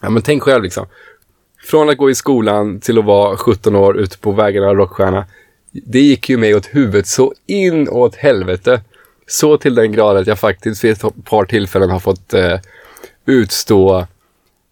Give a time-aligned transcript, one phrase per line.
[0.00, 0.86] Ja, men tänk själv liksom.
[1.62, 5.26] Från att gå i skolan till att vara 17 år ute på vägarna av rockstjärna.
[5.72, 8.80] Det gick ju mig åt huvudet så in åt helvete.
[9.26, 12.58] Så till den grad att jag faktiskt vid ett par tillfällen har fått eh,
[13.26, 13.98] utstå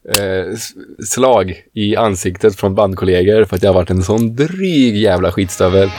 [0.08, 0.56] eh,
[1.04, 5.90] slag i ansiktet från bandkollegor för att jag har varit en sån dryg jävla skitstövel.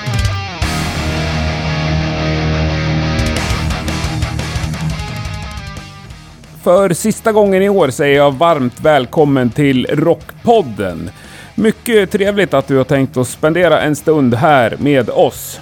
[6.70, 11.10] För sista gången i år säger jag varmt välkommen till Rockpodden.
[11.56, 15.60] Mycket trevligt att du har tänkt att spendera en stund här med oss.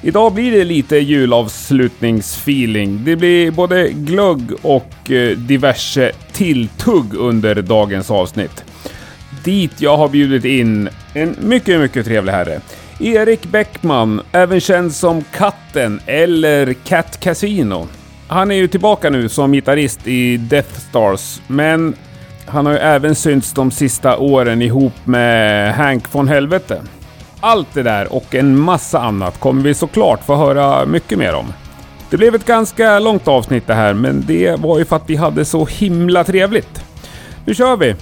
[0.00, 3.04] Idag blir det lite julavslutningsfeeling.
[3.04, 8.64] Det blir både glögg och eh, diverse tilltugg under dagens avsnitt.
[9.44, 12.60] Dit jag har bjudit in en mycket, mycket trevlig herre.
[13.00, 17.88] Erik Bäckman, även känd som Katten eller Cat Casino.
[18.32, 21.94] Han är ju tillbaka nu som gitarrist i Death Stars, men
[22.46, 26.82] han har ju även synts de sista åren ihop med Hank von Helvete.
[27.40, 31.52] Allt det där och en massa annat kommer vi såklart få höra mycket mer om.
[32.10, 35.16] Det blev ett ganska långt avsnitt det här, men det var ju för att vi
[35.16, 36.84] hade så himla trevligt.
[37.44, 37.94] Nu kör vi!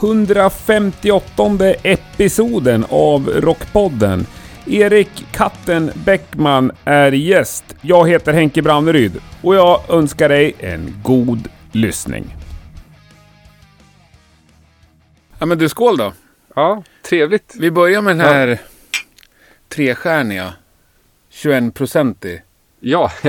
[0.00, 4.26] 158 episoden av Rockpodden.
[4.66, 7.64] Erik Katten Bäckman är gäst.
[7.80, 12.36] Jag heter Henke Branneryd och jag önskar dig en god lyssning.
[15.38, 16.12] Ja men du, skål då!
[16.54, 17.54] Ja, trevligt.
[17.58, 18.58] Vi börjar med den här
[19.68, 20.54] trestjärniga
[21.32, 22.40] 21-procentig.
[22.80, 23.12] Ja,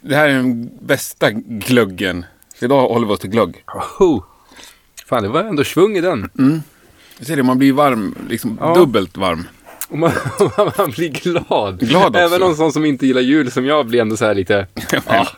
[0.00, 2.24] Det här är den bästa glöggen.
[2.60, 3.64] Idag håller vi oss till glögg.
[3.98, 4.24] oh.
[5.06, 6.30] Fan, det var ändå svung i den.
[7.18, 8.74] Jag ser det, man blir varm, liksom Ja.
[8.74, 9.46] dubbelt varm.
[9.92, 10.12] Och man,
[10.78, 11.80] man blir glad.
[11.88, 12.18] Glad också.
[12.18, 14.66] Även någon sån som inte gillar jul som jag blir ändå så här lite...
[15.06, 15.28] Ja,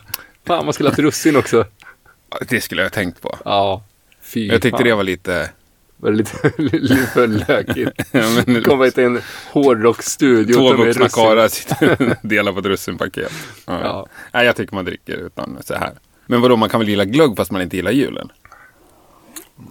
[0.47, 1.65] fan, man skulle ha haft russin också.
[2.49, 3.37] Det skulle jag ha tänkt på.
[3.45, 3.83] Ja,
[4.21, 4.87] fy Jag tyckte fan.
[4.87, 5.49] det var lite...
[5.97, 7.91] var lite, lite för lökigt.
[8.11, 10.53] Ja, men- Komma till en hårdrocksstudio.
[10.53, 13.31] Två vuxna karlar sitter och delar på ett russinpaket.
[13.65, 13.79] Ja.
[13.83, 14.07] Ja.
[14.33, 15.91] Nej, jag tycker man dricker utan så här.
[16.25, 18.29] Men vadå, man kan väl gilla glögg fast man inte gillar julen?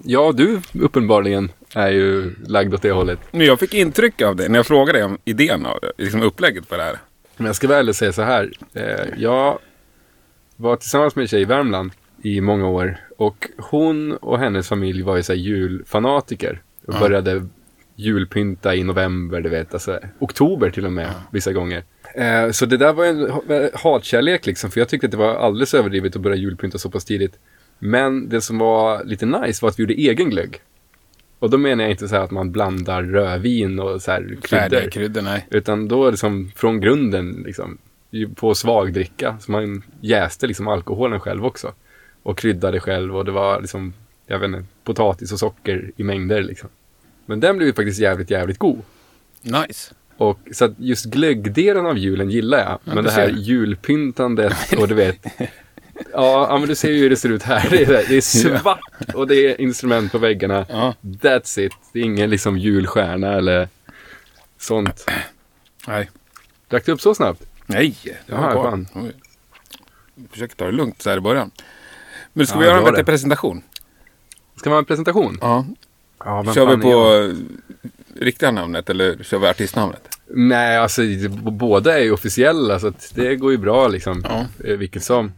[0.04, 3.18] Ja, du uppenbarligen är ju lagd åt det hållet.
[3.30, 6.66] Men jag fick intryck av det när jag frågade dig om idén av liksom upplägget
[6.66, 6.98] för det här.
[7.36, 8.50] Men jag ska väl ärligt säga så här.
[8.74, 9.58] Eh, jag
[10.56, 11.90] var tillsammans med en tjej i Värmland
[12.22, 12.96] i många år.
[13.18, 16.62] Och hon och hennes familj var ju så julfanatiker.
[16.86, 17.00] Och Ja.
[17.00, 17.46] började
[17.96, 19.72] julpynta i november, du vet.
[19.74, 21.84] Alltså, oktober till och med, vissa gånger.
[22.14, 24.70] Eh, så det där var en ha- hatkärlek liksom.
[24.70, 27.38] För jag tyckte att det var alldeles överdrivet att börja julpynta så pass tidigt.
[27.78, 30.60] Men det som var lite nice var att vi gjorde egen glögg.
[31.44, 34.90] Och då menar jag inte så här att man blandar rödvin och så här kryddor.
[34.90, 35.46] kryddor, nej.
[35.50, 37.78] Utan då är det som från grunden liksom.
[38.34, 39.36] På svagdricka.
[39.40, 41.72] Så man jäste liksom alkoholen själv också.
[42.22, 43.92] Och kryddade själv och det var liksom,
[44.26, 46.68] jag vet inte, potatis och socker i mängder liksom.
[47.26, 48.82] Men den blev ju faktiskt jävligt, jävligt god.
[49.42, 49.94] Nice.
[50.16, 52.78] Och så att just glöggdelen av julen gillar jag.
[52.84, 55.26] men du det här julpyntandet och du vet.
[56.12, 57.66] Ja, ja, men du ser ju hur det ser ut här.
[57.70, 58.80] Det är, det är svart
[59.14, 60.66] och det är instrument på väggarna.
[60.68, 60.94] Ja.
[61.02, 61.72] That's it.
[61.92, 63.68] Det är ingen liksom julstjärna eller
[64.58, 65.06] sånt.
[65.86, 66.10] Nej.
[66.68, 67.42] Drack du upp så snabbt?
[67.66, 67.96] Nej.
[68.26, 68.64] Det var kvar.
[68.70, 68.88] fan.
[68.94, 69.12] Oj.
[70.30, 71.50] Försök ta det lugnt så här i början.
[72.32, 73.04] Men ska Ja, vi göra en bättre det.
[73.04, 73.62] presentation?
[74.56, 75.38] Ska man ha en presentation?
[75.40, 75.66] Ja.
[76.24, 76.82] Ja, Kör vi är jag?
[76.82, 77.32] på
[78.20, 80.18] riktiga namnet eller kör vi artistnamnet?
[80.26, 81.02] Nej, alltså
[81.50, 84.24] båda är ju officiella så det går ju bra liksom.
[84.28, 84.46] Ja.
[84.68, 85.32] Eh, Vilket som.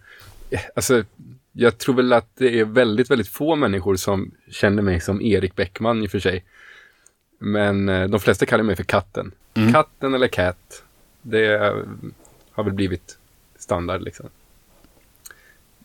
[0.76, 1.04] Alltså,
[1.52, 5.54] jag tror väl att det är väldigt, väldigt få människor som känner mig som Erik
[5.56, 6.44] Bäckman i och för sig.
[7.38, 9.32] Men eh, de flesta kallar mig för katten.
[9.54, 9.72] Mm.
[9.72, 10.82] Katten eller cat.
[11.22, 11.74] Det
[12.52, 13.18] har väl blivit
[13.58, 14.26] standard liksom.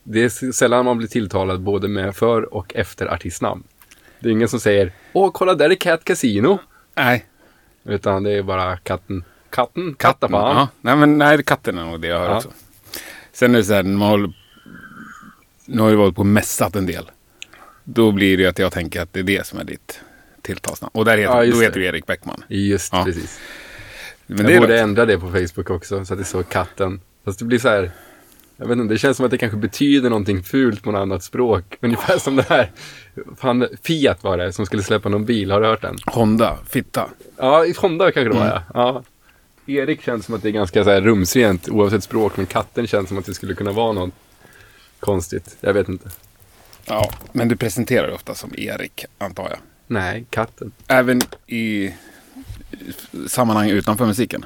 [0.03, 3.63] Det är sällan man blir tilltalad både med för och efter artistnamn.
[4.19, 6.59] Det är ingen som säger Åh, kolla där är Cat Casino.
[6.95, 7.25] Nej.
[7.83, 9.23] Utan det är bara katten.
[9.49, 10.57] Katten, kattafan.
[10.57, 10.67] Ja.
[10.81, 12.37] Nej, men nej, katten är nog det jag hör Ja.
[12.37, 12.49] också.
[13.31, 14.33] Sen är det så här, när man håller...
[15.71, 17.11] Nu har jag varit på mässat en del.
[17.83, 19.99] Då blir det att jag tänker att det är det som är ditt
[20.41, 20.91] tilltalsnamn.
[20.93, 22.43] Och där heter, Ja, då heter du Erik Bäckman.
[22.47, 23.03] Just Ja.
[23.05, 23.39] precis.
[24.27, 24.81] Men jag det borde rätt.
[24.81, 27.01] ändra det på Facebook också, så att det står katten.
[27.25, 27.91] Fast det blir så här,
[28.57, 31.23] jag vet inte, det känns som att det kanske betyder någonting fult på något annat
[31.23, 31.77] språk.
[31.81, 32.71] Ungefär som det här,
[33.37, 35.97] fan, Fiat var det, som skulle släppa någon bil, har du hört den?
[36.05, 37.09] Honda, fitta.
[37.37, 38.61] Ja, Honda kanske det var Mm.
[38.73, 39.03] ja.
[39.67, 39.73] ja.
[39.73, 43.07] Erik känns som att det är ganska så här rumsrent oavsett språk, men katten känns
[43.09, 44.13] som att det skulle kunna vara något
[45.01, 45.57] konstigt.
[45.61, 46.09] Jag vet inte.
[46.85, 49.59] Ja, men du presenterar dig ofta som Erik, antar jag.
[49.87, 50.71] Nej, katten.
[50.87, 51.93] Även i
[53.27, 54.45] sammanhang utanför musiken.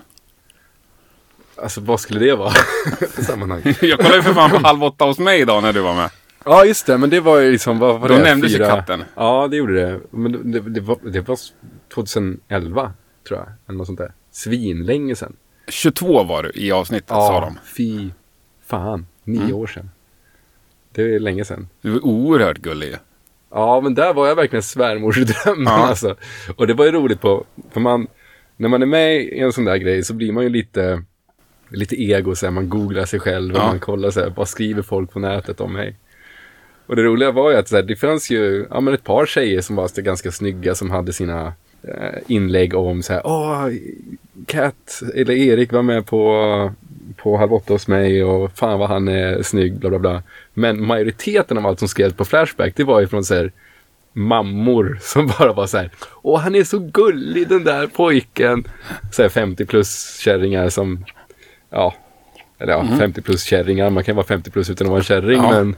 [1.57, 2.49] Alltså vad skulle det vara
[3.11, 3.61] för sammanhang?
[3.81, 6.09] Jag kollade ju för fan på Halv åtta hos mig idag när du var med.
[6.45, 6.97] Ja, just det.
[6.97, 7.79] Men det var ju liksom...
[7.79, 8.23] Vad var Då det?
[8.23, 9.03] nämndes ju katten.
[9.15, 9.99] Ja, det gjorde det.
[10.09, 11.37] Men det, det, var, det var
[11.93, 12.93] 2011,
[13.27, 13.47] tror jag.
[13.67, 14.13] Eller något sånt där.
[14.31, 15.35] Svinlänge sedan.
[15.67, 17.57] 22 var du i avsnittet, sa de.
[17.77, 18.09] fy
[18.65, 19.07] fan.
[19.23, 19.55] Nio Mm.
[19.55, 19.89] år sedan.
[20.95, 21.67] Det är länge sedan.
[21.81, 22.95] Du var oerhört gullig.
[23.51, 25.87] Ja, men där var jag verkligen svärmorsdrömmen Ja.
[25.87, 26.15] alltså.
[26.55, 28.07] Och det var ju roligt på, för man,
[28.57, 31.03] när man är med i en sån där grej så blir man ju lite,
[31.69, 33.67] lite ego så här, man googlar sig själv och Ja.
[33.67, 35.95] man kollar så här, vad skriver folk på nätet om mig?
[36.87, 39.25] Och det roliga var ju att så här, det fanns ju, ja men ett par
[39.25, 41.53] tjejer som var så ganska snygga som hade sina
[41.83, 43.67] eh, inlägg om så här, åh,
[44.47, 46.73] Kat, eller Erik var med på,
[47.17, 50.23] på Halv åtta hos mig och fan vad han är snygg, bla bla bla.
[50.53, 53.51] Men majoriteten av allt som skrevs på Flashback, det var ju från så här,
[54.13, 55.89] mammor som bara var så här,
[56.21, 58.63] åh han är så gullig den där pojken.
[59.11, 61.05] Så här 50 plus kärringar som,
[61.69, 61.95] ja,
[62.59, 65.41] eller ja, 50 plus kärringar, man kan vara 50 plus utan att vara en kärring,
[65.43, 65.51] Ja.
[65.51, 65.75] men,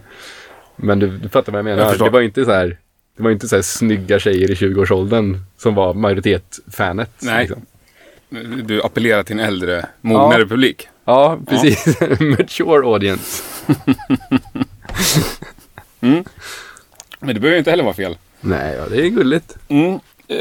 [0.75, 1.83] men du, du fattar vad jag menar.
[1.83, 2.77] Jag det var inte så här,
[3.17, 7.11] det var inte så här snygga tjejer i 20-årsåldern som var majoritet-fanet.
[7.19, 7.41] Nej.
[7.41, 7.65] Liksom.
[8.63, 10.47] Du appellerar till en äldre, mognare Ja.
[10.47, 10.87] publik.
[11.07, 11.99] Ja, precis.
[12.19, 13.43] Mature audience.
[17.19, 18.17] Men det behöver inte heller vara fel.
[18.41, 19.57] Nej, ja, det är gulligt.
[19.67, 19.99] Mm.
[20.27, 20.37] Eh,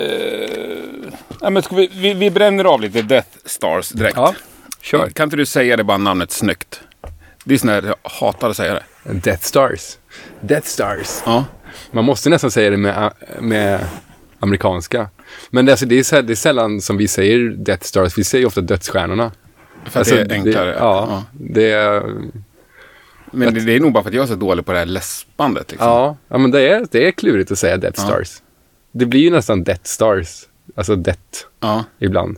[1.40, 4.16] ja, men vi, vi, vi bränner av lite Death Stars direkt.
[4.16, 4.34] Ja,
[4.80, 5.08] kör.
[5.10, 6.80] Kan inte du säga det bara namnet snyggt?
[7.44, 9.12] Det är sån här, jag hatar att säga det.
[9.12, 9.98] Death Stars.
[10.40, 11.22] Death Stars.
[11.26, 11.44] Ja.
[11.90, 13.86] Man måste nästan säga det med, med
[14.40, 15.08] amerikanska.
[15.50, 18.18] Men det, alltså, det, är, så här- det är sällan som vi säger Death Stars.
[18.18, 19.32] Vi säger ofta dödsstjärnorna.
[19.90, 20.70] För att det är enklare.
[20.72, 22.02] Det, ja, det är...
[23.30, 24.86] Men det, det är nog bara för att jag är så dålig på det här
[24.86, 25.70] läspandet.
[25.70, 25.88] Liksom.
[25.88, 28.06] Ja, ja men det är, det är klurigt att säga Death Ja.
[28.06, 28.42] Stars.
[28.92, 30.42] Det blir ju nästan Death Stars.
[30.76, 31.20] Alltså Death
[31.60, 31.84] Ja.
[31.98, 32.36] ibland.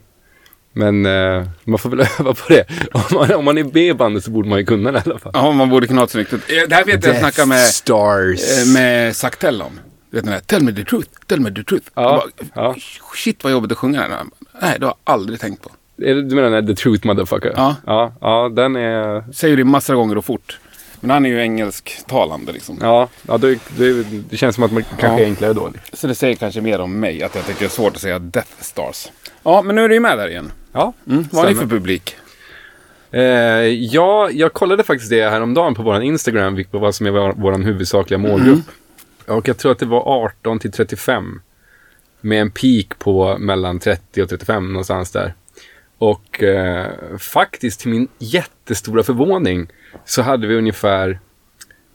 [0.73, 2.65] Men eh, man får väl öva på det.
[2.93, 5.03] Om man, om man är med i bandet så borde man ju kunna det i
[5.11, 5.33] alla fall.
[5.35, 6.33] ja, man borde kunna ha ett snyggt.
[6.33, 8.59] Eh, Det här vet jag jag snackade med, Stars.
[8.59, 9.81] eh, med Saktell om.
[10.11, 11.87] Du vet den där, tell me the truth, tell me the truth.
[11.95, 12.77] Ja, bara, ja.
[13.15, 14.21] Shit vad jobbigt att sjunga den här.
[14.63, 15.71] Nej, det har jag aldrig tänkt på.
[16.03, 17.53] Är Du menar den där The Truth Motherfucker?
[17.57, 17.77] Ja.
[17.87, 19.33] Ja, ja den är...
[19.33, 20.59] Säger det massor av gånger och fort.
[21.01, 22.79] Men han är ju engelsktalande liksom.
[22.81, 25.19] Ja, ja det, det, det känns som att man kanske Ja.
[25.21, 25.73] är enklare då.
[25.93, 28.19] Så det säger kanske mer om mig, att jag tycker det är svårt att säga
[28.19, 29.09] Death Stars.
[29.43, 30.53] Ja, men nu är du ju med där igen.
[30.73, 31.25] Ja, Mm.
[31.33, 32.17] Vad har ni för publik?
[33.11, 33.23] Eh,
[33.69, 37.53] ja, jag kollade faktiskt det häromdagen på vår Instagram, vilket vad som är vår, vår
[37.59, 38.61] huvudsakliga målgrupp.
[39.27, 41.41] Och jag tror att det var 18 till 35.
[42.21, 45.35] Med en peak på mellan 30 och 35 någonstans där.
[45.99, 46.87] Och eh,
[47.19, 49.67] faktiskt till min jättestora förvåning
[50.05, 51.21] så hade vi ungefär,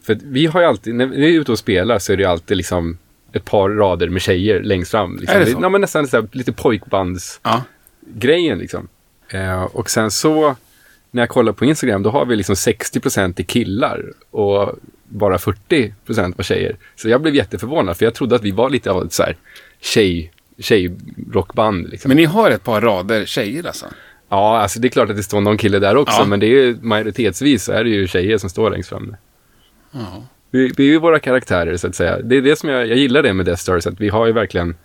[0.06, 2.30] för vi har ju alltid, när vi är ute och spelar så är det ju
[2.30, 2.98] alltid liksom
[3.34, 5.18] ett par rader med tjejer längst fram.
[5.18, 5.36] Liksom.
[5.36, 5.60] Är det så?
[5.62, 7.64] Ja, men nästan så här, lite pojkbands Ja.
[8.56, 8.88] liksom.
[9.30, 10.56] Eh, och sen så
[11.12, 16.34] när jag kollar på Instagram då har vi liksom 60% i killar och bara 40%
[16.38, 16.78] var tjejer.
[16.96, 19.38] Så jag blev jätteförvånad för jag trodde att vi var lite av ett så här
[19.80, 21.90] tjej, tjejrockband.
[21.90, 22.10] Liksom.
[22.10, 23.86] Men ni har ett par rader tjejer alltså?
[24.30, 26.26] ja, alltså det är klart att det står någon kille där också Ja.
[26.26, 29.16] men det är ju majoritetsvis så är det ju tjejer som står längst fram.
[29.92, 30.24] Ja.
[30.52, 32.20] Vi, vi är ju våra karaktärer så att säga.
[32.20, 34.32] Det är det som jag, jag gillar det med Death Stars, att vi har ju
[34.32, 34.76] verkligen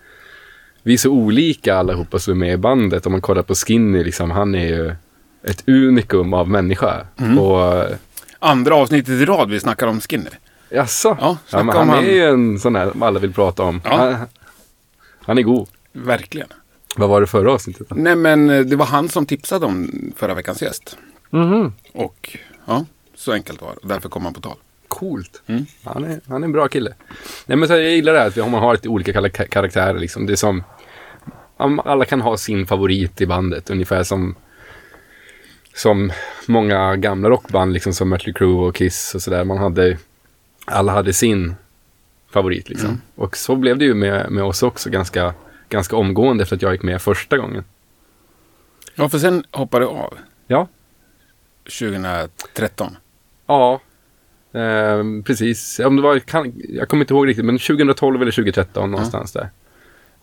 [0.82, 3.06] vi är så olika allihopa som är med i bandet.
[3.06, 4.93] Om man kollar på Skinny, liksom, han är ju
[5.43, 7.06] ett unikum av människa.
[7.21, 7.38] Mm.
[7.38, 7.85] Och
[8.38, 10.38] Andra avsnittet i rad vi snackar om Skinner.
[10.71, 11.17] jaså?
[11.21, 11.91] Ja, ja, han han.
[11.91, 13.81] är ju en sån här som alla vill prata om.
[13.85, 13.97] Ja.
[13.97, 14.26] Han,
[15.28, 15.69] han är god.
[15.92, 16.49] Verkligen.
[16.97, 17.88] Vad var det förra avsnittet?
[17.88, 17.94] då?
[17.99, 20.97] Nej men eh, det var han som tipsade om förra veckans gäst.
[21.30, 21.73] Mhm.
[21.92, 23.88] Och ja, så enkelt var det.
[23.88, 24.56] Därför kom han på tal.
[24.88, 25.42] Coolt.
[25.47, 25.66] Mm.
[25.85, 26.94] Han, är, han är en bra kille.
[27.47, 29.99] Nej, men så jag gillar det här att vi, man har lite olika karak- karaktärer.
[29.99, 30.26] Liksom.
[30.26, 30.64] Det är som,
[31.56, 33.70] om alla kan ha sin favorit i bandet.
[33.70, 34.35] Ungefär som,
[35.75, 36.12] som
[36.47, 39.44] många gamla rockband, liksom som Mötley Crüe och Kiss och sådär.
[39.44, 39.99] Man hade,
[40.64, 41.54] alla hade sin
[42.30, 42.68] favorit.
[42.68, 42.88] Liksom.
[42.88, 43.00] Mm.
[43.14, 45.35] Och så blev det ju med, med oss också ganska,
[45.68, 47.64] ganska omgående efter att jag gick med första gången.
[48.94, 50.14] Ja, för sen hoppade du av.
[50.47, 50.68] Ja.
[51.64, 52.97] 2013.
[53.47, 53.80] Ja,
[54.52, 55.78] eh, precis.
[55.78, 59.50] Om det var, kan, jag kommer inte ihåg riktigt, men 2012 eller 2013 någonstans där.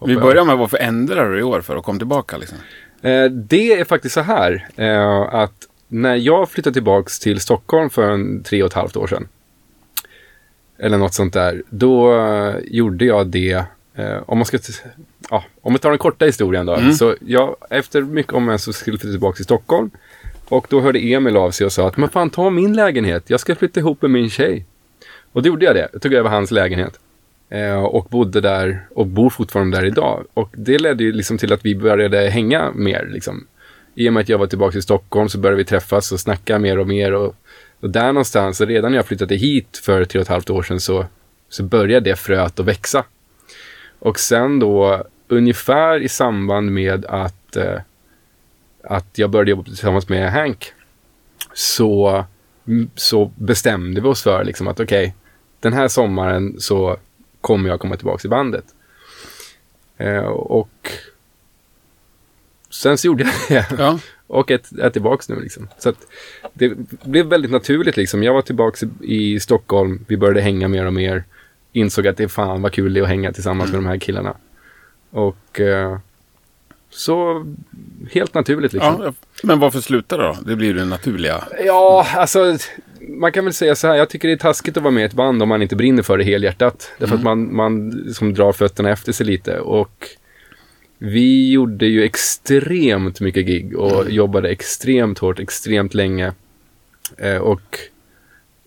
[0.05, 2.57] Vi börjar med varför ändrade du i år för att komma tillbaka liksom?
[3.01, 8.11] Eh, det är faktiskt så här eh, att när jag flyttade tillbaks till Stockholm för
[8.11, 9.27] en tre och ett halvt år sedan.
[10.77, 11.63] Eller något sånt där.
[11.69, 13.63] Då eh, gjorde jag det.
[13.95, 14.57] Eh, om man ska...
[15.29, 16.73] Ja, om vi tar den korta historien då.
[16.73, 16.93] Mm.
[16.93, 19.89] Så jag, efter mycket om men så skulle jag flytta tillbaka till Stockholm.
[20.49, 23.23] Och då hörde Emil av sig och sa att men fan ta min lägenhet.
[23.29, 24.65] Jag ska flytta ihop med min tjej.
[25.31, 25.89] Och då gjorde jag det.
[25.93, 26.99] Jag tog över hans lägenhet.
[27.49, 30.25] Eh, och bodde där och bor fortfarande där idag.
[30.33, 33.09] Och det ledde ju liksom till att vi började hänga mer.
[33.11, 33.47] Liksom.
[33.95, 36.59] I och med att jag var tillbaka i Stockholm så började vi träffas och snacka
[36.59, 37.13] mer och mer.
[37.13, 37.35] Och
[37.79, 40.79] och där någonstans, redan när jag flyttade hit för tre och ett halvt år sedan
[40.79, 41.05] så,
[41.49, 43.03] så började det fröet att växa.
[43.99, 47.79] Och sen då ungefär i samband med att, eh,
[48.83, 50.73] att jag började jobba tillsammans med Hank
[51.53, 52.25] så,
[52.67, 55.13] mm, så bestämde vi oss för liksom att okej, okay,
[55.59, 56.97] den här sommaren så
[57.41, 58.65] kommer jag komma tillbaka i bandet.
[59.97, 60.91] Eh, och
[62.69, 63.75] sen så gjorde jag det.
[63.77, 65.67] Ja och är, är tillbaka nu liksom.
[65.77, 66.07] Så att
[66.53, 68.23] det blev väldigt naturligt liksom.
[68.23, 71.23] Jag var tillbaka i Stockholm, vi började hänga mer och mer.
[71.71, 73.83] Insåg att det fan var kul att hänga tillsammans mm.
[73.83, 74.35] med de här killarna.
[75.09, 75.97] Och eh,
[76.89, 77.45] så
[78.11, 79.01] helt naturligt liksom.
[79.03, 79.13] Ja,
[79.43, 80.37] men varför sluta då?
[80.45, 81.43] Det blir ju det naturliga.
[81.65, 82.57] Ja, alltså
[82.99, 83.95] man kan väl säga så här.
[83.95, 86.03] Jag tycker det är taskigt att vara med i ett band om man inte brinner
[86.03, 86.91] för det helhjärtat.
[86.99, 87.17] Därför mm.
[87.17, 89.59] att man, man som drar fötterna efter sig lite.
[89.59, 90.09] Och
[90.97, 94.13] vi gjorde ju extremt mycket gig och mm.
[94.13, 96.33] jobbade extremt hårt, extremt länge.
[97.17, 97.79] Eh, och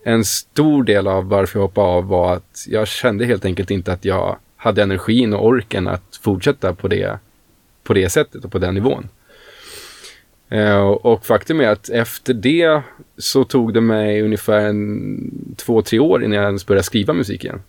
[0.05, 3.93] en stor del av varför jag hoppade av var att jag kände helt enkelt inte
[3.93, 7.19] att jag hade energin och orken att fortsätta på det,
[7.83, 9.09] på det sättet och på den nivån.
[10.49, 12.83] Eh, och faktum är att efter det
[13.19, 17.45] så tog det mig ungefär en, två, tre år innan jag ens började skriva musik
[17.45, 17.63] igen.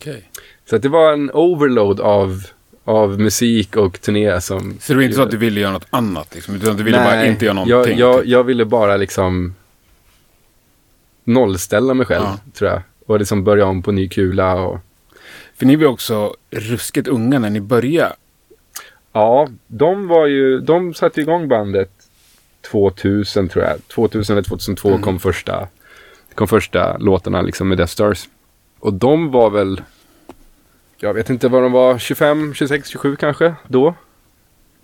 [0.00, 0.20] Okay.
[0.70, 2.46] Så det var en overload av,
[2.88, 4.76] av musik och turné som...
[4.80, 6.34] Så det var inte så att du ville göra något annat?
[6.34, 7.98] Liksom, utan du ville Nej, bara inte göra någonting?
[7.98, 9.54] Jag, jag, jag ville bara liksom
[11.24, 12.38] nollställa mig själv, ja.
[12.54, 12.82] tror jag.
[13.06, 14.78] Och liksom börja om på ny kula och...
[15.56, 18.14] För ni var också ruskigt unga när ni började.
[19.12, 21.90] Ja, de var ju, de satte igång bandet
[22.70, 23.88] 2000 tror jag.
[23.88, 25.02] 2000 eller 2002 mm.
[25.02, 25.68] kom första
[26.34, 28.28] kom första låtarna liksom med Death Stars.
[28.78, 29.82] Och de var väl,
[31.00, 33.94] jag vet inte vad de var, 25, 26, 27 kanske då.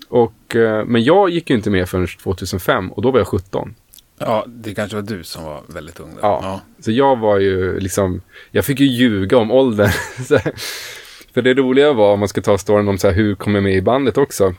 [0.08, 3.74] Och, eh, men jag gick ju inte med förrän 2005 och då var jag 17.
[4.18, 6.14] Ja, det kanske var du som var väldigt ung.
[6.20, 9.90] Ja, ja, så jag var ju liksom, jag fick ju ljuga om åldern.
[11.34, 13.64] För det roliga var, om man ska ta storyn om så här, hur kom jag
[13.64, 14.54] med i bandet också.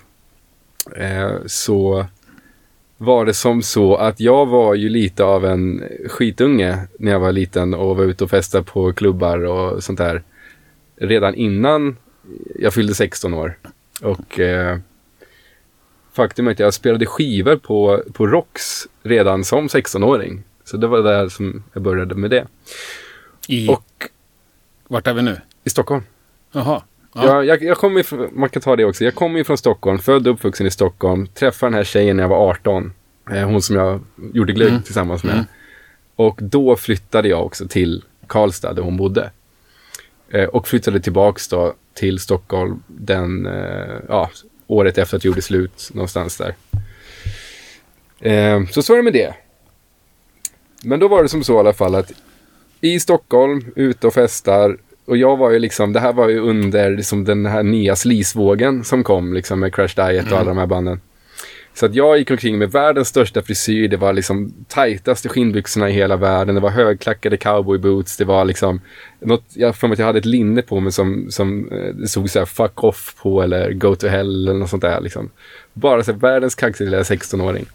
[0.95, 2.05] Eh, så
[2.97, 7.31] var det som så att jag var ju lite av en skitunge när jag var
[7.31, 10.23] liten och var ute och festade på klubbar och sånt där.
[10.97, 11.97] Redan innan
[12.59, 13.57] jag fyllde 16 år.
[14.01, 14.77] Och eh,
[16.13, 20.43] faktum är att jag spelade skivor på, på Rox redan som 16-åring.
[20.63, 22.47] Så det var där som jag började med det.
[23.47, 23.69] I...
[23.69, 24.09] Och,
[24.87, 25.41] Vart är vi nu?
[25.63, 26.03] I Stockholm.
[26.51, 26.81] Jaha.
[27.13, 27.25] Ja.
[27.25, 29.03] Jag, jag, jag kommer ifrån, man kan ta det också.
[29.03, 31.27] Jag kommer ju från Stockholm, född och uppvuxen i Stockholm.
[31.27, 32.93] Träffade den här tjejen när jag var 18.
[33.31, 33.99] Eh, hon som jag
[34.33, 34.81] gjorde glögg mm.
[34.81, 35.33] tillsammans med.
[35.33, 35.45] Mm.
[36.15, 39.31] Och då flyttade jag också till Karlstad där hon bodde.
[40.29, 44.29] Eh, och flyttade tillbaks då till Stockholm den, eh, ja,
[44.67, 46.55] året efter att jag gjorde slut någonstans där.
[48.19, 49.33] Eh, så så är det med det.
[50.83, 52.11] Men då var det som så i alla fall att
[52.81, 56.89] i Stockholm, ute och festar, och jag var ju liksom, det här var ju under
[56.89, 60.67] liksom den här nya slisvågen som kom liksom med Crash Diet och alla de här
[60.67, 61.01] banden.
[61.75, 65.93] Så att jag gick omkring med världens största frisyr, det var liksom tajtaste skinnbyxorna i
[65.93, 68.81] hela världen, det var högklackade cowboyboots, det var liksom
[69.19, 72.29] något, jag mig att jag hade ett linne på mig som, som eh, det såg
[72.29, 75.29] så här fuck off på eller go to hell eller något sånt där liksom.
[75.73, 77.65] Bara så här, världens kaxiga lilla 16-åring.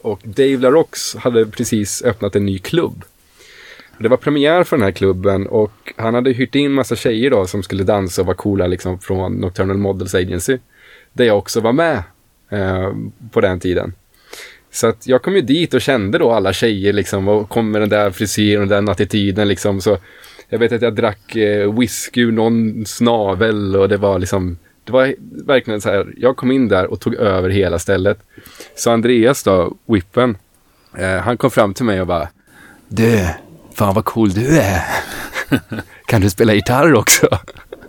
[0.00, 3.04] Och Dave LaRox hade precis öppnat en ny klubb
[3.98, 7.46] det var premiär för den här klubben och han hade hyrt in massa tjejer då
[7.46, 10.58] som skulle dansa och vara coola liksom från Nocturnal Models Agency.
[11.12, 12.02] Där jag också var med
[12.52, 12.92] eh,
[13.30, 13.92] på den tiden.
[14.70, 17.82] Så att jag kom ju dit och kände då alla tjejer liksom och kom med
[17.82, 19.80] den där frisyren och den attityden liksom.
[19.80, 19.98] Så
[20.48, 24.92] jag vet att jag drack eh, whisky ur någon snavel och det var liksom det
[24.92, 25.14] var
[25.46, 28.18] verkligen så här, jag kom in där och tog över hela stället.
[28.76, 30.36] Så Andreas då, Whippen,
[30.98, 32.28] eh, han kom fram till mig och bara
[32.88, 33.28] Du,
[33.74, 34.82] Fan vad cool du är.
[36.06, 37.28] kan du spela gitarr också?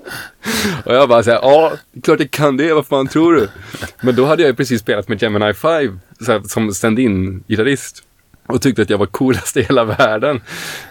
[0.86, 3.50] och jag bara såhär, ja, klart jag kan det, vad fan tror du?
[4.02, 8.04] Men då hade jag ju precis spelat med Gemini 5 såhär, som stand-in gitarrist.
[8.48, 10.42] Och tyckte att jag var coolast i hela världen.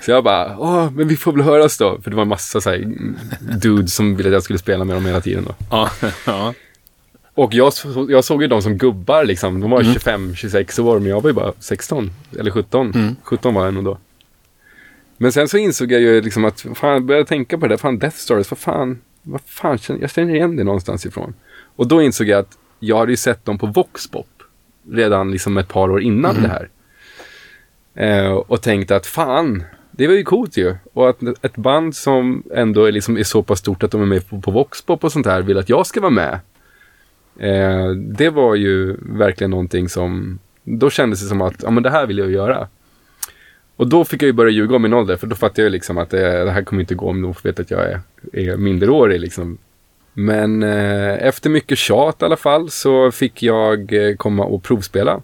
[0.01, 2.01] Så jag bara, åh, men vi får väl höras då.
[2.03, 2.95] För det var en massa såhär
[3.41, 5.55] dudes som ville att jag skulle spela med dem hela tiden då.
[5.71, 5.91] Ja,
[6.27, 6.55] ja.
[7.35, 7.73] Och jag,
[8.09, 9.61] jag såg ju dem som gubbar liksom.
[9.61, 9.95] De var mm.
[9.95, 12.93] 25-26 år, men jag var ju bara 16 eller 17.
[12.95, 13.17] Mm.
[13.23, 13.99] 17 var jag nog då.
[15.17, 17.77] Men sen så insåg jag ju liksom att, fan, jag började tänka på det där,
[17.79, 21.35] fan Death Stories, vad fan, vad fan, jag känner igen det någonstans ifrån.
[21.77, 24.27] Och då insåg jag att jag hade ju sett dem på Voxpop
[24.91, 26.43] redan liksom ett par år innan mm.
[26.43, 26.69] det här.
[27.95, 30.77] Eh, och tänkte att fan, det var ju coolt ju.
[30.93, 34.07] Och att ett band som ändå är, liksom, är så pass stort att de är
[34.07, 36.41] med på, på Voxpop och sånt här vill att jag ska vara med.
[37.39, 41.91] Eh, det var ju verkligen någonting som, då kändes det som att, ja men det
[41.91, 42.69] här vill jag göra.
[43.83, 45.99] Och då fick jag ju börja ljuga om min ålder, för då fattade jag liksom
[45.99, 48.01] att det, det här kommer inte gå om de får veta att jag är,
[48.33, 49.21] är minderårig.
[49.21, 49.59] Liksom.
[50.13, 55.21] Men eh, efter mycket tjat i alla fall så fick jag eh, komma och provspela.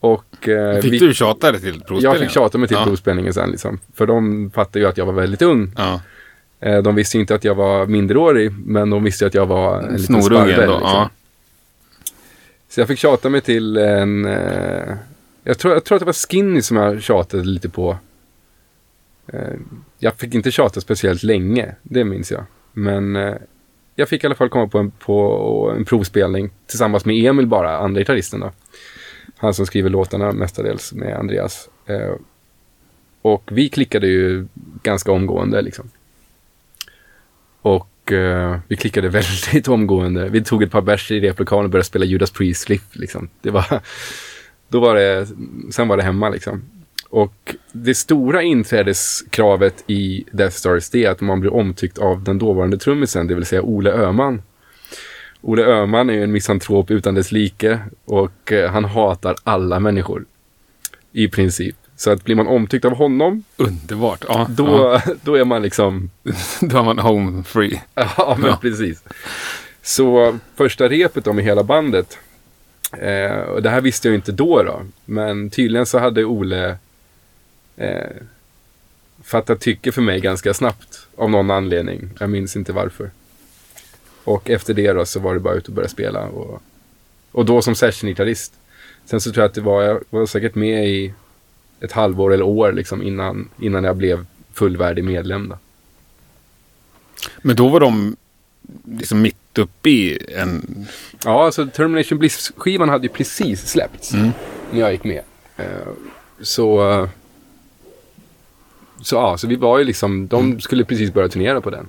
[0.00, 2.02] Och, eh, Fick vi- du tjata dig till provspelningen?
[2.12, 2.84] Jag fick tjata mig till ja.
[2.84, 3.50] provspelningen sen.
[3.50, 3.78] Liksom.
[3.94, 5.72] För de fattade ju att jag var väldigt ung.
[5.76, 6.00] Ja.
[6.60, 9.78] Eh, de visste ju inte att jag var minderårig, men de visste att jag var
[9.78, 10.60] en liten Snorunge sparvel.
[10.60, 10.72] ändå.
[10.78, 10.90] Liksom.
[10.98, 11.10] Ja.
[12.68, 14.24] Så jag fick tjata mig till en...
[15.44, 17.98] Jag, tror, jag tror att det var Skinny som jag tjatade lite på.
[19.26, 19.54] Eh,
[19.98, 22.44] jag fick inte tjata speciellt länge, det minns jag.
[22.72, 23.34] Men eh,
[23.94, 27.78] jag fick i alla fall komma på en, på en provspelning tillsammans med Emil bara,
[27.78, 28.52] andra gitarristen då.
[29.36, 31.68] Han som skriver låtarna mestadels med Andreas.
[31.86, 32.14] Eh,
[33.22, 34.46] och vi klickade ju
[34.82, 35.90] ganska omgående liksom.
[37.62, 39.08] Och eh, vi klickade
[39.44, 40.28] väldigt omgående.
[40.28, 43.28] Vi tog ett par bärs i replokalen och började spela Judas Priest Cliff liksom.
[43.40, 43.80] Det var,
[44.72, 45.28] då var det,
[45.70, 46.62] sen var det hemma liksom.
[47.08, 52.38] Och det stora inträdeskravet i Death Stars det är att man blir omtyckt av den
[52.38, 54.42] dåvarande trummisen, det vill säga Ole Öhman.
[55.40, 60.24] Ole Öhman är ju en misantrop utan dess like och eh, han hatar alla människor.
[61.12, 61.76] I princip.
[61.96, 64.24] Så att blir man omtyckt av honom, Underbart.
[64.28, 64.66] Ja, då,
[65.06, 65.12] ja.
[65.22, 66.10] då är man liksom
[66.60, 67.82] då är man home free.
[67.94, 68.58] Ja, men Ja.
[68.62, 69.04] precis.
[69.82, 72.18] Så första repet då med hela bandet.
[72.92, 74.82] Eh, och det här visste jag ju inte då då.
[75.04, 76.76] Men tydligen så hade Ole
[77.76, 78.10] eh,
[79.22, 81.06] fattat tycke för mig ganska snabbt.
[81.16, 82.10] Av någon anledning.
[82.20, 83.10] Jag minns inte varför.
[84.24, 86.26] Och efter det då så var det bara ut och börja spela.
[86.26, 86.62] Och,
[87.32, 88.52] och då som sessiongitarrist.
[89.04, 91.14] Sen så tror jag att det var, jag var säkert med i
[91.80, 95.58] ett halvår eller år liksom innan, innan jag blev fullvärdig medlem då.
[97.42, 98.16] Men då var de
[98.98, 100.86] liksom mitt uppe i en...
[101.24, 104.30] Ja, alltså Termination Bliss-skivan hade ju precis släppts Mm.
[104.72, 105.22] när jag gick med.
[105.56, 105.64] Eh,
[106.42, 107.08] så, eh,
[109.02, 110.60] så ja, så vi var ju liksom, de Mm.
[110.60, 111.88] skulle precis börja turnera på den.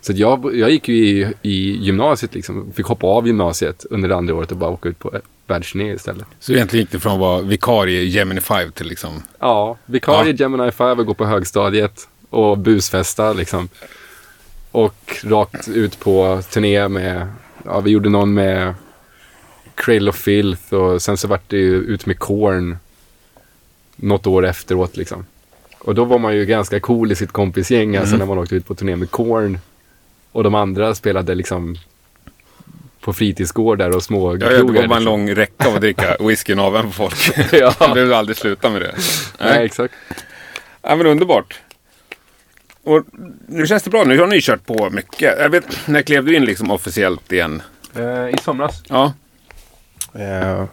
[0.00, 4.16] Så jag, jag gick ju i, i gymnasiet liksom, fick hoppa av gymnasiet under det
[4.16, 6.26] andra året och bara åka ut på världsturné istället.
[6.40, 9.22] Så egentligen gick det från att vara vikarie Gemini 5 till liksom...
[9.38, 13.68] Ja, vikarie Gemini 5 och gå på högstadiet och busfesta liksom.
[14.72, 17.28] Och rakt ut på turné med,
[17.64, 18.74] ja vi gjorde någon med
[19.74, 22.76] Cradle of Filth och sen så vart det ju ut med Korn
[23.96, 25.26] något år efteråt liksom.
[25.78, 28.66] Och då var man ju ganska cool i sitt kompisgäng alltså när man åkte ut
[28.66, 29.58] på turné med Korn.
[30.32, 31.76] Och de andra spelade liksom
[33.00, 36.58] på fritidsgårdar och små Ja, det var bara en lång räcka av att dricka whiskyn
[36.58, 37.52] av på folk.
[37.52, 37.74] Ja.
[37.80, 38.94] Man behövde aldrig sluta med det.
[39.40, 39.94] Nej, exakt.
[40.82, 41.60] Ja, men underbart.
[42.84, 43.04] Och
[43.46, 44.04] nu känns det bra.
[44.04, 45.38] Nu har ni kört på mycket.
[45.38, 47.62] Jag vet, när klev du in liksom officiellt igen?
[47.94, 48.82] Eh, I somras.
[48.88, 49.12] Ja,
[50.14, 50.64] Eh,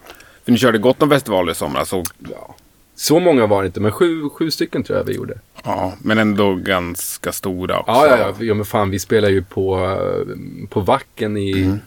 [0.46, 1.94] för ni körde Gotland festival i somras.
[1.94, 2.56] Och, ja.
[2.96, 5.40] Så många var det inte, men sju, sju stycken tror jag vi gjorde.
[5.64, 7.92] ja, men ändå ganska stora också.
[7.92, 8.46] Ja, ja, ja.
[8.46, 11.78] ja men fan, vi spelar ju på, eh, på Vacken i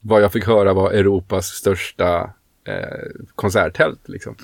[0.00, 2.30] vad jag fick höra var Europas största
[2.68, 2.74] eh,
[3.34, 4.00] konserttält.
[4.08, 4.36] Liksom.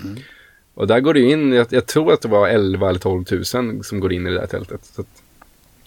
[0.77, 3.45] Och där går det in, jag, jag tror att det var 11 eller 12 000
[3.85, 4.81] som går in i det där tältet.
[4.99, 5.07] Att,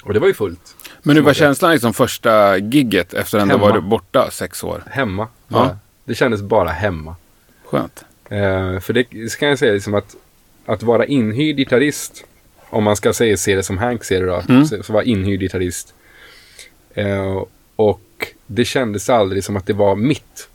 [0.04, 0.76] och det var ju fullt.
[1.04, 3.70] Men hur var känslan liksom första gigget efter att du Hemma.
[3.70, 4.84] varit borta sex år?
[4.88, 5.28] Hemma.
[5.48, 5.78] Ja.
[6.06, 7.16] Det kändes bara hemma.
[7.66, 8.06] Skönt.
[8.30, 10.16] Eh, för det så kan jag säga liksom att,
[10.66, 12.24] att vara inhyrd gitarrist,
[12.70, 14.66] om man ska säga, se det som Hank ser det då, Mm.
[14.66, 15.94] så, så var inhyrd gitarrist.
[16.94, 17.44] Eh,
[17.76, 20.50] och det kändes aldrig som att det var mitt,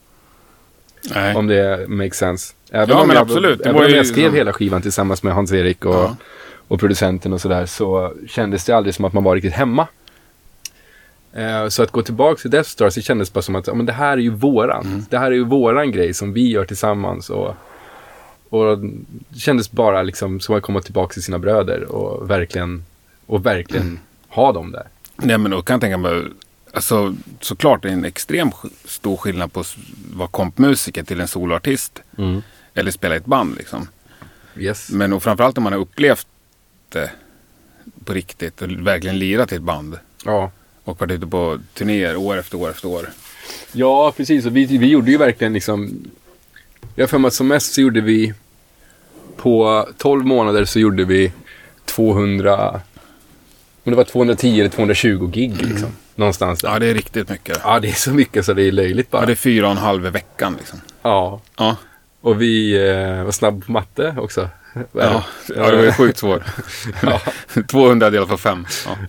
[1.14, 1.35] Nej.
[1.37, 2.55] om det makes sense.
[2.74, 3.58] Även Ja, men jag, absolut.
[3.58, 6.16] Det Även var om jag skrev liksom- hela skivan tillsammans med Hans-Erik och, Ja.
[6.68, 9.87] och producenten och sådär, så kändes det aldrig som att man var riktigt hemma.
[11.32, 13.87] Eh, Så att gå tillbaka till Death Stars, det kändes bara som att ja, men
[13.87, 14.87] det här är ju våran.
[14.87, 15.04] Mm.
[15.10, 17.30] Det här är ju våran grej som vi gör tillsammans.
[17.30, 17.54] Och,
[18.48, 18.78] och
[19.28, 22.84] det kändes bara liksom som att komma tillbaka till sina bröder och verkligen,
[23.26, 23.98] och verkligen Mm.
[24.28, 24.87] ha dem där.
[25.16, 26.22] Nej, men då kan jag tänka mig.
[26.72, 29.76] Alltså, såklart det är en extrem sk- stor skillnad på att
[30.14, 32.02] vara kompmusiker till en soloartist.
[32.74, 33.88] Eller spela i ett band liksom.
[34.58, 34.90] Yes.
[34.90, 36.26] Men och framförallt om man har upplevt
[36.88, 37.10] det
[38.04, 39.98] på riktigt och verkligen lirat i ett band.
[40.24, 40.50] Ja.
[40.84, 43.10] Och varit ute på turnéer år efter år efter år.
[43.72, 44.46] ja, precis.
[44.46, 46.04] Och vi, vi gjorde ju verkligen liksom...
[46.94, 48.34] Jag har för mig att som mest så gjorde vi...
[49.37, 51.32] På 12 månader så gjorde vi
[51.84, 52.80] 200...
[53.84, 55.88] Om det var 210 eller 220 gig liksom.
[56.14, 56.68] Någonstans där.
[56.68, 57.58] Ja, det är riktigt mycket.
[57.64, 59.22] Ja, det är så mycket så det är löjligt bara.
[59.22, 60.80] Ja, det är fyra och en halv i veckan liksom.
[61.02, 61.76] Ja, Ja,
[62.24, 64.48] och vi eh, var snabb på matte också.
[64.92, 65.24] ja.
[65.56, 66.42] ja det var ju sjukt svårt.
[67.02, 67.20] Ja.
[67.68, 68.66] 200 delat på fem.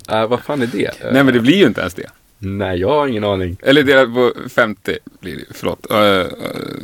[0.08, 0.21] Ja.
[0.21, 0.91] Eh, vad fan är det?
[1.12, 2.10] Nej, men det blir ju inte ens det.
[2.39, 3.58] Nej, jag har ingen aning.
[3.62, 5.43] Eller delat på 50 blir det.
[5.51, 5.88] Förlåt.
[5.91, 6.25] Uh, uh,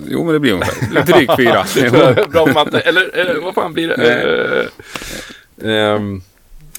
[0.09, 1.03] jo, men det blir ungefär.
[1.03, 2.25] Drygt fyra.
[2.31, 2.79] Bra matte.
[2.79, 4.25] Eller, eller vad fan blir det?
[5.63, 6.21] Uh, um,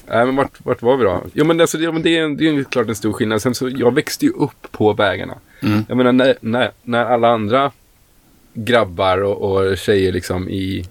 [0.07, 1.23] nej, men vart, vart var vi då?
[1.33, 3.41] Jo, men, alltså, det, det, är, det är klart en stor skillnad.
[3.41, 5.37] Sen så, jag växte ju upp på vägarna.
[5.61, 5.85] Mm.
[5.87, 7.71] Jag menar, när, när, när alla andra
[8.53, 10.85] grabbar och, och tjejer liksom i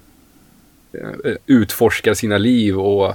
[0.92, 3.14] eh, utforskar sina liv och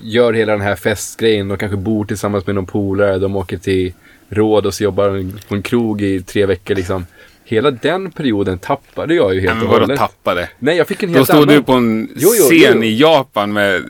[0.00, 1.48] gör hela den här festgrejen.
[1.48, 3.18] De kanske bor tillsammans med någon polare.
[3.18, 3.92] De åker till
[4.28, 7.06] Rhodos och jobbar på en krog i tre veckor liksom.
[7.52, 9.98] Hela den perioden tappade jag ju helt och vadå hållet.
[9.98, 10.48] tappade?
[10.58, 11.54] Nej, jag fick en Då helt stod annan...
[11.54, 12.82] du på en Jo, jo, scen jo.
[12.82, 13.82] i Japan med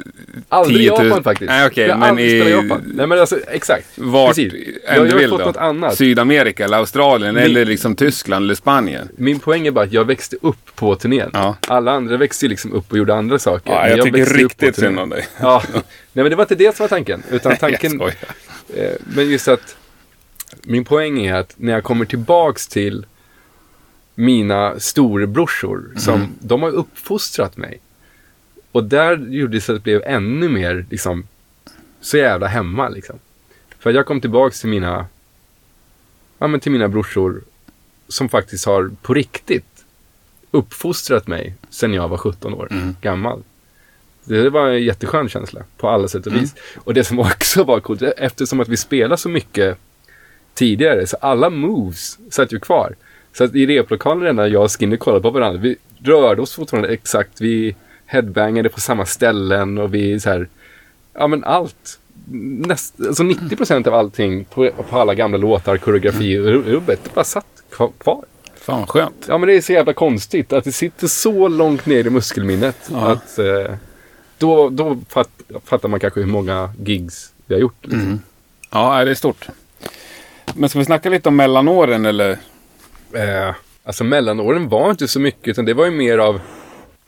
[0.49, 1.07] Aldrig 10 000...
[1.07, 1.49] Japan faktiskt.
[1.49, 1.87] Nej, okej.
[1.89, 2.51] jag har men i...
[2.51, 2.93] Japan.
[2.95, 3.87] Nej, men alltså exakt.
[3.95, 4.53] Vart Precis.
[4.87, 5.37] Jag, än jag du vill då?
[5.37, 5.97] något annat.
[5.97, 9.09] Sydamerika eller Australien Min- eller liksom Tyskland eller Spanien.
[9.17, 11.31] Min poäng är bara att jag växte upp på turnén.
[11.33, 11.57] Ja.
[11.69, 13.73] Alla andra växte ju liksom upp och gjorde andra saker.
[13.73, 15.27] Ja, Men jag tycker riktigt synd om dig.
[15.41, 17.23] Ja, nej men det var inte det som var tanken.
[17.31, 18.15] Utan Jag tanken, skojar.
[18.77, 19.77] eh, men just att
[20.63, 23.07] min poäng är att när jag kommer tillbaks till
[24.23, 26.29] mina storebrorsor, som Mm.
[26.41, 27.79] de har uppfostrat mig.
[28.73, 31.25] Och där gjorde det så att det blev ännu mer liksom
[32.01, 33.19] så jävla hemma liksom.
[33.79, 35.07] För jag kom tillbaks till mina,
[36.39, 37.43] ja men till mina brorsor
[38.09, 39.85] som faktiskt har på riktigt
[40.51, 42.97] uppfostrat mig sedan jag var 17 år Mm.
[43.01, 43.43] gammal.
[44.25, 46.41] Det var en jätteskön känsla på alla sätt och Mm.
[46.45, 46.55] vis.
[46.77, 49.79] Och det som också var coolt, eftersom att vi spelade så mycket
[50.55, 52.95] tidigare, så alla moves satt ju kvar.
[53.33, 56.55] Så att i replokalen redan när jag och Skinny kollade på varandra, vi rörde oss
[56.55, 57.75] fortfarande exakt, vi
[58.07, 60.49] headbangade på samma ställen och vi så här,
[61.15, 61.99] ja men allt.
[62.67, 67.25] Näst, alltså 90% av allting på, på alla gamla låtar, koreografi och rubbet, det bara
[67.25, 68.25] satt kva- kvar.
[68.55, 69.25] Fan skönt.
[69.29, 72.77] Ja men det är så jävla konstigt att det sitter så långt ner i muskelminnet
[72.91, 73.11] Ja.
[73.11, 73.75] att eh,
[74.39, 75.31] då, då fatt,
[75.65, 77.77] fattar man kanske hur många gigs vi har gjort.
[77.83, 78.01] Liksom.
[78.01, 78.19] Mm.
[78.71, 79.47] Ja, det är stort.
[80.55, 82.39] Men ska vi snacka lite om mellanåren eller?
[83.15, 86.41] Eh, alltså mellanåren var inte så mycket utan det var ju mer av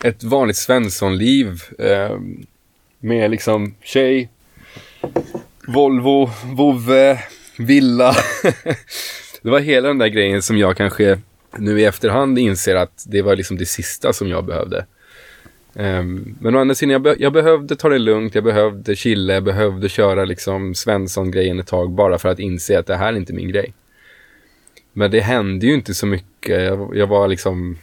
[0.05, 1.63] ett vanligt Svenssonliv.
[1.79, 2.19] Eh,
[3.01, 4.29] med liksom tjej,
[5.67, 7.19] Volvo, vovve,
[7.59, 8.15] villa.
[9.43, 11.19] det var hela den där grejen som jag kanske
[11.59, 14.87] nu i efterhand inser att det var liksom det sista som jag behövde.
[15.75, 19.35] Ehm, men å andra sidan, jag, be- jag behövde ta det lugnt, jag behövde chilla,
[19.35, 23.17] jag behövde köra liksom Svensson-grejen ett tag bara för att inse att det här är
[23.17, 23.73] inte min grej.
[24.97, 26.63] Men det hände ju inte så mycket.
[26.63, 27.79] Jag, jag var liksom,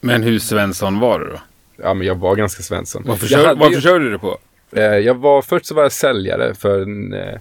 [0.00, 1.40] Men hur Svensson var du då?
[1.82, 3.02] ja men jag var ganska Svensson.
[3.06, 4.38] Vad jag, försörjde, hade försörjde du det på?
[4.72, 7.34] eh, jag var, först så var jag säljare för en, eh,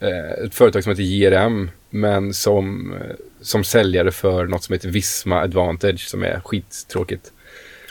[0.00, 1.70] eh, ett företag som heter JRM.
[1.90, 2.94] Men som,
[3.40, 7.32] som säljare för något som heter Visma Advantage som är skittråkigt.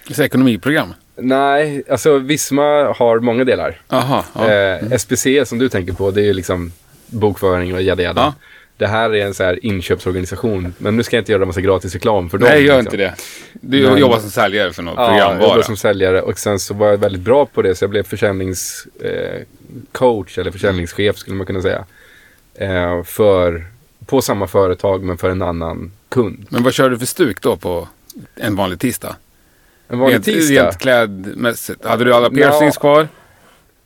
[0.08, 0.94] Det är ekonomiprogram.
[1.16, 3.82] Nej, alltså Visma har många delar.
[3.90, 4.24] Jaha.
[4.36, 4.52] Ja.
[4.52, 6.72] Eh, SPC som du tänker på, det är ju liksom
[7.08, 8.22] bokföring och jada jada.
[8.22, 8.34] Ja.
[8.78, 10.74] Det här är en så här inköpsorganisation.
[10.78, 12.50] Men nu ska jag inte göra massa gratis reklam för dem.
[12.50, 12.80] Nej, gör liksom.
[12.80, 13.16] inte det.
[13.54, 15.64] Du Men- jobbar som säljare för något Ja, program jag jobbade bara.
[15.64, 20.38] som säljare och sen så var jag väldigt bra på det så jag blev försäljningscoach
[20.38, 21.86] eh, eller försäljningschef skulle man kunna säga.
[22.56, 23.66] Eh, för,
[24.06, 26.46] på samma företag men för en annan kund.
[26.50, 27.88] Men vad kör du för stuk då på
[28.36, 29.16] en vanlig tisdag?
[29.88, 30.64] En vanlig rent, tisdag.
[30.64, 31.86] Rent klädmässigt.
[31.86, 32.80] Hade du alla piercings Ja.
[32.82, 33.08] kvar?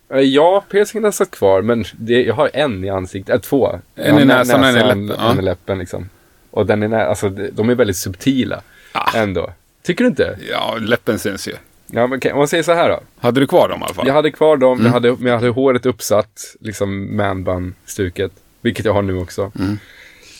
[0.09, 3.67] Eh, Ja, piercingen satt kvar men det, jag har en i ansiktet, äh, två.
[3.95, 5.31] En Ja, i nä- näsan och en i läppen, ja.
[5.31, 6.09] En i läppen liksom.
[6.51, 9.17] Och den är nä- alltså, de- är väldigt subtila Ah.
[9.17, 9.53] ändå.
[9.83, 10.37] Tycker du inte?
[10.51, 11.53] Ja, läppen syns ju.
[11.87, 12.99] Ja, men om man säger så här då.
[13.19, 14.07] Hade du kvar dem i alla fall?
[14.07, 14.85] Jag hade kvar dem, Mm.
[14.85, 18.31] jag, hade, men jag hade håret uppsatt, liksom manbun-stuket.
[18.61, 19.51] Vilket jag har nu också.
[19.59, 19.77] Mm.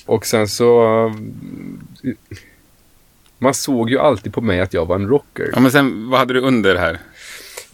[0.06, 0.84] Och sen så...
[2.04, 2.12] eh,
[3.40, 5.50] Man såg ju alltid på mig att jag var en rocker.
[5.54, 7.00] Ja, men sen vad hade du under här?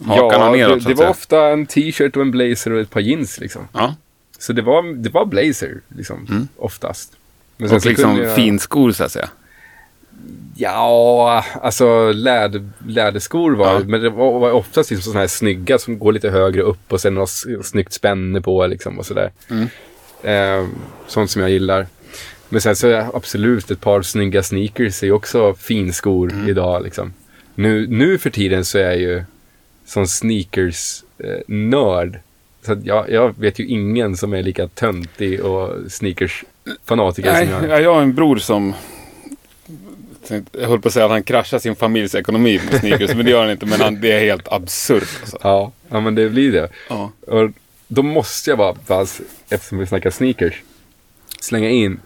[0.04, 3.00] Hakan och neråt det, det var ofta en t-shirt och en blazer och ett par
[3.00, 3.68] jeans liksom.
[3.72, 3.94] Ja,
[4.38, 6.48] Så det var, det var blazer, liksom, Mm.
[6.56, 7.12] oftast.
[7.56, 9.28] Men och liksom jag- finskor så att säga.
[10.56, 13.80] Ja, alltså läder, läderskor var Ja.
[13.86, 17.00] Men det var, var oftast liksom sådana här snygga som går lite högre upp och
[17.00, 17.30] sen något
[17.64, 19.32] snyggt spänne på liksom och sådär.
[19.50, 19.68] Mm.
[20.22, 20.68] Eh,
[21.06, 21.86] sånt som jag gillar.
[22.48, 26.48] Men sen så är absolut ett par snygga sneakers är ju också finskor Mm.
[26.48, 27.12] idag liksom.
[27.54, 29.24] Nu, nu för tiden så är ju
[29.86, 32.18] som sneakers-nörd.
[32.62, 37.68] så att jag, jag vet ju ingen som är lika töntig och sneakers-fanatiker som jag
[37.68, 38.74] jag, jag har en bror som...
[40.28, 43.30] Jag höll på att säga att han kraschar sin familjs ekonomi med sneakers, men det
[43.30, 43.66] gör han inte.
[43.66, 45.08] Men han, det är helt absurt.
[45.20, 45.38] Alltså.
[45.42, 46.68] Ja, ja, men det blir det.
[46.88, 47.12] Ja.
[47.26, 47.50] Och
[47.88, 50.62] då måste jag bara, fast, eftersom vi snackar sneakers,
[51.40, 52.00] slänga in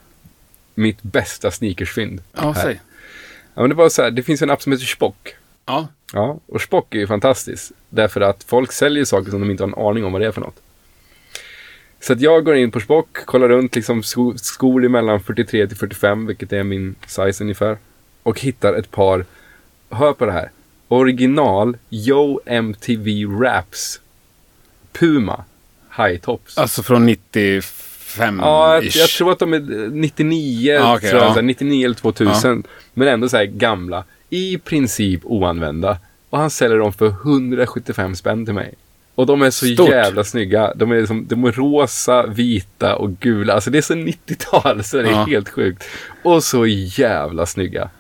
[0.75, 2.23] mitt bästa sneakersfynd.
[2.33, 2.63] Ja, här.
[2.63, 2.81] säg.
[3.55, 5.35] Ja, men det var så här, det finns en app som heter Spock.
[5.67, 5.89] Ja.
[6.13, 7.73] Ja, och Spock är ju fantastisk.
[7.91, 10.33] Därför att folk säljer saker som de inte har en aning om vad det är
[10.33, 10.57] för något.
[12.01, 15.77] Så att jag går in på Spock, kollar runt liksom sko skor emellan 43 till
[15.77, 17.79] 45, vilket är min size ungefär.
[18.23, 19.25] Och hittar ett par,
[19.91, 20.51] hör på det här,
[20.89, 24.01] original Yo MTV Raps
[24.93, 25.45] Puma
[25.97, 26.59] High Tops.
[26.59, 31.29] Alltså från 95 Ja, jag, jag tror att de är 99, Ah, okej, tror jag,
[31.29, 31.35] ja.
[31.35, 32.65] så här, 99 eller 2000.
[32.95, 34.05] Men ändå så här gamla.
[34.31, 35.99] I princip oanvända.
[36.31, 38.75] Och han säljer dem för 175 spänn till mig.
[39.15, 39.89] Och de är så Stort.
[39.89, 40.73] jävla snygga.
[40.77, 43.53] De är, liksom, de är rosa, vita och gula.
[43.55, 45.25] Alltså det är så 90-tal så det är Ja.
[45.25, 45.85] helt sjukt.
[46.23, 47.91] Och så jävla snygga.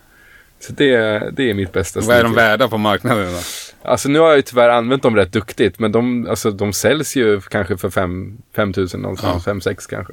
[0.61, 0.95] Så det,
[1.37, 3.39] det är mitt bästa Vad är de värda på marknaden då?
[3.83, 5.79] Alltså nu har jag ju tyvärr använt dem rätt duktigt.
[5.79, 9.47] Men de, alltså, de säljs ju kanske för 5 000 någonstans.
[9.47, 10.13] 5-6 kanske.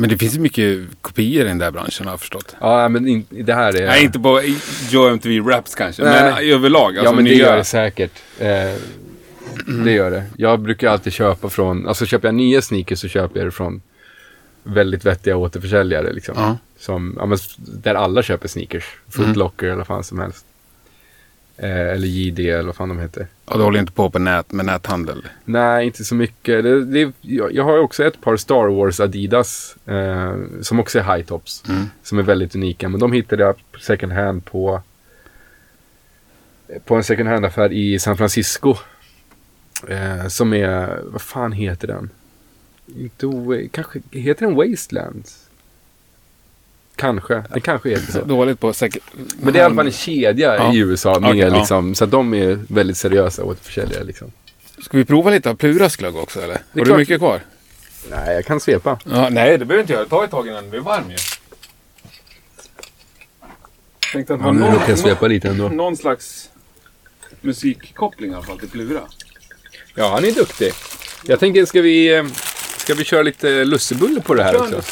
[0.00, 2.56] Men det finns mycket kopior i den där branschen har jag förstått.
[2.60, 3.86] Ja, men in, det här är...
[3.86, 4.42] Nej, inte på
[4.90, 6.22] Joe MTV Raps kanske, Nej.
[6.22, 6.84] men överlag.
[6.98, 8.12] Alltså ja, men det gör det säkert.
[8.38, 8.48] Eh,
[9.84, 10.24] Det gör det.
[10.36, 13.82] Jag brukar alltid köpa från, alltså köper jag nya sneakers så köper jag det från
[14.62, 16.12] väldigt vettiga återförsäljare.
[16.12, 16.34] Liksom.
[16.36, 16.56] Ja.
[16.78, 18.84] Som, ja, men, där alla köper sneakers.
[19.08, 20.44] Footlocker eller vad fan som helst.
[21.58, 23.26] Eh, eller JD eller vad fan de heter.
[23.46, 25.28] Ja, du håller inte på på nät, med näthandel.
[25.44, 26.64] Nej, inte så mycket.
[26.64, 31.16] Det, det, jag, jag har också ett par Star Wars Adidas eh, som också är
[31.16, 31.64] high tops.
[32.02, 32.88] Som är väldigt unika.
[32.88, 34.82] Men de hittade jag second hand på
[36.84, 38.74] på en second hand-affär i San Francisco.
[39.88, 42.10] Eh, som är, vad fan heter den?
[42.96, 45.24] Inte kanske, heter den Wasteland?
[46.98, 48.24] Kanske, den kanske heter så.
[48.24, 49.02] Dåligt på säkert.
[49.40, 50.72] Men det är i alla fall en kedja Ja.
[50.74, 51.20] i USA.
[51.20, 51.58] Med ja.
[51.58, 54.04] liksom, Så att de är väldigt seriösa återförsäljare.
[54.04, 54.32] Liksom.
[54.82, 56.58] Ska vi prova lite av Pluras glögg också eller?
[56.74, 57.40] Har du mycket kvar?
[58.10, 58.98] Nej, jag kan svepa.
[59.10, 60.04] Ja, nej, det behöver inte göra.
[60.06, 61.16] Ta ett tag innan den blir varm ju.
[64.12, 65.68] Tänkte att Ja, kan jag svepa lite ändå.
[65.68, 66.50] någon slags
[67.40, 69.00] musikkoppling i alla fall till Plura.
[69.94, 70.72] Ja, han är duktig.
[71.24, 72.24] Jag tänker, ska vi, eh,
[72.76, 74.82] ska vi köra lite lussebulle på det här också?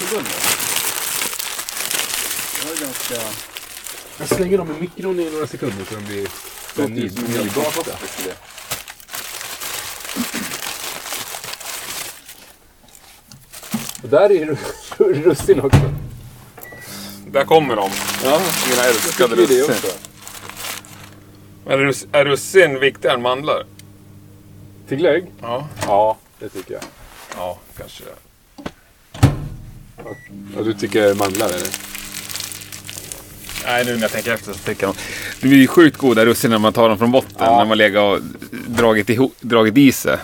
[4.19, 6.29] Jag slänger dem i mikron i några sekunder så de blir
[6.77, 7.93] så nybakta.
[14.03, 15.93] Och där är ru- russin också.
[17.31, 17.91] Där kommer de.
[18.25, 18.41] Ja,
[18.71, 19.91] Mina älskade det russin.
[21.67, 23.65] Är, russ, är russin viktigare än mandlar?
[24.89, 25.27] Till glögg?
[25.43, 25.69] Ja.
[25.87, 26.83] Ja, det tycker jag.
[27.37, 28.05] Ja, kanske.
[30.57, 31.69] Och du tycker mandlar eller?
[33.67, 34.97] Nej, nu när jag tänker efter så tycker jag
[35.41, 37.37] De blir ju sjukt goda russin när man tar dem från botten.
[37.39, 37.59] Ja.
[37.59, 38.21] När man legat och
[38.67, 40.19] dragit, ihop, dragit i sig.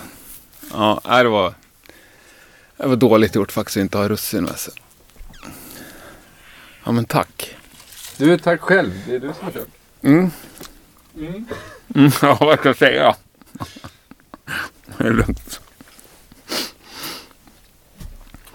[0.71, 1.53] Ja, det var...
[2.77, 4.73] Det var dåligt gjort faktiskt att inte ha russin med sig.
[6.83, 7.55] Ja, men tack.
[8.17, 8.91] Du, tack själv.
[9.07, 9.71] Det är du som har köpt.
[10.01, 10.31] Mm.
[11.15, 11.45] Mm,
[12.21, 13.15] ja, vad ska jag säga?
[14.97, 15.61] Det är lugnt.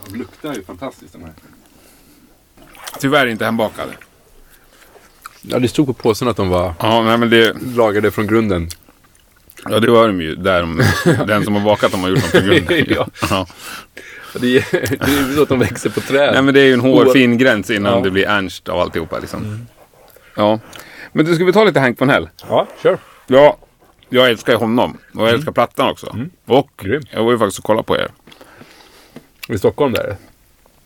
[0.07, 1.33] De luktar ju fantastiskt de här.
[3.01, 3.93] Tyvärr inte hembakade.
[5.51, 8.69] Ja, det stod på påsen att de var Ja, nej, men det, lagade från grunden.
[9.69, 10.35] ja, det var de ju.
[10.35, 10.83] Där de,
[11.27, 12.85] den som har bakat dem har gjort dem på grunden.
[12.97, 13.07] Ja.
[13.31, 13.47] ja.
[14.41, 16.33] Det är, det är ju så att de växer på träd.
[16.33, 18.01] Nej, men det är ju en hårfin gräns innan Ja.
[18.01, 19.19] det blir Ernst av alltihopa.
[19.19, 19.67] Liksom.
[20.37, 20.61] Ja.
[21.13, 22.29] Men du, ska vi ta lite Hank von Hell?
[22.49, 22.99] Ja, kör.
[23.27, 23.57] Ja,
[24.09, 24.99] jag älskar ju honom.
[25.15, 26.17] Och jag älskar plattan också.
[26.47, 27.03] Och Grym.
[27.11, 28.09] jag var ju faktiskt och kollade på er.
[29.49, 30.17] I Stockholm där?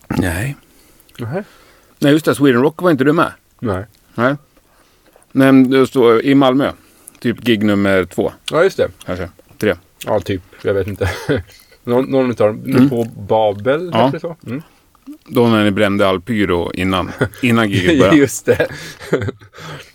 [0.08, 0.56] Nej.
[1.18, 1.42] Nej.
[1.98, 2.34] Nej, just det.
[2.34, 3.32] Sweden Rock var inte du med.
[3.58, 3.84] Nej.
[4.14, 4.34] Nej.
[5.32, 6.70] Men det står i Malmö.
[7.20, 8.88] Typ gig nummer två, Ja, just det.
[9.06, 9.28] kanske.
[9.58, 9.74] Tre.
[10.06, 10.42] Ja, typ.
[10.62, 11.10] Jag vet inte.
[11.84, 12.60] någon, någon utav dem.
[12.64, 14.10] Nu På Babel, Ja.
[14.12, 14.36] det så?
[14.46, 14.62] Mm.
[15.26, 17.10] Då när ni brände all pyro innan,
[17.42, 18.16] innan giget började.
[18.18, 18.66] Just det.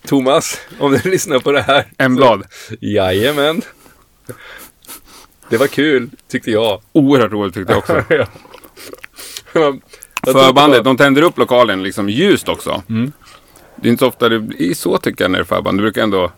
[0.06, 1.84] Thomas, om du lyssnar på det här.
[1.98, 2.42] En blad.
[2.80, 3.62] Jajamän.
[5.50, 6.80] Det var kul, tyckte jag.
[6.92, 8.04] Oerhört roligt tyckte jag också.
[9.52, 9.74] Ja.
[10.32, 12.82] Förbandet, de tänder upp lokalen liksom ljust också.
[12.88, 13.12] Mm.
[13.82, 15.78] Det är inte så ofta det blir så tycker jag när det är förband.
[15.78, 16.32] Det brukar ändå...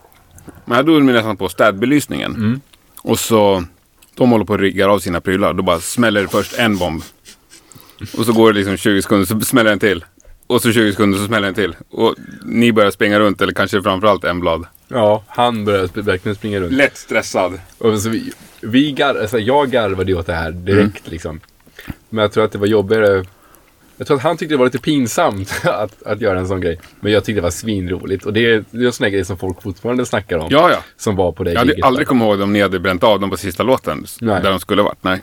[0.65, 2.35] Men här drog de nästan på städbelysningen.
[2.35, 2.61] Mm.
[3.03, 3.65] Och så...
[4.15, 5.53] De håller på att rigga av sina prylar.
[5.55, 7.03] Då bara smäller det först en bomb.
[8.19, 10.05] Och så går det liksom 20 sekunder så smäller en till.
[10.47, 11.77] Och så 20 sekunder så smäller en till.
[11.91, 14.67] Och ni börjar springa runt, eller kanske framförallt en blad.
[14.89, 16.73] Ja, han började sp- verkligen springa runt.
[16.73, 17.61] Lätt stressad.
[17.79, 21.41] Och så vi, vi gar, alltså jag garvade åt det här direkt liksom.
[22.09, 23.25] Men jag tror att det var jobbigare.
[24.01, 26.81] Jag tror att han tyckte det var lite pinsamt att, att göra en sån grej.
[27.01, 28.27] Men jag tyckte det var svinroligt.
[28.27, 30.49] Och det är, det är en sån här grej som folk fortfarande snackar om.
[30.51, 30.79] Ja, ja.
[30.97, 31.85] Som var på det Jag hade giget.
[31.85, 34.07] aldrig kommit ihåg om ni hade bränt av dem på sista låten.
[34.21, 34.43] Nej.
[34.43, 35.05] Där de skulle varit.
[35.05, 35.23] Nej.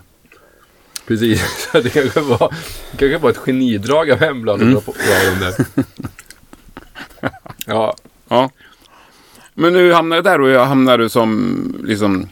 [1.08, 1.70] Precis.
[1.74, 2.54] Det kanske var,
[2.92, 4.92] det kanske var ett genidrag av Hemblad att dra på
[5.32, 5.66] dem där.
[7.66, 7.96] Ja,
[8.30, 8.50] Ja.
[9.54, 12.28] Men nu hamnar du där och jag hamnar du som liksom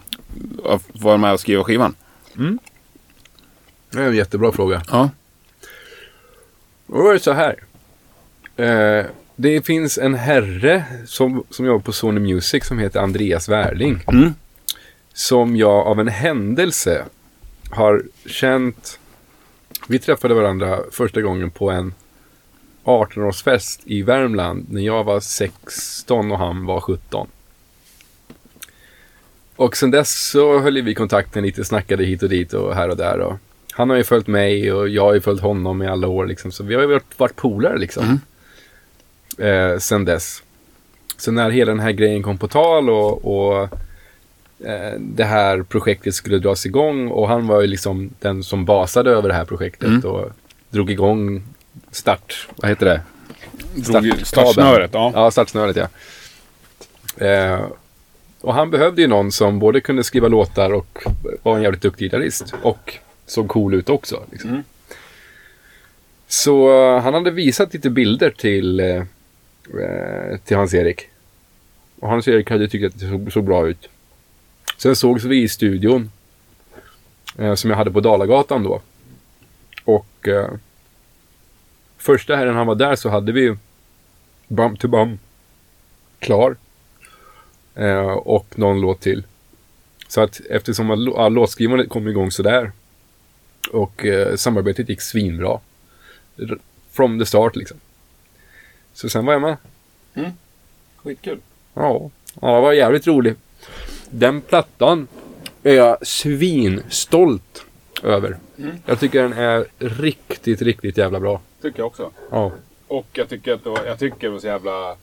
[0.65, 1.95] att vara med och skriva skivan.
[3.91, 4.81] Det är en jättebra fråga.
[4.91, 5.10] Ja.
[6.87, 7.55] Och då är det så här.
[8.55, 14.03] Eh, det finns en herre som, som jobbar på Sony Music som heter Andreas Wärling.
[14.07, 14.33] Mm.
[15.13, 17.05] Som jag av en händelse
[17.69, 18.99] har känt.
[19.87, 21.93] Vi träffade varandra första gången på en
[22.83, 27.27] 18-årsfest i Värmland när jag var 16 och han var 17.
[29.55, 32.97] Och sen dess så höll vi kontakten lite, snackade hit och dit och här och
[32.97, 33.19] där.
[33.19, 33.37] Och
[33.77, 36.51] han har ju följt mig och jag har ju följt honom i alla år liksom.
[36.51, 38.19] Så vi har ju varit, varit polare liksom.
[39.38, 40.43] Eh, sen dess.
[41.17, 43.63] Så när hela den här grejen kom på tal och, och
[44.67, 49.11] eh, det här projektet skulle dras igång och han var ju liksom den som basade
[49.11, 50.01] över det här projektet Mm.
[50.05, 50.29] och
[50.69, 51.43] drog igång
[51.91, 53.01] start, vad heter det?
[54.23, 55.11] Startsnöret, ja.
[55.15, 55.88] Ja, startsnöret ja.
[57.25, 57.59] Eh,
[58.41, 61.03] och han behövde ju någon som både kunde skriva låtar och
[61.43, 62.53] var en jävligt duktig gitarrist.
[62.61, 64.23] Och såg cool ut också.
[64.31, 64.49] Liksom.
[64.49, 64.63] Mm.
[66.27, 69.03] Så eh, han hade visat lite bilder till, eh,
[69.81, 71.09] eh, till Hans-Erik.
[71.99, 73.89] Och Hans-Erik hade tyckt att det såg, såg bra ut.
[74.77, 76.11] Sen sågs vi i studion.
[77.38, 78.81] Eh, som jag hade på Dalagatan då.
[79.83, 80.49] Och eh,
[81.97, 83.55] första helgen han var där så hade vi
[84.47, 85.19] Bum to Bum
[86.19, 86.55] klar.
[87.75, 89.23] Eh, och någon låt till.
[90.07, 92.71] Så att eftersom ja, låtskrivandet kom igång sådär.
[93.71, 95.60] Och eh, samarbetet gick svinbra.
[96.91, 97.78] From the start liksom.
[98.93, 99.58] Så sen var jag med.
[101.04, 101.39] Skitkul.
[101.73, 102.10] Ja,
[102.41, 103.38] ja det var jävligt roligt.
[104.10, 105.08] Den plattan
[105.63, 107.65] är jag svinstolt
[108.04, 108.38] över.
[108.58, 108.75] Mm.
[108.86, 111.41] Jag tycker den är riktigt, riktigt jävla bra.
[111.62, 112.12] Tycker jag också.
[112.32, 112.51] Ja.
[112.88, 114.95] Och jag tycker att det var, jag tycker det var så jävla...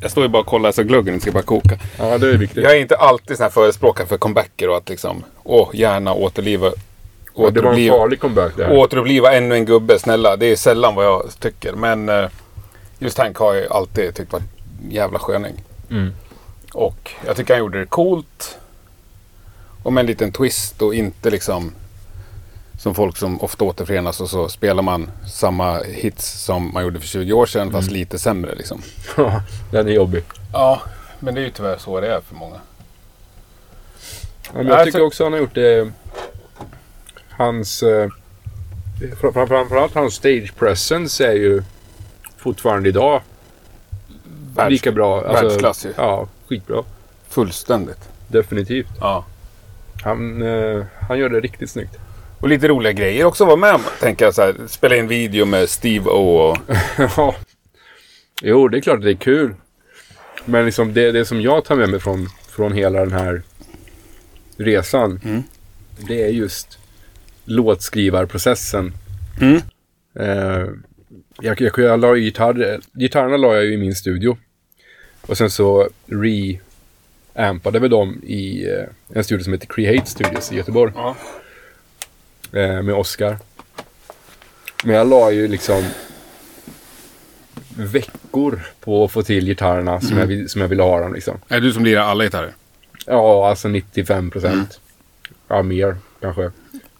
[0.00, 1.78] Jag står ju bara och kollar så gluggen ska bara koka.
[1.98, 2.64] Ja, det är viktigt.
[2.64, 6.72] Jag är inte alltid sån här förespråkare för comebacker och att liksom, åh, gärna återliva,
[7.34, 8.76] Ja, det var en farlig comeback det här.
[8.76, 10.36] återuppliva ännu en gubbe, snälla.
[10.36, 11.72] Det är sällan vad jag tycker.
[11.72, 12.28] Men eh,
[12.98, 15.54] just Hank har jag alltid tyckt var en jävla sköning.
[15.90, 16.14] Mm.
[16.72, 18.58] Och jag tycker han gjorde det coolt.
[19.82, 21.72] Och med en liten twist och inte liksom
[22.78, 27.06] som folk som ofta återförenas och så spelar man samma hits som man gjorde för
[27.06, 28.82] 20 år sedan fast lite sämre liksom.
[29.70, 30.24] den är jobbig.
[30.52, 30.82] Ja,
[31.20, 32.56] men det är ju tyvärr så det är för många.
[34.44, 35.92] Ja, men Nej, jag tycker så- också han har gjort det.
[37.36, 37.82] Hans...
[37.82, 38.08] Eh,
[39.20, 41.62] fram- fram- framförallt hans stage presence är ju
[42.36, 43.22] fortfarande idag
[44.56, 45.24] Världs- lika bra.
[45.24, 45.92] Alltså, världsklass ju.
[45.96, 46.82] Ja, skitbra.
[47.28, 48.08] Fullständigt.
[48.28, 48.88] Definitivt.
[49.00, 49.24] Ja.
[50.04, 51.96] Han, eh, han gör det riktigt snyggt.
[52.40, 53.80] Och lite roliga grejer också vara med om.
[54.00, 56.58] Tänker jag så här, spela in video med Steve O och...
[57.16, 57.34] Ja.
[58.42, 59.54] Jo, det är klart att det är kul.
[60.44, 63.42] Men liksom det, det som jag tar med mig från, från hela den här
[64.56, 65.20] resan.
[65.24, 65.42] Mm.
[66.06, 66.78] Det är just
[67.44, 68.92] låtskrivarprocessen.
[69.40, 69.60] Mm.
[70.14, 70.66] Eh,
[71.40, 74.38] jag, jag, jag la gitarr, gitarrerna la jag ju i min studio.
[75.26, 78.84] Och sen så re-ampade vi dem i eh,
[79.16, 80.92] en studio som heter Create Studios i Göteborg.
[80.96, 81.16] Ja.
[82.52, 83.38] Eh, med Oscar.
[84.84, 85.84] Men jag la ju liksom
[87.76, 91.38] veckor på att få till gitarrerna som, jag, vill- som jag ville ha dem liksom.
[91.48, 92.52] Är det du som lirar alla gitarrer?
[93.06, 94.80] Ja, alltså 95 procent.
[95.48, 96.50] Ja, mer kanske.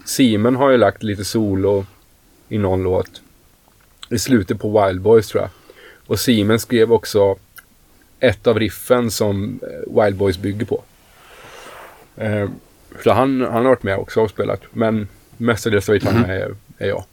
[0.05, 1.87] Simon har ju lagt lite solo
[2.49, 3.23] i någon låt.
[4.11, 5.51] I slutet på Wild Boys tror jag.
[6.07, 7.37] Och Simon skrev också
[8.21, 10.83] ett av riffen som eh, Wild Boys bygger på.
[12.17, 12.49] Eh,
[13.05, 14.61] så han, han har varit med också och spelat.
[14.73, 17.05] Men mestadels av gitarrerna är, är jag.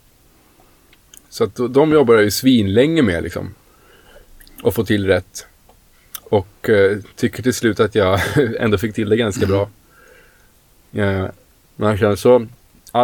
[1.28, 3.54] Så att de jobbar jag ju svinlänge med liksom.
[4.62, 5.46] Och få till rätt.
[6.20, 8.20] Och eh, tycker till slut att jag
[8.58, 9.68] ändå fick till det ganska bra.
[10.92, 11.26] Eh,
[11.76, 12.46] men sen så,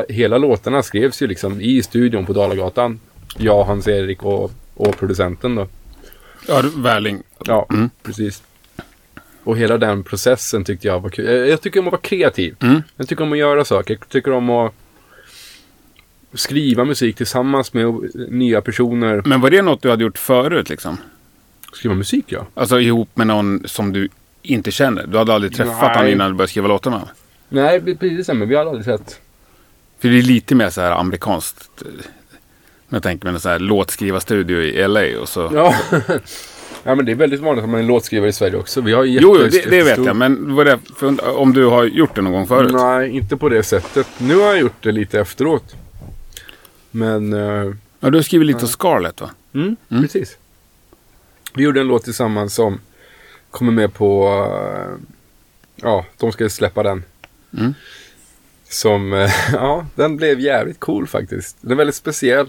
[0.08, 3.00] hela låtarna skrevs ju liksom i studion på Dalagatan.
[3.38, 5.68] Jag, Hans-Erik och, och producenten då.
[6.48, 7.22] Ja, Värling.
[7.44, 7.90] Ja, Mm.
[8.02, 8.42] precis.
[9.44, 11.24] Och hela den processen tyckte jag var kul.
[11.24, 12.56] Jag, jag tycker om att vara kreativ.
[12.60, 12.82] Mm.
[12.96, 13.94] Jag tycker om att göra saker.
[14.00, 14.72] Jag tycker om att
[16.34, 17.94] skriva musik tillsammans med
[18.30, 19.22] nya personer.
[19.24, 20.96] Men var det något du hade gjort förut liksom?
[21.72, 22.46] Skriva musik ja.
[22.54, 24.08] Alltså ihop med någon som du
[24.42, 25.06] inte känner?
[25.06, 25.94] Du hade aldrig träffat Nej.
[25.96, 27.08] honom innan du började skriva låtarna?
[27.48, 28.28] Nej, precis.
[28.28, 29.20] Men vi har aldrig sett.
[30.06, 31.82] För det är lite mer så här amerikanskt.
[31.82, 31.88] eh,
[32.88, 35.50] Jag tänker mig en så här låtskrivarstudio i LA och så.
[35.54, 35.74] Ja.
[36.84, 38.80] ja, men det är väldigt vanligt att man är låtskrivare i Sverige också.
[38.80, 40.16] Vi har Jo, det, det vet jag.
[40.16, 42.72] Men vad det för, om du har gjort det någon gång förut?
[42.74, 44.06] Nej, inte på det sättet.
[44.18, 45.74] Nu har jag gjort det lite efteråt.
[46.90, 49.30] Men, eh, Ja, du har skrivit lite Scarlett va?
[49.54, 50.36] mm, precis.
[51.54, 52.80] Vi gjorde en låt tillsammans som
[53.50, 55.06] kommer med på, eh,
[55.76, 57.02] ja, de ska släppa den.
[57.58, 57.74] Mm.
[58.68, 61.56] Som, eh, ja, den blev jävligt cool faktiskt.
[61.60, 62.46] Den är väldigt speciell.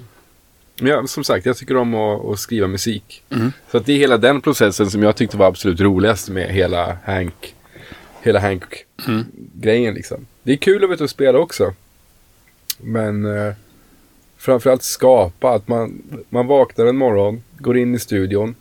[0.81, 3.23] Men jag, som sagt, jag tycker om att, att skriva musik.
[3.71, 6.97] Så att det är hela den processen som jag tyckte var absolut roligast med hela
[7.05, 7.55] Hank.
[8.21, 10.27] Hela Hank-grejen liksom.
[10.43, 11.73] Det är kul att ute och spela också.
[12.77, 13.53] Men eh,
[14.37, 15.49] framförallt skapa.
[15.49, 18.55] Att man, man vaknar en morgon, går in i studion.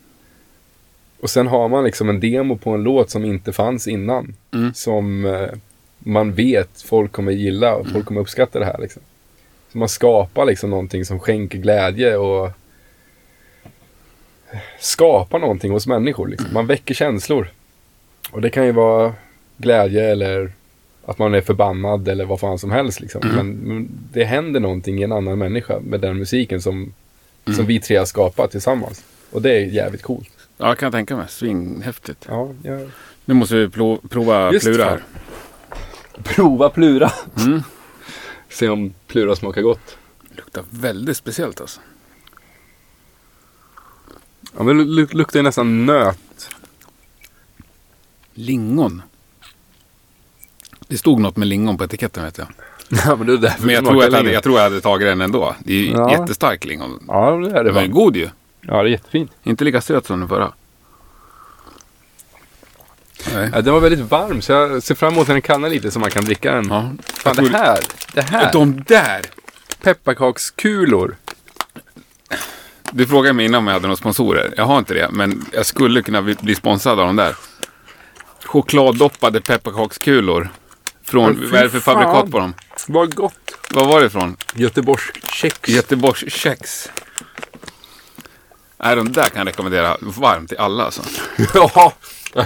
[1.19, 4.35] Och sen har man liksom en demo på en låt som inte fanns innan.
[4.73, 5.49] Som eh,
[6.07, 8.77] man vet folk kommer gilla och folk kommer uppskatta det här.
[8.77, 9.01] Liksom.
[9.71, 12.51] Så man skapar liksom någonting som skänker glädje och
[14.79, 16.27] skapar någonting hos människor.
[16.27, 16.53] Liksom.
[16.53, 17.49] Man väcker känslor.
[18.31, 19.13] Och det kan ju vara
[19.57, 20.51] glädje eller
[21.05, 22.99] att man är förbannad eller vad fan som helst.
[22.99, 23.21] Liksom.
[23.35, 26.93] Men, men det händer någonting i en annan människa med den musiken som,
[27.55, 29.03] som vi tre har skapat tillsammans.
[29.31, 30.29] Och det är jävligt coolt.
[30.57, 31.25] Ja, jag kan tänka mig.
[31.29, 32.25] Svinghäftigt.
[32.29, 32.89] Ja, jag...
[33.25, 33.69] Nu måste vi
[34.09, 35.03] prova Just plura här.
[36.23, 37.11] Prova Plura.
[38.49, 39.97] Se om Plura smakar gott.
[40.35, 41.79] Luktar väldigt speciellt alltså.
[44.57, 46.49] Ja, men det lu- luktar ju nästan nöt.
[48.33, 49.01] Lingon.
[50.87, 52.47] Det stod något med lingon på etiketten vet jag.
[53.05, 55.07] Ja, men det är Men jag det tror, jag, hade, jag tror jag hade tagit
[55.07, 55.55] den ändå.
[55.63, 56.11] Det är ju Ja.
[56.11, 57.03] jättestark lingon.
[57.07, 57.71] Ja, det är det.
[57.71, 57.85] Den va?
[57.87, 58.29] god ju.
[58.61, 59.31] Ja, det är jättefint.
[59.43, 60.51] Inte lika söt som den förra.
[63.33, 63.63] Nej.
[63.63, 66.11] Den var väldigt varm, så jag ser fram emot att den kallnar lite så man
[66.11, 66.67] kan dricka den.
[66.69, 66.91] Ja.
[67.13, 67.79] Fan, det tror- här,
[68.13, 68.53] det här.
[68.53, 69.21] De där!
[69.83, 71.15] Pepparkakskulor.
[72.91, 74.53] Du frågade mig innan om jag hade några sponsorer.
[74.57, 77.35] Jag har inte det, men jag skulle kunna bli- sponsrad av de där.
[78.45, 80.49] Chokladdoppade pepparkakskulor.
[81.03, 81.93] Från, fy vad är det för fan.
[82.03, 82.53] fabrikat på dem?
[82.87, 83.33] Vad gott.
[83.71, 84.37] Vad var det ifrån?
[84.53, 85.69] Göteborgs kex.
[85.69, 86.89] Göteborgs kex.
[88.77, 91.01] Nej, de där kan jag rekommendera varmt till alla alltså.
[91.53, 91.93] ja,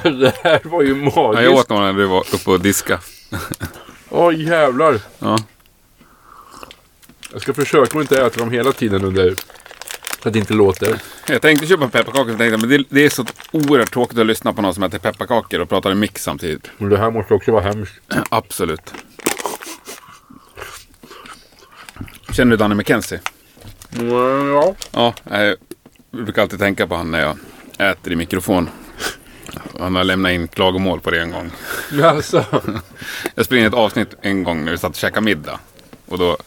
[0.04, 1.16] det här var ju magiskt.
[1.16, 3.00] Ja, jag åt några när du var uppe och diska.
[4.10, 5.00] Åh jävlar.
[5.20, 5.38] Ja.
[7.32, 9.36] Jag ska försöka att inte äta dem hela tiden under...
[10.24, 11.02] Så att det inte låter.
[11.28, 14.62] Jag tänkte köpa pepparkakor, tänkte men det, det är så oerhört tråkigt att lyssna på
[14.62, 16.72] någon som äter pepparkakor och pratar i mix samtidigt.
[16.78, 17.94] Men det här måste också vara hemskt.
[18.30, 18.94] Absolut.
[22.32, 23.20] Känner du Danny McKenzie?
[24.00, 24.76] Ja.
[24.92, 25.14] Ja,
[26.12, 27.38] jag brukar alltid tänka på han när jag
[27.92, 28.70] äter i mikrofon.
[29.80, 31.52] Han har lämnat in klagomål på det en gång.
[32.04, 32.46] Alltså.
[33.36, 35.60] Jag spelade in ett avsnitt en gång när vi satt och käkade middag.
[36.08, 36.38] Och då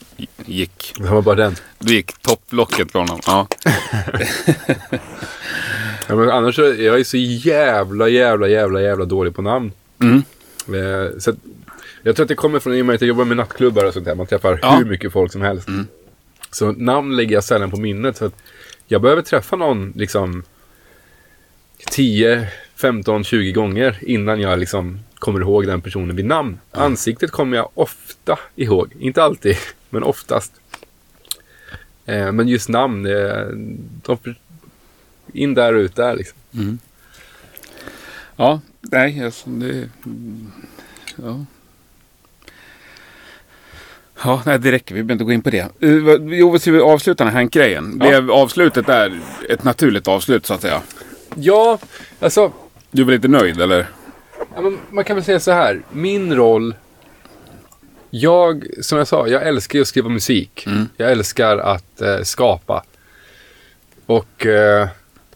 [0.46, 1.56] gick, Det var bara den.
[1.78, 3.20] då gick topplocket från honom.
[3.26, 3.46] Ja.
[6.08, 9.72] Ja, men annars är jag så jävla, jävla, jävla, jävla dålig på namn.
[10.00, 10.16] Mm.
[10.68, 11.36] Eh, Så att,
[12.02, 13.92] jag tror att det kommer från i och med att jag jobbar med nattklubbar och
[13.92, 14.14] sånt där.
[14.14, 14.76] Man träffar Ja.
[14.76, 15.68] hur mycket folk som helst.
[16.50, 18.16] Så namn lägger jag sällan på minnet.
[18.16, 18.34] Så att
[18.86, 20.42] jag behöver träffa någon liksom
[21.90, 26.58] 10, 15, 20 gånger innan jag liksom kommer ihåg den personen vid namn.
[26.70, 28.92] Ansiktet kommer jag ofta ihåg.
[28.98, 29.56] Inte alltid,
[29.90, 30.52] men oftast.
[32.06, 33.46] Eh, men just namn, eh,
[34.02, 34.18] de,
[35.32, 36.38] in där och ut där liksom.
[38.36, 39.88] Ja, nej, alltså, det...
[41.16, 41.44] Ja.
[44.24, 44.94] Ja, nej, det räcker.
[44.94, 45.66] Vi behöver inte gå in på det.
[46.02, 47.98] Vad- jo, vi avsluta den här Hank-grejen?
[48.00, 48.08] Ja.
[48.08, 50.80] Blev avslutet där ett naturligt avslut så att säga?
[51.34, 51.78] Ja,
[52.20, 52.52] alltså
[52.90, 53.86] Du är väl inte nöjd eller?
[54.54, 55.80] Ja, men man kan väl säga så här.
[55.92, 56.74] Min roll.
[58.10, 60.66] Jag, som jag sa, jag älskar ju att skriva musik.
[60.96, 62.84] Jag älskar att eh, skapa.
[64.06, 64.88] Och eh,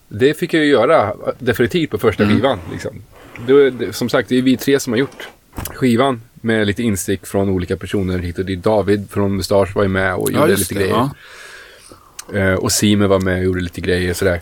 [0.09, 2.59] det fick jag ju göra definitivt på första skivan.
[2.73, 3.03] Liksom.
[3.47, 5.29] Det, det, som sagt, det är vi tre som har gjort
[5.75, 6.23] skivan.
[6.41, 8.63] Med lite instick från olika personer hit och dit.
[8.63, 10.91] David från Mustasch var ju med och gjorde lite grejer.
[10.91, 11.11] Ja.
[12.35, 14.41] Eh, och Sime var med och gjorde lite grejer sådär.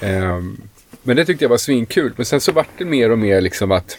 [0.00, 0.56] Ehm,
[1.02, 2.12] men det tyckte jag var svinkul.
[2.16, 3.98] Men sen så vart det mer och mer liksom att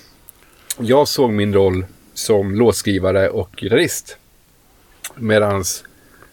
[0.78, 4.18] jag såg min roll som låtskrivare och gitarrist.
[5.16, 5.84] Medans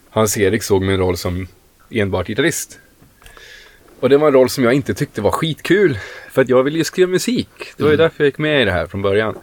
[0.09, 1.47] Hans-Erik såg min roll som
[1.89, 2.79] enbart gitarrist.
[3.99, 5.99] Och det var en roll som jag inte tyckte var skitkul.
[6.31, 7.49] För att jag ville ju skriva musik.
[7.77, 9.37] Det var ju därför jag gick med i det här från början.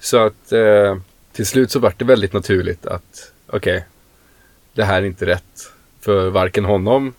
[0.00, 0.98] Så att eh,
[1.32, 3.84] till slut så vart det väldigt naturligt att okej,
[4.74, 7.14] det här är inte rätt för varken honom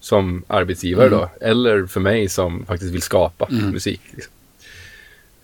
[0.00, 4.00] som arbetsgivare då, eller för mig som faktiskt vill skapa musik.
[4.10, 4.32] Liksom.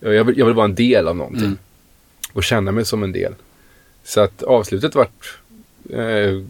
[0.01, 1.59] Jag, vill, jag vill vara en del av någonting.
[2.33, 3.35] Och känna mig som en del.
[4.05, 5.39] Så att avslutet vart
[5.91, 6.43] eh,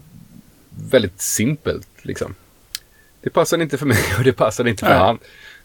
[0.69, 1.87] väldigt simpelt.
[2.01, 2.35] Liksom.
[3.21, 4.99] Det passade inte för mig och det passade inte för Nej.
[4.99, 5.19] han.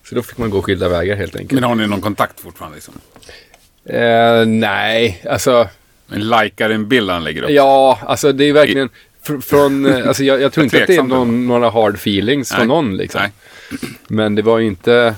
[0.04, 1.61] Så då fick man gå skilda vägar helt enkelt.
[1.61, 2.74] Men har ni någon kontakt fortfarande?
[2.74, 2.94] Liksom?
[3.89, 5.68] Eh, nej, alltså
[6.12, 7.51] En likar en bild han lägger upp?
[7.51, 8.89] Ja, alltså det är verkligen
[9.26, 12.51] fr- från, eh, alltså jag, jag tror inte att det är någon, några hard feelings
[12.51, 12.59] Nej.
[12.59, 13.20] från någon liksom.
[13.20, 13.32] Nej.
[14.09, 15.14] Men det var ju inte,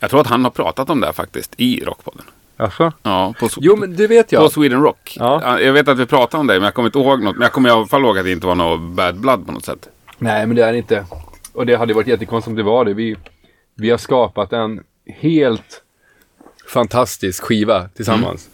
[0.00, 2.24] Jag tror att han har pratat om det här faktiskt i Rockpodden.
[2.56, 2.92] Alltså?
[3.02, 4.52] Ja, på, Jo, men det vet på jag.
[4.52, 5.16] Sweden Rock.
[5.18, 5.60] Ja.
[5.60, 7.36] Jag vet att vi pratade om det, men jag kommer inte ihåg något.
[7.36, 9.52] Men jag kommer i alla fall ihåg att det inte var något bad blood på
[9.52, 9.88] något sätt.
[10.18, 11.04] Nej, men det är det inte.
[11.52, 12.94] Och det hade varit jättekonstigt om det var det.
[12.94, 13.16] Vi,
[13.74, 14.80] vi har skapat en
[15.20, 15.82] helt
[16.72, 18.48] fantastisk skiva tillsammans.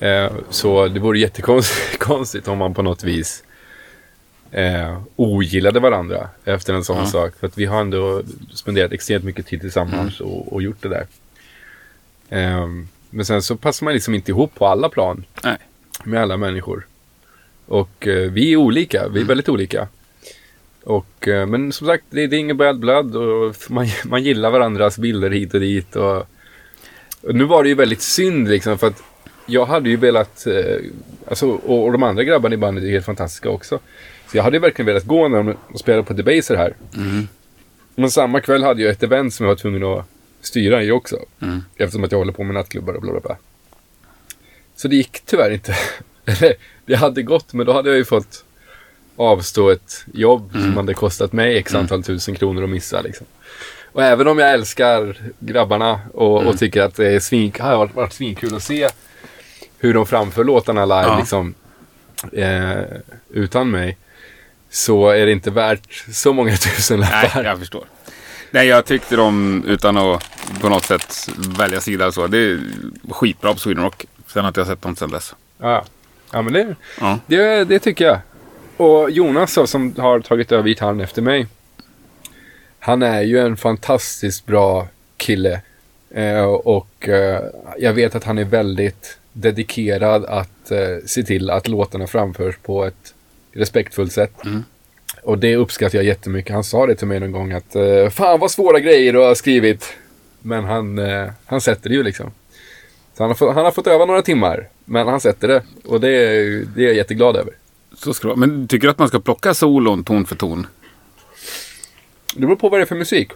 [0.00, 3.44] Eh, så det vore jättekonstigt konstigt om man på något vis
[4.50, 7.06] eh, ogillade varandra efter en sån Ja.
[7.06, 7.34] sak.
[7.40, 8.22] För att vi har ändå
[8.54, 11.06] spenderat extremt mycket tid tillsammans och, och gjort det där.
[12.28, 12.68] Eh,
[13.10, 15.56] men sen så passar man liksom inte ihop på alla plan Nej.
[16.04, 16.86] med alla människor.
[17.66, 19.88] Och eh, vi är olika, vi är väldigt olika.
[20.84, 24.50] Och, eh, men som sagt, det, det är ingen bad blood och man, man gillar
[24.50, 25.96] varandras bilder hit och dit.
[25.96, 26.26] Och
[27.32, 29.02] nu var det ju väldigt synd liksom för att
[29.46, 30.76] jag hade ju velat, eh,
[31.28, 33.78] alltså, och, och de andra grabbarna i bandet är helt fantastiska också.
[34.30, 36.74] Så jag hade ju verkligen velat gå när de spelade på Debaser här.
[36.96, 37.28] Mm.
[37.94, 40.04] Men samma kväll hade jag ett event som jag var tvungen att
[40.40, 41.18] styra i också.
[41.40, 41.62] Mm.
[41.76, 43.36] Eftersom att jag håller på med nattklubbar och bla bla bla.
[44.76, 45.76] Så det gick tyvärr inte.
[46.24, 46.54] Eller,
[46.86, 48.44] det hade gått, men då hade jag ju fått
[49.16, 53.00] avstå ett jobb som hade kostat mig x antal tusen kronor att missa.
[53.00, 53.26] Liksom.
[53.94, 57.94] Och även om jag älskar grabbarna och, och tycker att det är svin, har varit,
[57.94, 58.88] varit svinkul att se
[59.78, 61.18] hur de framför låtarna live Ja.
[61.18, 61.54] liksom,
[62.32, 62.80] eh,
[63.30, 63.96] utan mig.
[64.70, 67.84] Så är det inte värt så många tusen Nej, jag förstår.
[68.50, 70.24] Nej, jag tyckte de, utan att
[70.60, 71.28] på något sätt
[71.58, 72.60] välja sida så, det är
[73.10, 74.04] skitbra på Sweden Rock.
[74.26, 75.34] Sen har inte jag sett dem sen dess.
[75.58, 75.84] Ja,
[76.32, 77.18] ja men det, Ja.
[77.26, 78.18] det, det tycker jag.
[78.76, 81.46] Och Jonas som har tagit över gitarren efter mig.
[82.84, 85.60] Han är ju en fantastiskt bra kille.
[86.10, 87.42] Eh, och eh,
[87.78, 92.84] jag vet att han är väldigt dedikerad att eh, se till att låtarna framförs på
[92.84, 93.14] ett
[93.52, 94.44] respektfullt sätt.
[94.44, 94.64] Mm.
[95.22, 96.52] Och det uppskattar jag jättemycket.
[96.52, 99.34] Han sa det till mig någon gång att eh, Fan vad svåra grejer du har
[99.34, 99.96] skrivit.
[100.42, 102.30] Men han, eh, han sätter det ju liksom.
[103.16, 104.68] Så han har, fått, han har fått öva några timmar.
[104.84, 105.62] Men han sätter det.
[105.84, 107.52] Och det är, det är jag jätteglad över.
[107.96, 108.46] Så ska det vara.
[108.46, 110.66] Men tycker du att man ska plocka solon ton för ton?
[112.34, 113.28] Det beror på vad det är för musik.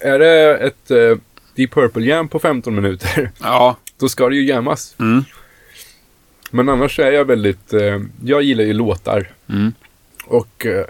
[0.00, 1.16] Är det ett eh,
[1.54, 3.76] Deep Purple jam på 15 minuter, Ja.
[3.98, 4.94] då ska det ju jammas.
[5.00, 5.24] Mm.
[6.50, 9.30] Men annars är jag väldigt, eh, jag gillar ju låtar.
[9.48, 9.72] Mm.
[10.24, 10.66] Och...
[10.66, 10.84] Eh,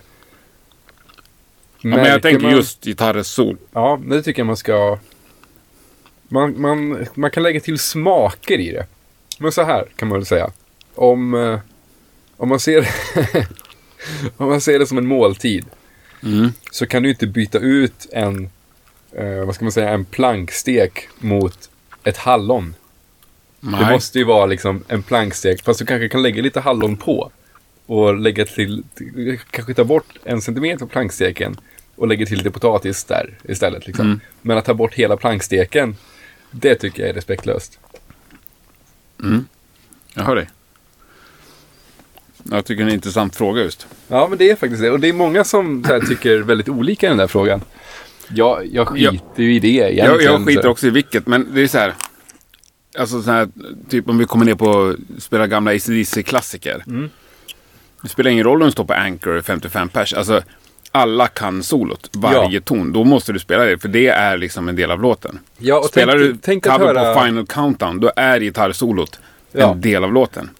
[1.80, 3.56] Ja, men jag tänker man- just gitarrsol.
[3.72, 4.98] Ja, det tycker jag man ska...
[6.28, 8.86] Man, man, man kan lägga till smaker i det.
[9.38, 10.50] Men så här kan man väl säga.
[10.94, 11.58] Om, eh,
[12.36, 12.88] om, man, ser,
[14.36, 15.64] om man ser det som en måltid
[16.22, 16.52] Mm.
[16.70, 18.50] så kan du inte byta ut en,
[19.12, 21.70] eh, vad ska man säga, en plankstek mot
[22.04, 22.74] ett hallon.
[23.60, 23.92] Det Nej.
[23.92, 27.30] måste ju vara liksom en plankstek, fast du kanske kan lägga lite hallon på.
[27.86, 28.84] Och lägga till,
[29.50, 31.56] kanske ta bort en centimeter på planksteken
[31.96, 33.86] och lägga till lite potatis där istället.
[33.86, 34.06] Liksom.
[34.06, 34.20] Mm.
[34.42, 35.96] Men att ta bort hela planksteken,
[36.50, 37.78] det tycker jag är respektlöst.
[40.14, 40.48] Jag hör dig.
[42.50, 43.86] Jag tycker det är en intressant fråga just.
[44.08, 44.90] Ja, men det är faktiskt det.
[44.90, 47.60] Och det är många som så här, tycker väldigt olika i den där frågan.
[48.28, 50.06] Jag, jag skiter ju i det egentligen.
[50.06, 50.68] Jag, jag skiter så.
[50.68, 51.94] också i vilket, men det är så här.
[52.98, 53.48] Alltså så här,
[53.88, 56.84] typ om vi kommer ner på att spela gamla ACDC-klassiker.
[56.86, 57.10] Mm.
[58.02, 60.14] Det spelar ingen roll om du står på Anchor 55 pers.
[60.14, 60.42] Alltså,
[60.92, 62.60] alla kan solot, varje Ja.
[62.64, 62.92] ton.
[62.92, 65.38] Då måste du spela det, för det är liksom en del av låten.
[65.58, 67.14] Ja, och Spelar tänk, du tänk att cover höra...
[67.14, 69.20] på Final Countdown, då är gitarrsolot
[69.52, 69.72] Ja.
[69.72, 70.50] en del av låten.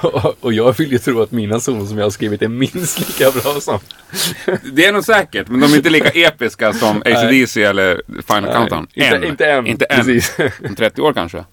[0.00, 2.98] och, och jag vill ju tro att mina solon som jag har skrivit är minst
[2.98, 3.78] lika bra som...
[4.72, 8.52] Det är nog säkert, men de är inte lika episka som ACDC eller Final Nej,
[8.54, 8.86] Countdown.
[8.94, 9.24] inte- än.
[9.24, 9.96] inte än, Inte än.
[10.04, 10.36] precis.
[10.68, 11.44] Om 30 år kanske.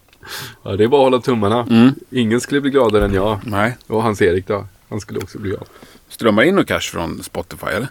[0.64, 1.62] Ja, det är bara att hålla tummarna.
[1.70, 1.90] Mm.
[2.10, 3.40] Ingen skulle bli gladare än jag.
[3.44, 3.78] Nej.
[3.88, 4.68] Och Hans-Erik då.
[4.90, 5.66] Han skulle också bli glad.
[6.10, 7.88] Strömmar in och cash från Spotify, eller?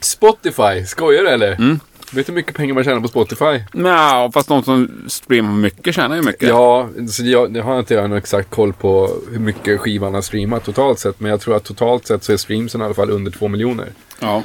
[0.00, 1.52] Spotify, skojar du eller?
[1.52, 1.80] Mm.
[2.14, 3.64] Vet du hur mycket pengar man tjänar på Spotify?
[3.72, 6.48] Nja, fast de som streamar mycket tjänar ju mycket.
[6.48, 10.22] Ja, så jag, det har inte jag någon exakt koll på hur mycket skivan har
[10.22, 11.20] streamat totalt sett.
[11.20, 13.88] Men jag tror att totalt sett så är streamsen i alla fall under två miljoner.
[14.20, 14.42] Ja.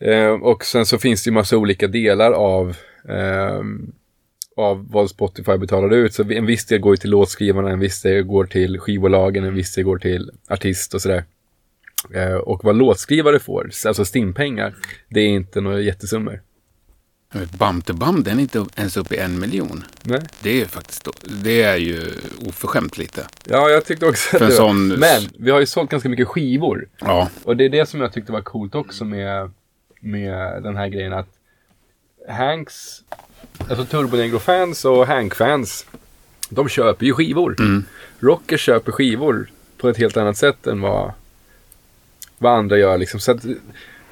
[0.00, 2.76] Eh, och sen så finns det ju massa olika delar av,
[3.08, 3.92] ehm,
[4.56, 6.14] av vad Spotify betalar ut.
[6.14, 9.54] Så en viss del går ju till låtskrivarna, en viss del går till skivbolagen, en
[9.54, 11.24] viss del går till artist och sådär.
[12.14, 14.74] Eh, och vad låtskrivare får, alltså stimpengar,
[15.08, 16.40] det är inte några jättesummor.
[17.34, 19.84] Jag vet, Bam till Bam, den är inte ens uppe i en miljon.
[20.02, 20.20] Nej.
[20.42, 22.12] Det är faktiskt, det är ju
[22.46, 23.26] oförskämt lite.
[23.44, 24.66] Ja, jag tyckte också att För det var...
[24.66, 26.88] sån- Men vi har ju sålt ganska mycket skivor.
[27.00, 27.28] Ja.
[27.44, 29.50] Och det är det som jag tyckte var coolt också med,
[30.00, 31.28] med den här grejen att
[32.28, 33.02] Hanks,
[33.68, 35.86] alltså Turbo Negro-fans och Hank-fans,
[36.48, 37.56] de köper ju skivor.
[37.58, 37.84] Mm.
[38.20, 41.12] Rockers köper skivor på ett helt annat sätt än vad,
[42.38, 42.98] vad andra gör.
[42.98, 43.20] Liksom.
[43.20, 43.40] Så att,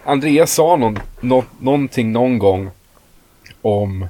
[0.04, 2.70] Andreas sa någon, nå, någonting någon gång
[3.62, 4.06] om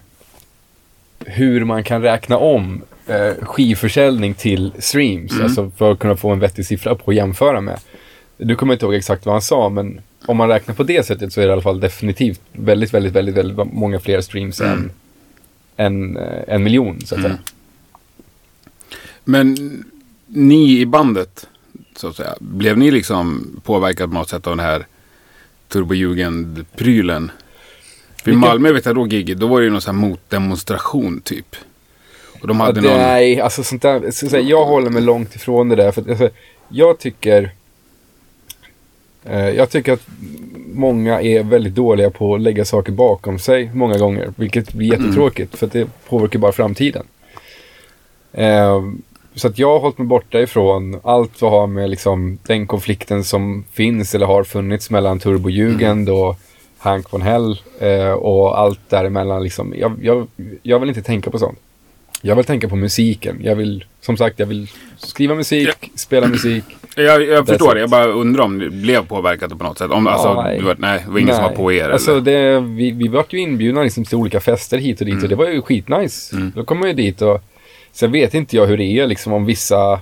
[1.26, 5.32] hur man kan räkna om eh, skivförsäljning till streams.
[5.32, 5.44] Mm.
[5.44, 7.80] Alltså för att kunna få en vettig siffra på att jämföra med.
[8.36, 11.32] Du kommer inte ihåg exakt vad han sa, men om man räknar på det sättet
[11.32, 14.72] så är det i alla fall definitivt väldigt, väldigt, väldigt, väldigt många fler streams Mm.
[14.72, 14.90] än
[15.76, 17.38] en, eh, en miljon, så att säga.
[19.24, 19.56] Men
[20.26, 21.46] ni i bandet,
[21.96, 24.86] så att säga, blev ni liksom påverkade på något sätt av den här
[25.68, 27.30] turbojugend-prylen?
[28.22, 31.20] För i Malmö vet jag då gigget, då var det ju någon sån här motdemonstration
[31.20, 31.56] typ.
[32.40, 32.98] Och de hade någon...
[32.98, 35.92] Nej, alltså sånt där, så säga, jag håller mig långt ifrån det där.
[35.92, 36.30] För att, alltså,
[36.68, 37.50] jag tycker...
[39.24, 40.06] Eh, jag tycker att
[40.74, 44.32] många är väldigt dåliga på att lägga saker bakom sig många gånger.
[44.36, 47.06] Vilket blir jättetråkigt för att det påverkar bara framtiden.
[48.32, 48.82] Eh,
[49.34, 53.24] så att jag har hållit mig borta ifrån allt vad har med liksom, den konflikten
[53.24, 56.36] som finns eller har funnits mellan Turbojugend och
[56.82, 59.42] Hank von Hell eh, och allt däremellan.
[59.42, 59.74] Liksom.
[59.76, 60.26] Jag, jag,
[60.62, 61.58] jag vill inte tänka på sånt.
[62.20, 63.40] Jag vill tänka på musiken.
[63.42, 66.64] Jag vill, som sagt, jag vill skriva musik, spela musik.
[66.96, 67.74] Jag, jag förstår it.
[67.74, 69.90] det, jag bara undrar om ni blev påverkade på något sätt.
[69.90, 70.58] Om, alltså, nej.
[70.58, 71.56] Du var, nej, det var ingen som var Nej.
[71.56, 75.06] på er Alltså, det, vi, vi vart ju inbjudna liksom till olika fester hit och
[75.06, 76.36] dit och det var ju skitnice.
[76.36, 76.52] Mm.
[76.56, 77.42] Då kom man ju dit och
[77.92, 79.92] sen vet inte jag hur det är liksom om vissa...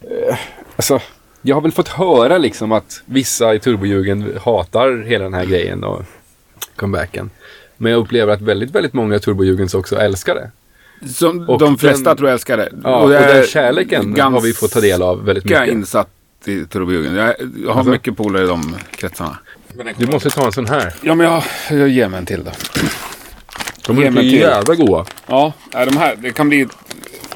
[0.00, 0.36] Eh,
[0.76, 1.00] alltså,
[1.46, 5.84] jag har väl fått höra liksom att vissa i Turbojugend hatar hela den här grejen
[5.84, 6.02] och
[6.76, 7.30] comebacken.
[7.76, 10.50] Men jag upplever att väldigt, väldigt många Turbojugens också älskar det.
[11.08, 12.68] Som och de flesta den- tror jag älskar det.
[12.84, 15.68] Ja, och, det är den kärleken har vi fått ta del av väldigt mycket.
[15.68, 16.08] insatt
[16.44, 17.16] i turbojugend.
[17.16, 17.34] Jag,
[17.64, 17.90] jag har Alltså?
[17.90, 19.38] mycket polare i de kretsarna.
[19.96, 20.94] Du måste ta en sån här.
[21.02, 21.42] Ja, men jag,
[21.80, 22.50] jag ger mig en till då.
[23.86, 24.32] De är till.
[24.32, 25.04] jävla goda.
[25.26, 26.66] Ja, de här, det kan bli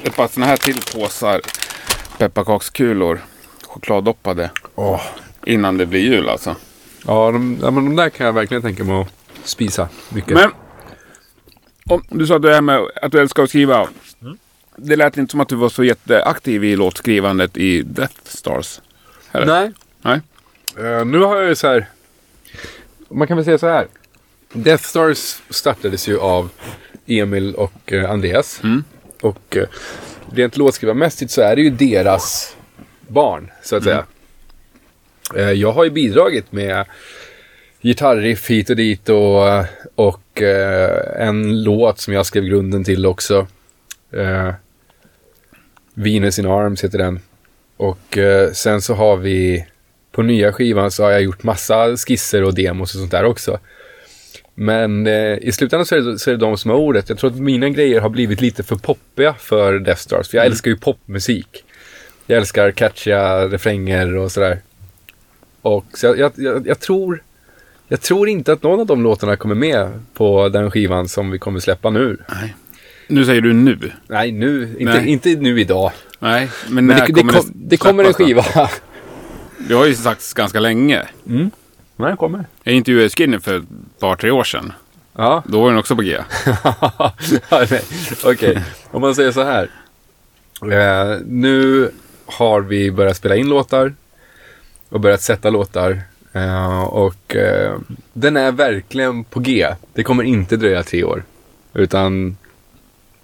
[0.02, 1.40] ett par sådana här till påsar
[2.18, 3.20] pepparkakskulor.
[3.78, 4.50] Chokladdoppade.
[4.74, 5.00] Åh.
[5.44, 6.56] Innan det blir jul alltså.
[7.06, 9.08] Ja, de, ja, men de där kan jag verkligen tänka mig att
[9.44, 10.30] spisa mycket.
[10.30, 10.50] Men
[11.84, 13.88] om, du sa att du, är med, att du älskar att skriva.
[14.76, 18.80] Det lät inte som att du var så jätteaktiv i låtskrivandet i Death Stars.
[19.32, 19.46] Eller?
[19.46, 19.72] Nej.
[20.02, 20.20] Nej.
[20.86, 21.88] Eh, nu har jag ju så här.
[23.08, 23.86] Man kan väl säga så här.
[24.52, 26.50] Death Stars startades ju av
[27.06, 28.60] Emil och eh, Andreas.
[28.62, 28.84] Mm.
[29.20, 29.64] Och uh,
[30.32, 32.56] rent låtskrivarmässigt så är det ju deras
[33.09, 34.04] barn, så att säga.
[35.36, 36.86] Eh, jag har ju bidragit med
[37.82, 43.46] gitarriff hit och dit och, och eh, en låt som jag skrev grunden till också.
[44.12, 44.50] Eh,
[45.94, 47.20] Venus in Arms heter den.
[47.76, 48.18] Och
[48.52, 49.66] sen så har vi
[50.12, 53.59] på nya skivan så har jag gjort massa skisser och demos och sånt där också.
[54.61, 57.09] Men eh, i slutändan så är, det, så är det de som har ordet.
[57.09, 60.28] Jag tror att mina grejer har blivit lite för poppiga för Death Stars.
[60.28, 61.64] För jag älskar ju popmusik.
[62.30, 64.58] Jag älskar catchiga refränger och sådär.
[65.62, 67.22] Och så jag, jag, jag, tror...
[67.88, 71.38] Jag tror inte att någon av de låtarna kommer med på den skivan som vi
[71.38, 72.16] kommer släppa nu.
[73.06, 73.92] Nu säger du nu.
[74.06, 74.76] Nej, nu.
[74.78, 75.08] Inte, Nej.
[75.08, 75.92] inte nu idag.
[76.18, 78.44] Nej, men, Men när det, det, kommer kom, det kommer en skiva.
[79.58, 81.02] Det har ju sagts ganska länge.
[81.24, 81.50] Nej,
[81.96, 82.44] den kommer.
[82.62, 83.64] Jag intervjuade Skinny för ett
[84.00, 84.72] par, tre år sedan.
[85.16, 85.42] Ja.
[85.46, 86.18] Då var den också på G.
[87.50, 87.82] Nej.
[88.24, 89.70] Okej, om man säger så här.
[90.62, 91.90] Eh, nu
[92.28, 93.94] har vi börjat spela in låtar
[94.88, 96.02] och börjat sätta låtar.
[96.32, 97.78] Eh, och eh,
[98.12, 99.68] den är verkligen på G.
[99.92, 101.22] Det kommer inte dröja tre år.
[101.74, 102.36] Utan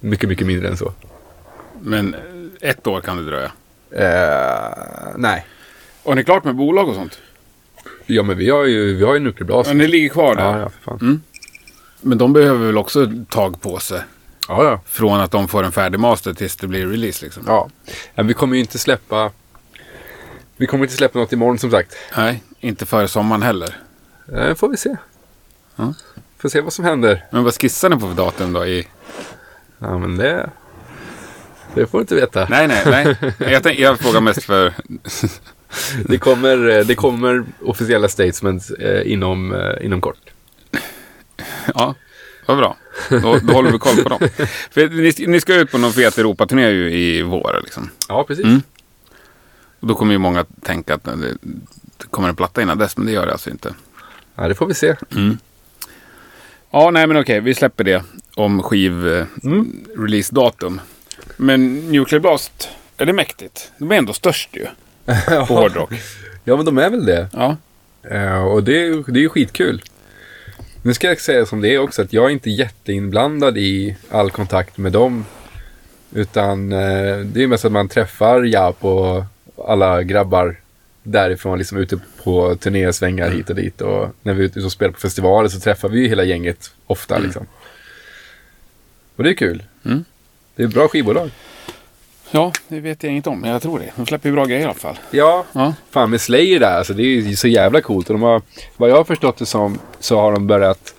[0.00, 0.92] mycket, mycket mindre än så.
[1.80, 2.20] Men eh,
[2.70, 3.52] ett år kan det dröja.
[3.90, 5.46] Eh, nej.
[6.02, 7.18] Och är ni klart med bolag och sånt?
[8.07, 9.66] Ja, men vi har ju, vi har ju Nuclearblas.
[9.66, 10.44] Ja, ni ligger kvar där.
[10.44, 11.22] Ja, ja, för fan.
[12.00, 14.00] Men de behöver väl också tag på sig.
[14.49, 14.80] Ja, ja.
[14.86, 17.42] Från att de får en färdig master tills det blir release liksom.
[17.47, 17.68] ja.
[18.14, 19.30] Men vi kommer ju inte släppa...
[20.57, 21.97] Vi kommer inte släppa något imorgon som sagt.
[22.16, 23.76] Nej, inte före sommaren heller.
[24.34, 24.97] Eh, får vi se.
[25.76, 25.95] Ja.
[26.38, 27.24] Får se vad som händer.
[27.30, 28.66] Men vad skissar ni på för datum då?
[28.66, 28.88] I...
[29.78, 30.51] Ja, men det...
[31.74, 32.47] Det får du inte veta.
[32.51, 33.16] Nej, nej, nej.
[33.38, 34.74] Jag, tänk, jag frågar mest för...
[36.05, 40.30] Det, kommer, eh, det kommer officiella statements eh, inom, eh, inom kort.
[41.74, 41.95] Ja,
[42.47, 42.76] vad bra.
[43.11, 44.18] Då, då håller vi koll på dem.
[44.70, 47.90] För ni, ni ska ut på någon fet Europaturné ju i vår liksom.
[48.09, 48.45] Ja, precis.
[48.45, 48.62] Mm.
[49.80, 51.16] Och då kommer ju många tänka att det,
[51.97, 53.74] det kommer en platta innan dess, men det gör det alltså inte.
[54.34, 54.95] Ja, det får vi se.
[56.70, 58.03] Ja, nej men okej, vi släpper det
[58.34, 59.84] om skiv eh, Mm.
[61.36, 63.72] Men Nuclear Blast, är det mäktigt?
[63.78, 64.66] De är ändå störst ju.
[65.26, 65.92] På hårdrock.
[66.45, 67.28] Ja, men de är väl det.
[67.32, 67.57] Ja.
[68.11, 69.82] Eh, och det det är ju skitkul.
[70.87, 74.30] Nu ska jag säga som det är också att jag är inte jätteinblandad i all
[74.30, 75.24] kontakt med dem.
[76.14, 79.24] Utan eh, det är mest att man träffar Japp och
[79.68, 80.61] alla grabbar
[81.03, 83.80] därifrån, liksom ute på turnésvängar hit och dit.
[83.80, 86.70] Och när vi är ute och spelar på festivaler så träffar vi ju hela gänget
[86.87, 87.47] ofta liksom.
[89.16, 89.62] Och det är kul.
[89.85, 90.05] Mm.
[90.57, 91.30] Det är ett bra skivbolag.
[92.35, 93.91] Ja, det vet jag inget om, men jag tror det.
[93.97, 94.99] De släpper ju bra grejer i alla fall.
[95.11, 95.74] Ja, Ja.
[95.91, 98.09] fan med Slayer där, alltså, det är ju så jävla coolt.
[98.11, 98.43] Och de har,
[98.76, 100.95] vad jag har förstått det som så har de börjat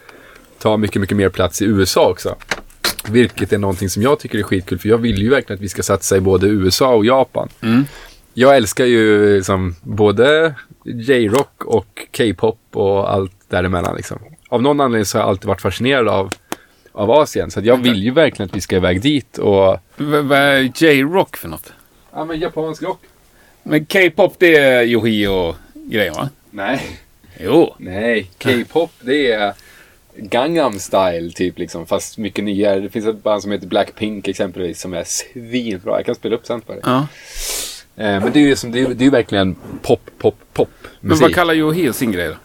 [0.59, 2.35] ta mycket, mycket mer plats i USA också.
[3.09, 5.69] Vilket är någonting som jag tycker är skitkul, för jag vill ju verkligen att vi
[5.69, 7.49] ska satsa i både USA och Japan.
[7.61, 7.85] Mm.
[8.33, 10.53] Jag älskar ju liksom både
[10.85, 13.95] J-rock och K-pop och allt däremellan.
[13.95, 14.19] Liksom.
[14.49, 16.33] Av någon anledning så har jag alltid varit fascinerad av,
[16.95, 17.51] av Asien.
[17.51, 19.79] Så att jag vill ju verkligen att vi ska iväg dit och...
[19.97, 21.73] Vad är J-rock för något?
[22.13, 22.99] Ja, men japansk rock.
[23.63, 26.29] Men K-pop det är Yohio-grejen va?
[26.51, 26.81] Nej.
[27.39, 27.75] Jo.
[27.77, 29.53] Nej, K-pop det är
[30.17, 31.85] Gangnam style typ liksom.
[31.85, 32.79] Fast mycket nyare.
[32.79, 35.97] Det finns ett band som heter Blackpink exempelvis som är svinbra.
[35.97, 36.79] Jag kan spela upp sen på det.
[36.83, 37.07] Ja.
[37.97, 40.69] Eh, men det är ju som, det är, det är verkligen pop, pop, pop
[40.99, 41.21] Men musik.
[41.21, 42.35] vad kallar Yohio sin grej då?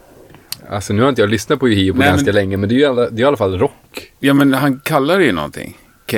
[0.69, 2.57] Alltså nu har inte jag lyssnat på Yohio på Nej, ganska men- länge.
[2.57, 4.11] Men det är ju alla, det är i alla fall rock.
[4.19, 5.77] Ja men han kallar det ju någonting.
[6.11, 6.17] K...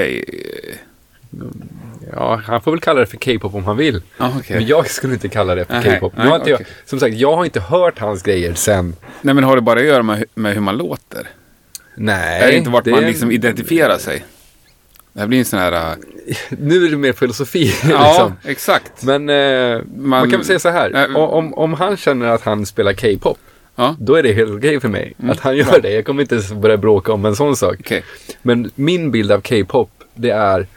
[2.11, 4.01] Ja, han får väl kalla det för K-pop om han vill.
[4.17, 4.55] Ja okej.
[4.57, 6.13] Men jag skulle inte kalla det för K-pop.
[6.17, 6.73] Nu nej, har inte jag, okej.
[6.85, 8.95] som sagt, jag har inte hört hans grejer sen.
[9.21, 11.27] Nej men har det bara att göra med, med hur man låter?
[11.95, 12.41] Nej.
[12.41, 14.25] är det inte vart det man liksom identifierar sig?
[15.13, 15.71] Det här blir en sån här...
[15.71, 15.97] äh,
[16.49, 17.73] Nu är det mer filosofi.
[17.89, 18.51] Ja, liksom.
[18.51, 19.03] exakt.
[19.03, 21.09] Men eh, man, kan väl säga så här.
[21.09, 23.37] Äh, om, om han känner att han spelar K-pop.
[23.75, 23.83] Ja.
[23.83, 23.95] Mm.
[23.99, 25.13] Då är det helt okej för mig.
[25.23, 25.91] Att han gör det.
[25.91, 27.75] Jag kommer inte ens börja bråka om en sån sak.
[27.79, 28.03] Okej.
[28.41, 30.67] Men min bild av K-pop, det är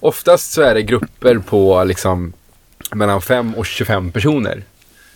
[0.00, 2.32] oftast så är det grupper på liksom
[2.92, 4.62] mellan 5 och 25 personer.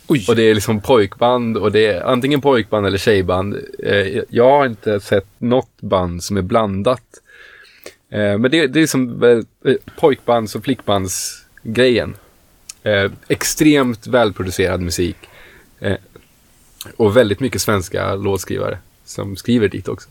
[0.07, 0.25] Oj.
[0.29, 3.59] Och det är liksom pojkband och det är antingen pojkband eller tjejband.
[3.79, 7.03] Eh, jag har inte sett något band som är blandat.
[8.11, 12.17] Eh, men det, det är som eh, pojkbands och flickbandsgrejen.
[13.29, 15.17] Extremt välproducerad musik.
[16.97, 20.09] Och väldigt mycket svenska låtskrivare som skriver dit också.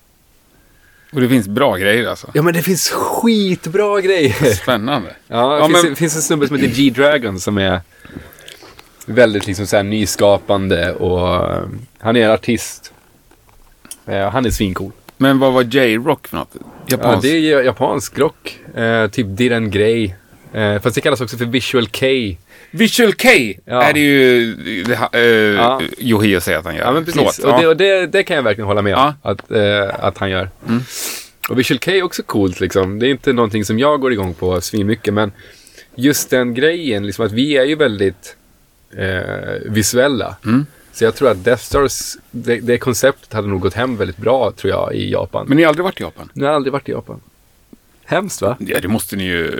[1.13, 2.31] Och det finns bra grejer alltså.
[2.33, 4.53] Ja men det finns skitbra grejer.
[4.53, 5.15] Spännande.
[5.27, 7.81] Ja, det Ja, finns, men- finns en snubbe som heter G-Dragon som är
[9.05, 11.63] väldigt liksom så nyskapande och eh,
[11.99, 12.93] han är artist.
[14.05, 14.91] Eh, han är svincool.
[15.17, 16.49] Men vad var J-rock för något?
[16.53, 17.21] Ja, Japansk?
[17.21, 18.59] det är japansk rock.
[18.75, 20.13] Eh, typ Diren Grey.
[20.53, 22.05] Eh, fast det kallas också för Visual K.
[22.75, 23.29] Visual K
[23.65, 23.83] Ja.
[23.83, 25.21] är det ju det, eh,
[25.55, 25.81] Ja.
[25.97, 26.83] Yohio säger att han gör.
[26.85, 27.39] Ja, men precis.
[27.41, 27.53] Förlåt.
[27.55, 29.13] Och, det, och det, det kan jag verkligen hålla med om.
[29.21, 30.49] Att, eh, att han gör.
[30.67, 30.81] Mm.
[31.49, 32.99] Och Visual K är också coolt liksom.
[32.99, 35.13] Det är inte någonting som jag går igång på svinmycket.
[35.13, 35.31] Men
[35.95, 38.35] just den grejen, liksom att vi är ju väldigt
[38.97, 40.35] eh, visuella.
[40.45, 40.65] Mm.
[40.93, 44.51] Så jag tror att Death Stars, det, det konceptet hade nog gått hem väldigt bra
[44.51, 45.45] tror jag i Japan.
[45.47, 46.29] Men ni har aldrig varit i Japan?
[46.33, 47.21] Jag aldrig varit i Japan.
[48.05, 48.57] Hemskt va?
[48.59, 49.59] Ja, det måste ni ju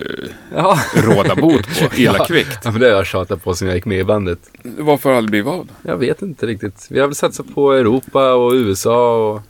[0.56, 0.80] Ja.
[0.96, 2.26] råda bot på ja.
[2.26, 2.60] kvickt.
[2.64, 4.40] Ja, men det har jag tjatat på sen jag gick med i bandet.
[4.64, 5.70] Varför har det blivit av?
[5.82, 6.88] Jag vet inte riktigt.
[6.90, 9.42] Vi har väl satsat på Europa och USA och...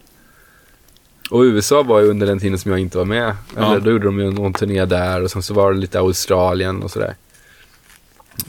[1.29, 3.35] Och USA var ju under den tiden som jag inte var med.
[3.55, 3.71] Ja.
[3.71, 6.83] Eller då gjorde de ju någon turné där och sen så var det lite Australien
[6.83, 7.15] och sådär.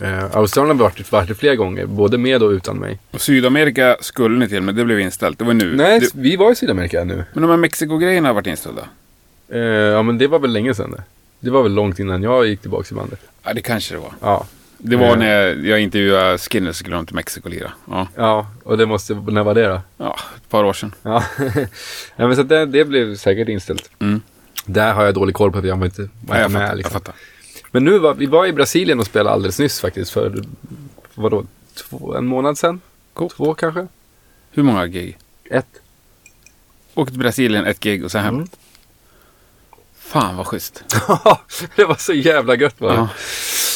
[0.03, 2.99] Uh, Australien har varit, varit flera gånger, både med och utan mig.
[3.11, 5.39] Och Sydamerika skulle ni till, men det blev inställt.
[5.39, 5.77] Det var nu.
[5.77, 7.25] Nej, Det, vi var i Sydamerika nu.
[7.33, 8.83] men de här Mexiko-grejerna har varit inställda.
[9.55, 11.03] Eh, ja, men det var väl länge sedan det.
[11.41, 13.21] Det var väl långt innan jag gick tillbaka till bandet.
[13.43, 14.13] Ja, det kanske det var.
[14.21, 14.47] Ja.
[14.79, 15.17] Det var Eh.
[15.19, 17.73] när jag intervjuade Skinner så skulle de till Mexiko lira.
[17.91, 18.09] Ja.
[18.17, 19.81] Ja, och det måste, när var det då?
[19.97, 20.95] ja, ett par år sedan.
[21.03, 21.25] Ja,
[22.17, 23.91] ja men så det, det blev säkert inställt.
[23.99, 24.21] Mm.
[24.67, 26.87] Där har jag dålig koll på att jag var inte var Ja, jag, inte med.
[26.87, 27.69] fattar, Liksom.
[27.71, 30.11] Men nu var vi var i Brasilien och spelade alldeles nyss faktiskt.
[30.11, 30.43] För
[31.15, 31.45] vadå,
[31.75, 32.81] två, en månad sedan?
[33.37, 33.87] Två kanske?
[34.51, 35.19] Hur många gig?
[35.51, 35.67] Ett.
[36.95, 38.35] Åkte till Brasilien, ett gig och sen hem.
[38.35, 38.49] Mm.
[40.15, 40.85] Fan vad schysst.
[41.77, 42.95] det var så jävla gött var det.
[42.95, 43.09] Ja.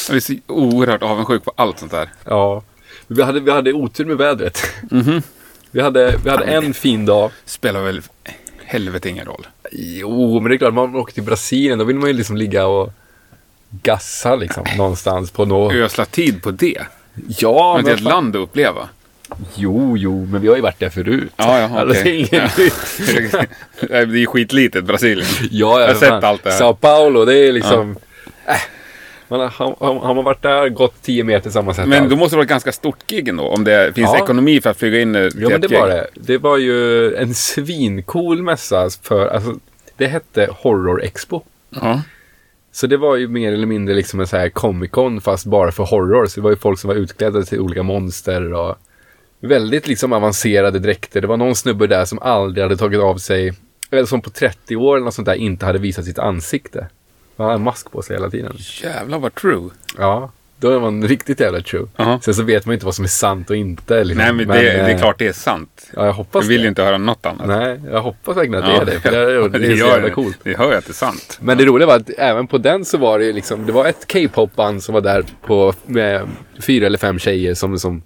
[0.07, 2.09] Jag är så oerhört avundsjuk på allt sånt där.
[2.25, 2.63] Ja.
[3.07, 4.61] Vi hade, vi hade otur med vädret.
[4.91, 5.21] Mhm.
[5.71, 7.31] Vi hade, vi hade en fin dag.
[7.45, 8.01] Spelar väl
[8.63, 9.47] helvete ingen roll.
[9.71, 12.67] Jo, men det är klart, man åker till Brasilien, då vill man ju liksom ligga
[12.67, 12.91] och
[13.69, 15.73] gassa liksom någonstans på något.
[15.73, 16.81] Ösla tid på det.
[17.27, 18.89] Ja, Men det är ett land att uppleva.
[19.55, 21.31] Jo, jo, men vi har ju varit där förut.
[21.37, 22.73] Ja, ja, Alltså, är inget nytt.
[23.89, 25.27] det är ju skitlitet, Brasilien.
[25.51, 26.57] Ja, Jag har ja, sett allt det här.
[26.57, 27.97] Sao Paulo, det är liksom...
[28.47, 28.53] Äh,
[29.27, 29.49] man har,
[29.79, 31.87] har, har man varit där, gått 10 meter samma sätt.
[31.87, 33.43] Men då måste det vara ett ganska stort gig ändå.
[33.43, 34.23] Om det finns Ja.
[34.23, 36.07] ekonomi för att flyga in till Ja, men det var det.
[36.13, 39.27] Det var ju en svincool mässa för...
[39.27, 39.55] Alltså,
[39.97, 41.41] det hette Horror Expo.
[41.69, 42.01] Ja.
[42.71, 45.71] Så det var ju mer eller mindre liksom en så här Comic Con fast bara
[45.71, 46.25] för horror.
[46.25, 48.75] Så det var ju folk som var utklädda till olika monster och
[49.39, 51.21] väldigt liksom avancerade dräkter.
[51.21, 53.53] Det var någon snubbe där som aldrig hade tagit av sig,
[53.91, 56.87] eller som på 30 år eller något sånt där inte hade visat sitt ansikte.
[57.37, 58.53] Han hade en mask på sig hela tiden.
[58.83, 59.69] Jävlar vad true.
[59.97, 61.87] Ja, Då är man riktigt jävla true.
[61.95, 62.19] Ja.
[62.23, 64.03] Sen så vet man inte vad som är sant och inte.
[64.03, 64.17] Liksom.
[64.25, 65.89] Nej, men, det, det är eh, klart det är sant.
[65.95, 66.63] Ja, jag hoppas Jag vill det.
[66.63, 67.47] ju inte höra något annat.
[67.47, 68.83] Nej, jag hoppas verkligen att Ja.
[68.85, 68.99] det är det.
[69.01, 70.37] För det är, det är så jävla coolt.
[70.43, 71.37] Det hör jag att det är sant.
[71.41, 74.13] Men det roliga var att även på den så var det liksom, det var ett
[74.13, 76.27] K-pop-band som var där på, med
[76.61, 78.01] fyra eller fem tjejer som, som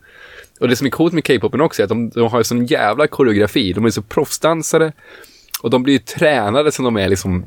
[0.64, 3.08] och det som är coolt med K-popen också är att de, de har sån jävla
[3.08, 3.74] koreografi.
[3.74, 4.92] De är så proffsdansare
[5.62, 7.46] och de blir ju tränade som de är liksom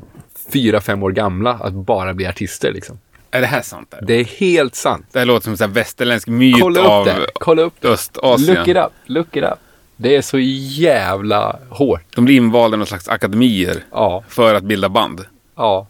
[0.53, 2.99] fyra, fem år gamla att bara bli artister liksom.
[3.31, 3.91] Är det här sant?
[3.91, 4.01] Där?
[4.07, 5.05] Det är helt sant.
[5.11, 7.27] Det här låter som en västerländsk myt Kolla upp av det.
[7.33, 7.87] Kolla upp det.
[7.87, 8.55] Östasien.
[8.55, 8.91] Look it up.
[9.05, 9.59] Look it up.
[9.95, 12.01] Det är så jävla hårt.
[12.15, 15.25] De blir invalda i någon slags akademier Ja, för att bilda band.
[15.55, 15.87] ja.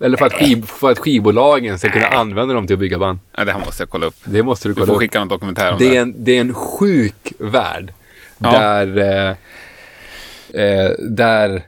[0.00, 3.18] Eller för att, skiv, för att skivbolagen ska kunna använda dem till att bygga band.
[3.36, 4.14] Ja, det här måste jag kolla upp.
[4.24, 4.98] Det måste du Du kolla får upp.
[5.00, 5.96] skicka någon dokumentär om Det det.
[5.96, 7.92] är, en, det är en sjuk värld.
[8.38, 8.50] Ja.
[8.52, 11.62] Där, eh, eh, där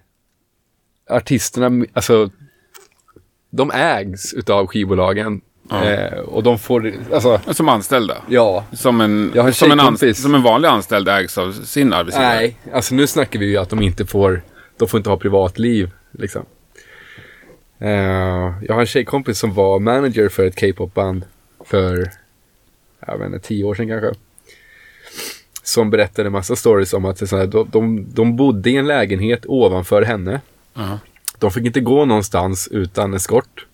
[1.10, 2.30] artisterna, alltså,
[3.50, 5.40] de ägs utav skivbolagen.
[5.70, 5.84] Ja.
[5.84, 8.16] Eh, och de får, alltså, Som anställda.
[8.28, 8.64] ja.
[8.72, 11.92] Som en, Jag har en som, en anst- som en vanlig anställd ägs av sin
[11.92, 12.34] arbetsgivare.
[12.36, 14.42] Nej, alltså nu snackar vi ju att de inte får,
[14.78, 16.44] de får inte ha privatliv, liksom.
[17.78, 21.24] Eh, jag har en tjejkompis som var manager för ett K-pop-band
[21.64, 22.10] för,
[23.06, 24.20] jag vet inte, tio år sedan kanske.
[25.62, 29.46] Som berättade en massa stories om att här, de, de, de bodde i en lägenhet
[29.46, 30.40] ovanför henne.
[30.74, 30.98] Ja.
[31.38, 33.66] De fick inte gå någonstans utan eskort.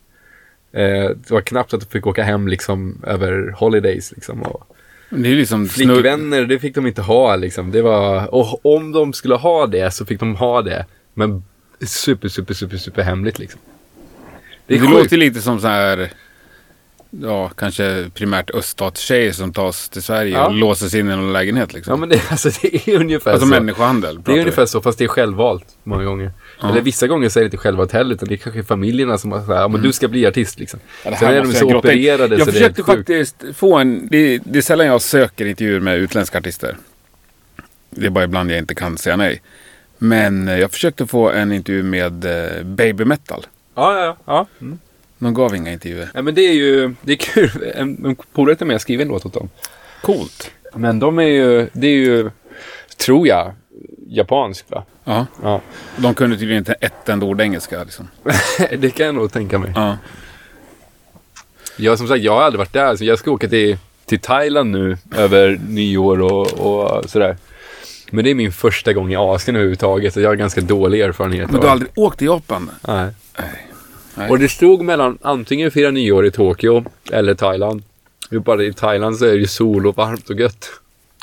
[0.72, 4.42] Eh, det var knappt att de fick åka hem liksom över holidays liksom.
[4.42, 4.76] Och,
[5.10, 5.68] Det är liksom.
[5.68, 7.70] Flickvänner, det fick de inte ha liksom.
[7.70, 10.86] Det var, och om de skulle ha det så fick de ha det.
[11.14, 11.44] Men
[11.86, 13.60] super, super, super, super hemligt liksom.
[14.66, 16.10] Det Det, det låter lite som så här...
[17.22, 20.46] Ja, kanske primärt öststatstjejer som tas till Sverige Ja.
[20.46, 21.90] och låses in i någon lägenhet liksom.
[21.92, 23.50] Ja men det, alltså, det är ungefär alltså så.
[23.50, 24.22] människohandel.
[24.22, 24.40] Det är vi.
[24.40, 26.32] ungefär så, fast det är självvalt många gånger.
[26.60, 26.68] Ja.
[26.70, 29.30] Eller vissa gånger så är det inte självvalt heller, utan det är kanske familjerna som
[29.30, 30.80] sagt, ja men du ska bli artist liksom.
[31.04, 32.96] Ja, det Sen är de så jag opererade Jag så det är försökte sjukt.
[32.98, 34.08] faktiskt få en...
[34.10, 36.76] Det, det är sällan jag söker intervjuer med utländska artister.
[37.90, 39.42] Det är bara ibland jag inte kan säga nej.
[39.98, 43.46] Men eh, jag försökte få en intervju med eh, Baby Metal.
[43.74, 44.16] Ja, ja, ja.
[44.24, 44.46] ja.
[44.60, 44.78] Mm.
[45.18, 46.10] De gav inga intervjuer.
[46.14, 47.72] ja men det är ju, det är kul.
[47.74, 49.48] En, en polare till mig har skrivit en låt åt dem.
[50.02, 50.50] Coolt.
[50.74, 52.30] Men de är ju, det är ju,
[52.96, 53.52] tror jag,
[54.08, 54.84] japanskt va?
[55.04, 55.26] Ja.
[55.42, 55.60] Ja.
[55.96, 57.84] De kunde tydligen inte ett enda ord engelska.
[57.84, 58.08] Liksom.
[58.78, 59.72] det kan jag nog tänka mig.
[59.74, 59.98] Ja.
[61.76, 62.96] Jag som sagt, jag har aldrig varit där.
[62.96, 67.36] Så jag ska åka till, till Thailand nu över nyår och, och sådär.
[68.14, 70.16] Men det är min första gång i Asien överhuvudtaget.
[70.16, 72.70] Och jag har ganska dålig erfarenhet Men du har aldrig åkt till Japan?
[72.88, 73.08] Nej.
[73.38, 73.48] Nej.
[74.14, 74.30] Nej.
[74.30, 77.82] Och det stod mellan antingen fira nyår i Tokyo eller Thailand.
[78.30, 80.70] Bara i Thailand så är det ju sol och varmt och gött.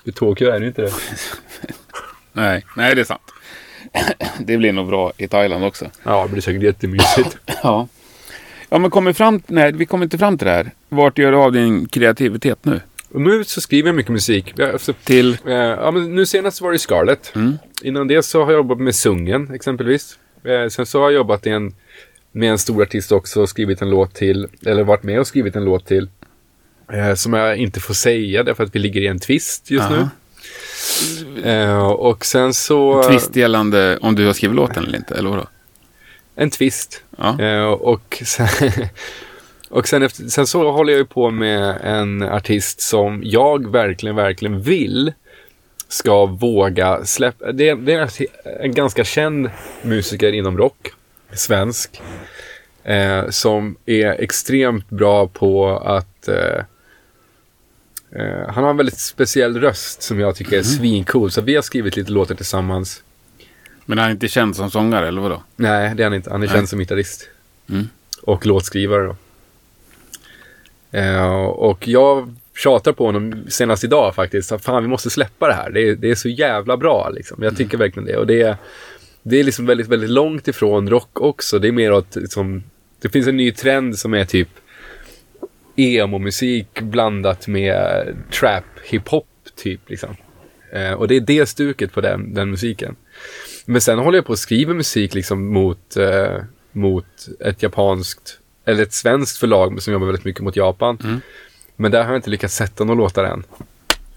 [0.04, 0.94] I Tokyo är det inte det.
[2.34, 3.22] Nej, nej det är sant.
[4.40, 5.86] Det blir nog bra i Thailand också.
[6.04, 7.38] Ja, det blir säkert jättemysigt.
[7.64, 7.88] Ja.
[8.70, 10.72] Ja, men kommer fram, nej, vi kommer inte fram till det här.
[10.90, 12.82] Vart gör du av din kreativitet nu?
[13.14, 14.60] Och nu så skriver jag mycket musik.
[14.60, 15.38] Alltså, Till?
[15.46, 17.32] eh, ja, men nu senast var det Scarlett.
[17.36, 17.58] Mm.
[17.82, 20.18] Innan det så har jag jobbat med Sungen exempelvis.
[20.44, 21.76] Eh, sen så har jag jobbat i en,
[22.32, 25.56] med en stor artist också och skrivit en låt till, eller varit med och skrivit
[25.56, 26.10] en låt till.
[26.92, 29.96] Eh, som jag inte får säga därför att vi ligger i en twist just Aha.
[29.96, 30.10] nu.
[31.44, 33.04] Eh, och sen så...
[33.04, 35.48] Twist gällande om du har skrivit låten eller inte, eller vadå?
[36.36, 37.04] En twist.
[37.18, 37.40] Ja.
[37.42, 38.48] Eh, och sen,
[39.72, 44.16] och sen, efter, sen så håller jag ju på med en artist som jag verkligen,
[44.16, 45.14] verkligen vill
[45.88, 47.52] ska våga släppa.
[47.52, 48.10] Det är, det är
[48.62, 49.50] en, ganska känd
[49.82, 50.92] musiker inom rock,
[51.34, 52.02] svensk,
[52.84, 56.64] eh, som är extremt bra på att eh,
[58.12, 61.32] eh, han har en väldigt speciell röst som jag tycker är svincool.
[61.32, 63.04] Så vi har skrivit lite låtar tillsammans.
[63.86, 65.44] Men han är inte känd som sångare, eller vadå?
[65.56, 66.30] Nej, det är han inte.
[66.30, 66.56] Han är Nej.
[66.56, 67.30] känd som gitarrist.
[67.70, 67.90] Mm.
[68.22, 69.16] Och låtskrivare då.
[70.92, 74.52] Eh, och jag tjatar på honom senast idag faktiskt.
[74.52, 75.70] Att fan, vi måste släppa det här.
[75.70, 77.44] Det är, det är så jävla bra liksom.
[77.44, 78.18] Jag tycker verkligen det.
[78.18, 78.56] Och det är,
[79.24, 81.60] det är liksom väldigt, väldigt långt ifrån rock också.
[81.60, 82.64] Det är mer åt, liksom,
[83.02, 84.50] det finns en ny trend som är typ
[85.76, 90.16] emo-musik blandat med trap, hiphop typ liksom.
[90.72, 92.96] Eh, och det är det stuket på den, den musiken.
[93.66, 96.38] Men sen håller jag på att skriva musik liksom mot, eh,
[96.72, 100.98] mot ett japanskt, eller ett svenskt förlag som jobbar väldigt mycket mot Japan.
[101.04, 101.22] Mm.
[101.76, 103.44] Men där har jag inte lyckats sätta några låtar än.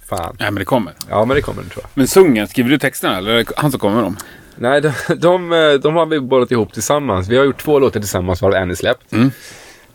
[0.08, 0.36] Fan.
[0.40, 0.92] Nej, men det kommer.
[1.10, 1.90] Ja, men det kommer tror jag.
[1.94, 4.16] Men Sungen, skriver du texterna eller är det han som kommer med dem?
[4.56, 5.50] Nej, de, de,
[5.82, 7.28] de har vi bollat ihop tillsammans.
[7.28, 9.12] Vi har gjort två låtar tillsammans varav en är släppt.
[9.12, 9.30] Mm.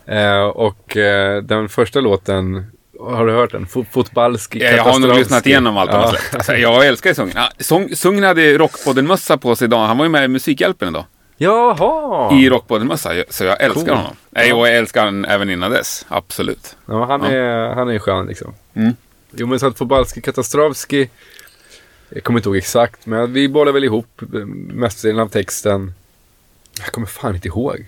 [0.06, 2.66] Eh, och eh, den första låten,
[3.00, 3.66] har du hört den?
[3.66, 6.36] Fot- Fotbalski Ja, jag har nog lyssnat igenom allt han har släppt.
[6.36, 7.34] Alltså, jag älskar Sungen.
[7.36, 9.88] Ja, Sungen hade Rockpodden-mössa på sig idag.
[9.88, 11.06] Han var ju med i Musikhjälpen idag.
[11.42, 12.34] Jaha!
[12.40, 13.12] i rockbådemössa.
[13.30, 13.96] Så jag älskar Cool.
[13.96, 14.16] honom.
[14.30, 16.06] Nej, och jag älskar honom även innan dess.
[16.10, 16.76] Absolut.
[16.86, 18.54] Ja, han, är, han är skön liksom.
[18.74, 18.94] Mm.
[19.32, 21.10] Jo men så att Fobalski Katastrovski,
[22.10, 24.40] jag kommer inte ihåg exakt, men vi bollar väl ihop eh,
[24.74, 25.94] mestadelen av texten.
[26.84, 27.86] Jag kommer fan inte ihåg.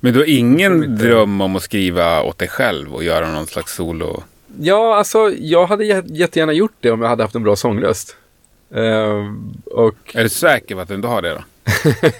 [0.00, 3.46] Men du har ingen inte- dröm om att skriva åt dig själv och göra någon
[3.46, 4.22] slags solo?
[4.60, 8.16] Ja, alltså jag hade jä- jättegärna gjort det om jag hade haft en bra sångröst.
[8.74, 11.42] Ehm, och Är du säker på att du inte har det då?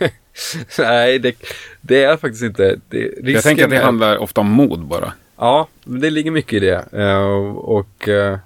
[0.79, 1.37] nej, det,
[1.81, 2.81] det är faktiskt inte.
[2.89, 5.13] Det, jag tänker att det är- handlar ofta om mod bara.
[5.37, 6.85] Ja, det ligger mycket i det.
[6.93, 8.39] Eh, och uh,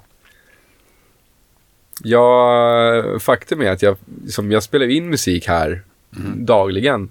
[2.02, 3.96] ja, faktum är att jag,
[4.28, 5.82] som jag spelar in musik här
[6.36, 7.10] dagligen.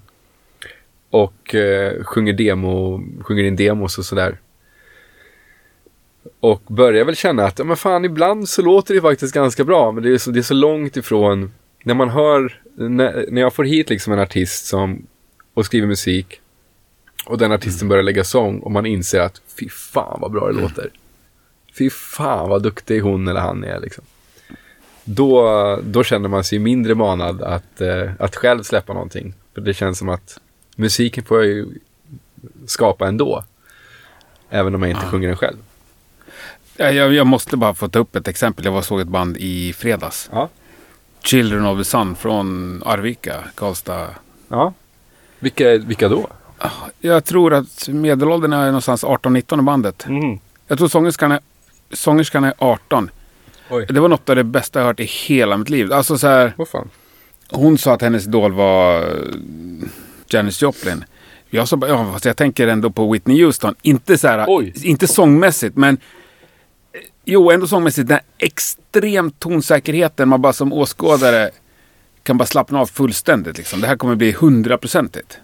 [1.10, 4.38] Och eh, sjunger, demo, sjunger in demos och sådär.
[6.40, 9.92] Och börjar väl känna att, ja men fan ibland så låter det faktiskt ganska bra.
[9.92, 11.52] Men det är så, det är så långt ifrån,
[11.82, 15.06] när man hör, när, när jag får hit liksom en artist som,
[15.54, 16.40] och skriver musik.
[17.26, 20.60] Och den artisten börjar lägga sång och man inser att fy fan vad bra det
[20.60, 20.90] låter.
[21.78, 24.04] Fy fan vad duktig hon eller han är liksom.
[25.04, 29.34] Då, då känner man sig mindre manad att, eh, att själv släppa någonting.
[29.54, 30.40] För det känns som att
[30.76, 31.66] musiken får jag ju
[32.66, 33.44] skapa ändå.
[34.50, 35.56] Även om jag inte sjunger den själv.
[36.76, 38.64] Ja, Jag, jag måste bara få ta upp ett exempel.
[38.64, 40.28] Jag var såg ett band i fredags.
[40.32, 40.48] Ja.
[41.24, 44.08] Children of the Sun från Arvika, Karlstad.
[44.48, 44.72] ja.
[45.38, 46.26] Vilka, vilka då?
[47.00, 50.06] Jag tror att medelåldern är någonstans 18-19 i bandet.
[50.06, 50.38] Mm.
[50.68, 51.40] Jag tror sångerskan är,
[51.92, 53.10] sångerskan är 18.
[53.70, 53.86] Oj.
[53.88, 55.92] Det var något av det bästa jag hört i hela mitt liv.
[55.92, 56.88] Alltså så här, Vad fan?
[57.50, 59.06] hon sa att hennes idol var eh,
[60.28, 61.04] Janis Joplin.
[61.50, 63.74] Jag sa bara, ja fast jag tänker ändå på Whitney Houston.
[63.82, 64.72] Inte så här, Oj.
[64.82, 65.98] inte sångmässigt men
[67.24, 68.08] Jo, ändå sångmässigt.
[68.08, 71.50] Den här extrem tonsäkerheten man bara som åskådare
[72.22, 73.58] kan bara slappna av fullständigt.
[73.58, 73.80] Liksom.
[73.80, 75.38] Det här kommer bli hundraprocentigt.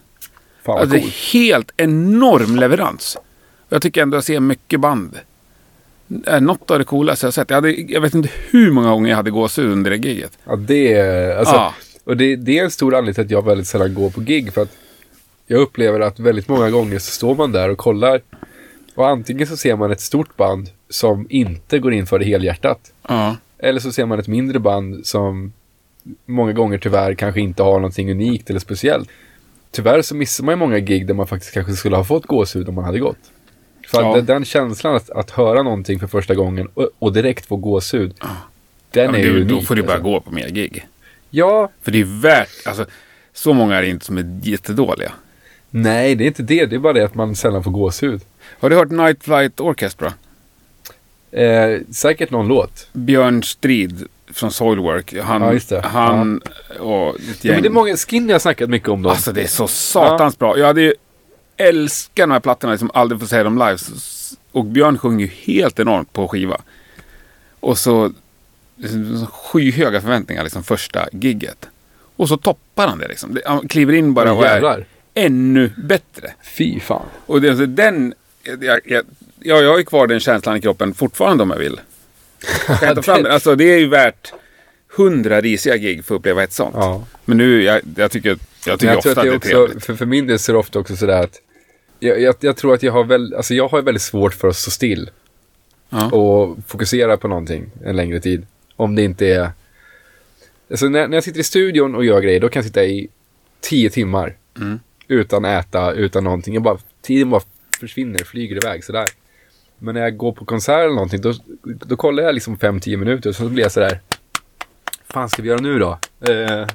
[0.65, 3.17] Alltså, det är helt enorm leverans.
[3.69, 5.19] Jag tycker ändå jag ser mycket band.
[6.25, 7.51] Är något av det coolaste jag sett.
[7.51, 10.39] Jag, hade, jag vet inte hur många gånger jag hade gåshud under det giget.
[10.45, 11.37] Ja, det är...
[11.37, 11.75] Alltså, Ja.
[12.05, 14.53] Och det, det är en stor anledning till att jag väldigt sällan går på gig.
[14.53, 14.77] För att
[15.47, 18.21] jag upplever att väldigt många gånger så står man där och kollar.
[18.95, 22.93] Och antingen så ser man ett stort band som inte går in för det helhjärtat.
[23.09, 23.37] Ja.
[23.59, 25.53] Eller så ser man ett mindre band som
[26.27, 29.09] många gånger tyvärr kanske inte har någonting unikt eller speciellt.
[29.71, 32.69] Tyvärr så missar man ju många gig där man faktiskt kanske skulle ha fått gåshud
[32.69, 33.19] om man hade gått.
[33.89, 34.21] För Ja.
[34.21, 38.15] den- känslan att, att höra någonting för första gången och, och direkt få gåshud.
[38.91, 39.67] Den Ja, är du, ju då unik.
[39.67, 40.05] får du bara alltså.
[40.11, 40.87] gå på mer gig.
[41.31, 42.87] Ja, För det är värt, alltså
[43.33, 45.13] så många är det inte som är jättedåliga.
[45.71, 46.67] nej det är inte det.
[46.67, 48.21] Det är bara det att man sällan får gåshud.
[48.61, 50.13] Har du hört Night Flight Orchestra?
[51.33, 52.89] Eh, säkert någon låt.
[52.93, 55.15] Björn Strid från Soilwork.
[55.23, 55.81] Han, Ja, just det.
[55.81, 56.41] han
[56.81, 57.55] och ett Ja, gäng.
[57.55, 59.13] men det är många skin jag har snackat mycket om dem.
[59.13, 60.59] Alltså det är så satans bra.
[60.59, 60.95] Jag hade ju
[61.57, 63.77] älskat de här plattorna som aldrig får se dem live.
[64.53, 66.61] Och Björn sjunger ju helt enormt på skiva.
[67.61, 68.13] Och så
[68.77, 71.69] liksom, skyhöga förväntningar liksom första gigget.
[72.17, 73.39] Och så toppar han det liksom.
[73.47, 76.33] Han kliver in bara och är ännu bättre.
[76.43, 77.07] Fy fan.
[77.27, 78.15] Och det, alltså, den,
[78.61, 79.05] jag, jag,
[79.41, 81.81] ja, jag har ju kvar den känslan i kroppen fortfarande om jag vill.
[82.67, 83.27] Kan jag ta fram?
[83.27, 84.33] Alltså det är ju värt
[84.97, 86.75] hundra risiga gig för att uppleva ett sånt.
[86.79, 87.05] Ja.
[87.25, 89.85] Men nu, jag, jag tycker, jag tycker jag ofta att det är också, trevligt.
[89.85, 91.41] för, för min del så är det ofta också sådär att
[91.99, 94.57] jag, jag, jag tror att jag har, väl, alltså jag har väldigt svårt för att
[94.57, 95.11] stå still
[95.93, 96.11] Ja.
[96.11, 98.47] och fokusera på någonting en längre tid.
[98.77, 99.51] Om det inte är...
[100.71, 103.09] Alltså när, när jag sitter i studion och gör grejer, då kan jag sitta i
[103.61, 104.81] tio timmar Mm.
[105.09, 106.55] utan äta, utan någonting.
[106.55, 107.43] Jag bara, tiden bara
[107.81, 109.07] försvinner, flyger iväg sådär.
[109.83, 111.33] Men när jag går på konsert eller någonting, då,
[111.65, 114.01] då kollar jag liksom fem tio minuter och så blir jag sådär.
[115.09, 115.99] fan ska vi göra nu då?
[116.21, 116.67] Eh,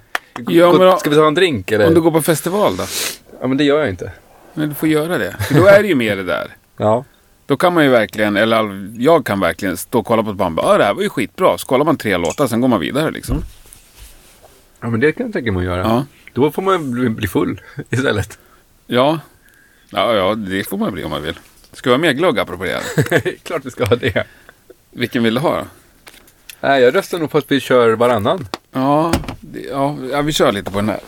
[0.48, 1.88] Ja, men då- ska vi ta en drink eller?
[1.88, 2.84] Om du går på festival då?
[3.42, 4.12] Ja, men det gör jag inte.
[4.54, 5.36] Men du får göra det.
[5.40, 6.56] För då är det ju mer det där.
[6.78, 7.06] Ja.
[7.46, 10.60] Då kan man ju verkligen, eller jag kan verkligen stå och kolla på ett band.
[10.64, 11.58] Ja, det här var ju skitbra.
[11.58, 13.38] Så kollar man tre låtar, sen går man vidare liksom.
[14.82, 15.82] Ja, men det kan jag tänka mig att göra.
[15.82, 16.06] Ja.
[16.34, 18.38] Då får man bli full istället.
[18.88, 19.20] Ja.
[19.90, 21.40] Ja, ja, det får man bli om man vill.
[21.76, 22.82] Ska vi ha mer glögg apropå det?
[23.44, 24.28] Klart vi ska ha det.
[24.92, 25.66] Vilken vill du ha?
[26.60, 28.48] Nej, jag röstar nog på att vi kör varannan.
[28.72, 31.00] Ja, det, ja, ja, vi kör lite på den här.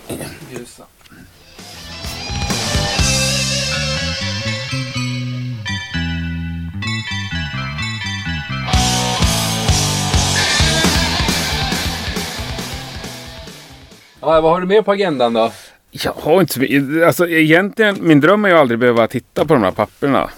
[14.21, 15.51] Ja, vad har du mer på agendan då?
[15.91, 17.03] Jag har inte så mycket.
[17.03, 20.29] Alltså egentligen, min dröm är ju aldrig behöva titta på de här papperna.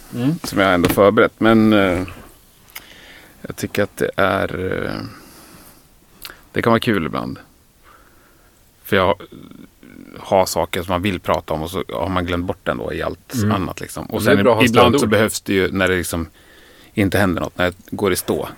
[0.44, 1.34] Som jag ändå förberett.
[1.38, 2.04] Men eh,
[3.42, 4.74] jag tycker att det är...
[4.86, 4.92] Eh,
[6.52, 7.40] det kan vara kul ibland.
[8.84, 9.22] För jag
[10.20, 12.94] har saker som man vill prata om och så har man glömt bort den då
[12.94, 13.52] i allt Mm.
[13.52, 13.82] annat.
[13.82, 14.06] Liksom.
[14.06, 16.28] Och sen bra ibland så behövs det ju när det liksom
[16.94, 18.50] inte händer något, när det går i stå.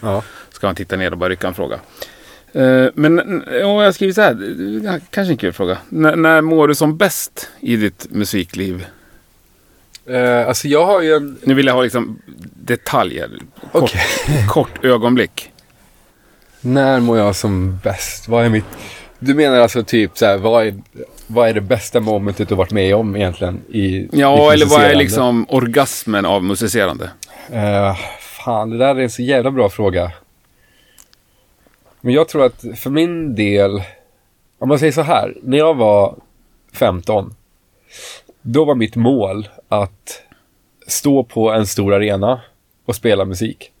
[0.00, 0.22] Ja.
[0.50, 1.80] Ska man titta ner och bara rycka en fråga.
[2.52, 5.78] Eh, men ja, jag har skrivit så här, kanske en kul fråga.
[5.92, 8.86] N- när mår du som bäst i ditt musikliv?
[10.06, 11.38] Eh, alltså jag har ju en...
[11.44, 12.18] Nu vill jag ha liksom
[12.54, 13.30] detaljer.
[13.72, 14.02] Kort, Okej.
[14.48, 15.50] kort ögonblick.
[16.60, 18.28] När mår jag som bäst?
[18.28, 18.64] Vad är mitt...
[19.18, 20.74] Du menar alltså typ så här, vad är,
[21.26, 23.60] vad är det bästa momentet du varit med om egentligen?
[23.68, 27.10] I, Ja, i eller vad är liksom orgasmen av musicerande?
[27.52, 27.96] Eh,
[28.44, 30.10] fan, det där är en så jävla bra fråga.
[32.04, 33.82] Men jag tror att för min del,
[34.58, 36.16] om man säger så här, när jag var
[36.72, 37.34] 15,
[38.42, 40.22] då var mitt mål att
[40.86, 42.40] stå på en stor arena
[42.84, 43.72] och spela musik.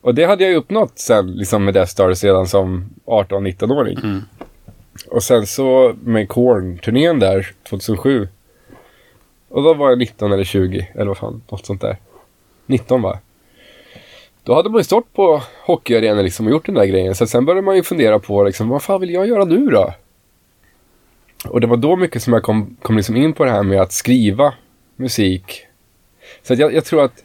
[0.00, 3.98] Och det hade jag ju uppnått sen, liksom med Death Stars redan som 18-19-åring.
[3.98, 4.22] Mm.
[5.10, 8.28] Och sen så med Korn-turnén där, 2007.
[9.48, 11.96] Och då var jag 19 eller 20, eller vad fan, något sånt där.
[12.66, 13.18] 19 va?
[14.48, 17.14] Då hade man ju stått på hockeyarenor liksom och gjort den där grejen.
[17.14, 19.94] Så sen började man ju fundera på liksom, vad fan vill jag göra nu då?
[21.48, 23.80] Och det var då mycket som jag kom, kom liksom in på det här med
[23.80, 24.54] att skriva
[24.96, 25.66] musik.
[26.42, 27.24] Så att jag, jag tror att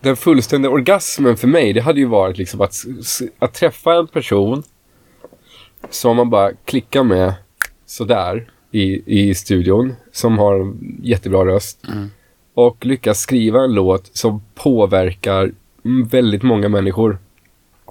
[0.00, 2.74] den fullständiga orgasmen för mig, det hade ju varit liksom att,
[3.38, 4.62] att träffa en person
[5.90, 7.34] som man bara klickar med
[7.86, 11.84] sådär i, i studion, som har en jättebra röst
[12.54, 17.18] och lyckas skriva en låt som påverkar mm, väldigt många människor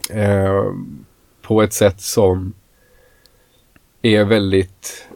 [0.09, 0.63] eh,
[1.41, 2.53] på ett sätt som
[4.01, 5.07] är väldigt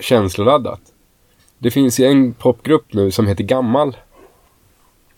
[0.00, 0.80] känsloladdat.
[1.58, 3.96] Det finns ju en popgrupp nu som heter Gammal.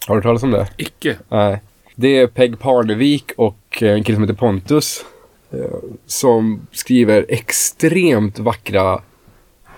[0.06, 0.68] Har du hört talas om det?
[0.76, 1.16] Icke.
[1.28, 1.62] Nej.
[1.94, 5.04] Det är Peg Parnevik och en kille som heter Pontus.
[5.50, 5.58] eh,
[6.06, 9.02] Som skriver extremt vackra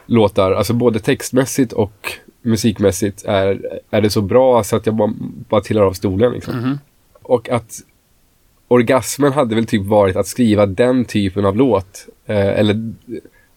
[0.07, 0.53] låtar.
[0.53, 2.12] Alltså både textmässigt och
[2.43, 5.12] musikmässigt är, är det så bra så att jag bara,
[5.49, 6.32] bara trillar av stolen.
[6.32, 6.57] Liksom.
[6.59, 6.78] Mhm.
[7.29, 7.81] Och att
[8.68, 12.07] orgasmen hade väl typ varit att skriva den typen av låt.
[12.27, 12.93] Eh, eller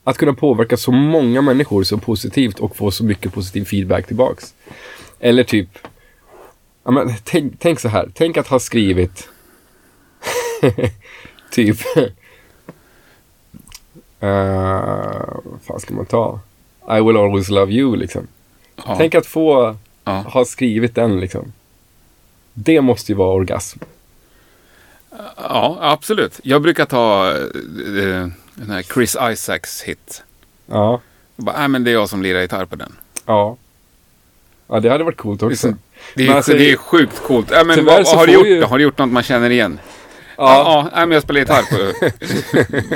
[0.03, 4.53] att kunna påverka så många människor så positivt och få så mycket positiv feedback tillbaks.
[5.19, 5.69] Eller typ
[6.83, 8.09] Ja, men, tänk, tänk så här.
[8.13, 9.29] Tänk att ha skrivit
[11.51, 11.77] typ...
[11.95, 12.03] Uh,
[15.43, 16.39] vad fan ska man ta?
[16.89, 18.27] I will always love you liksom.
[18.75, 18.95] Ja.
[18.97, 20.11] Tänk att få Ja.
[20.27, 21.53] ha skrivit den liksom.
[22.63, 23.79] Det måste ju vara orgasm.
[25.37, 26.39] ja, absolut.
[26.43, 30.23] Jag brukar ta eh, den här Chris Isaacs hit.
[30.65, 31.01] Ja.
[31.35, 32.91] Och bara, nej men det är jag som lirar gitarr på den.
[33.25, 33.57] Ja.
[34.67, 35.73] Ja, det hade varit coolt också.
[36.15, 37.47] Det är, Men alltså, det är sjukt coolt.
[37.51, 38.63] Ja, men vad, har du gjort ju-?
[38.63, 39.79] Har du gjort något man känner igen?
[40.37, 40.43] Ja.
[40.43, 41.77] Ja, ja nej, men jag spelar gitarr på...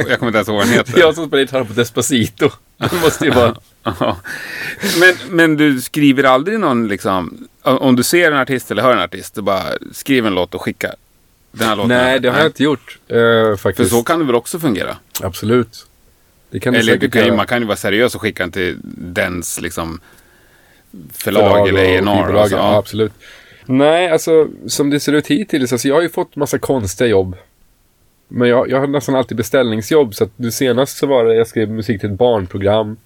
[0.09, 0.93] jag kommer inte ens ihåg vad den heter.
[0.99, 2.49] Jag som spelar gitarr på Despacito.
[2.91, 3.55] Det måste ju vara...
[4.99, 7.47] Men, men du skriver aldrig någon liksom...
[7.61, 10.61] Om du ser en artist eller hör en artist, du bara skriver en låt och
[10.61, 10.95] skickar.
[11.51, 11.89] Den här låten.
[11.89, 12.97] Nej, det har jag inte gjort.
[13.07, 13.91] eh, För faktiskt.
[13.91, 14.97] så kan det väl också fungera?
[15.21, 15.86] Absolut.
[16.49, 18.77] Det kan det Eller du kan man kan ju vara seriös och skicka den till
[18.97, 19.99] dens liksom
[21.13, 22.23] förlag, eller och A&R.
[22.23, 22.77] skivbolag, Alltså, ja.
[22.77, 23.13] absolut.
[23.65, 27.36] Nej, alltså som det ser ut hittills, alltså jag har ju fått massa konstiga jobb.
[28.36, 31.47] Men jag, jag har nästan alltid beställningsjobb, så att nu senast så var det, jag
[31.47, 32.97] skrev musik till ett barnprogram.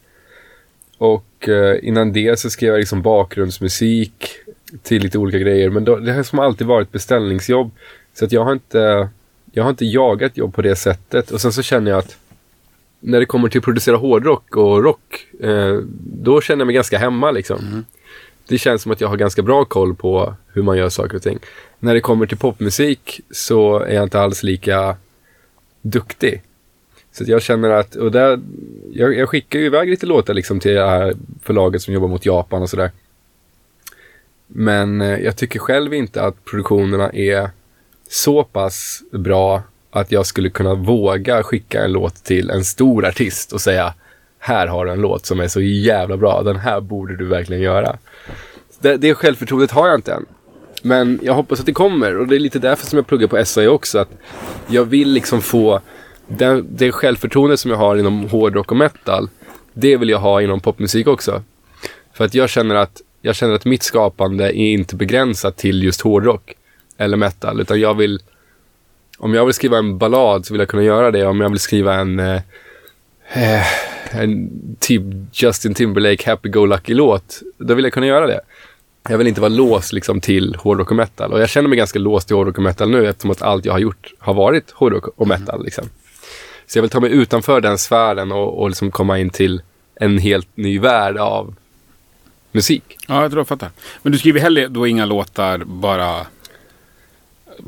[0.97, 4.29] Och eh, innan det så skrev jag liksom bakgrundsmusik
[4.83, 5.69] till lite olika grejer.
[5.69, 7.71] Men då, det har som alltid varit beställningsjobb.
[8.13, 9.09] Så att jag har inte,
[9.51, 11.31] jag har inte jagat jobb på det sättet.
[11.31, 12.17] Och sen så känner jag att
[12.99, 16.97] när det kommer till att producera hårdrock och rock, eh, då känner jag mig ganska
[16.97, 17.85] hemma liksom.
[18.47, 21.23] Det känns som att jag har ganska bra koll på hur man gör saker och
[21.23, 21.39] ting.
[21.79, 24.95] När det kommer till popmusik så är jag inte alls lika
[25.89, 26.41] duktig.
[27.11, 28.39] Så jag känner att, och där,
[28.91, 32.25] jag, jag skickar ju iväg lite låtar liksom till det här förlaget som jobbar mot
[32.25, 32.91] Japan och sådär.
[34.47, 37.49] Men eh, jag tycker själv inte att produktionerna är
[38.09, 43.53] så pass bra att jag skulle kunna våga skicka en låt till en stor artist
[43.53, 43.93] och säga
[44.39, 47.61] här har du en låt som är så jävla bra, den här borde du verkligen
[47.61, 47.97] göra.
[48.79, 50.25] Det, det självförtroendet har jag inte än.
[50.81, 53.45] Men jag hoppas att det kommer och det är lite därför som jag pluggar på
[53.45, 53.99] SAI också.
[53.99, 54.09] Att
[54.67, 55.81] jag vill liksom få
[56.27, 59.29] det, det självförtroende som jag har inom hårdrock och metal.
[59.73, 61.43] Det vill jag ha inom popmusik också.
[62.13, 66.01] För att jag känner att, jag känner att mitt skapande är inte begränsat till just
[66.01, 66.53] hårdrock
[66.97, 67.61] eller metal.
[67.61, 68.19] Utan jag vill,
[69.17, 71.25] om jag vill skriva en ballad så vill jag kunna göra det.
[71.25, 72.41] Om jag vill skriva en, eh,
[73.33, 73.67] eh
[74.11, 74.49] en
[74.79, 75.01] typ
[75.33, 78.39] Justin Timberlake happy-go-lucky-låt, då vill jag kunna göra det.
[79.09, 81.33] Jag vill inte vara låst liksom till hårdrock och metal.
[81.33, 83.73] Och jag känner mig ganska låst till hårdrock och metal nu eftersom att allt jag
[83.73, 85.63] har gjort har varit hårdrock och metal.
[85.63, 85.89] Liksom.
[86.67, 89.61] Så jag vill ta mig utanför den sfären och, och liksom komma in till
[89.95, 91.55] en helt ny värld av
[92.51, 92.83] musik.
[93.07, 93.69] Ja, jag tror jag fattar.
[94.01, 96.25] Men du skriver heller då inga låtar bara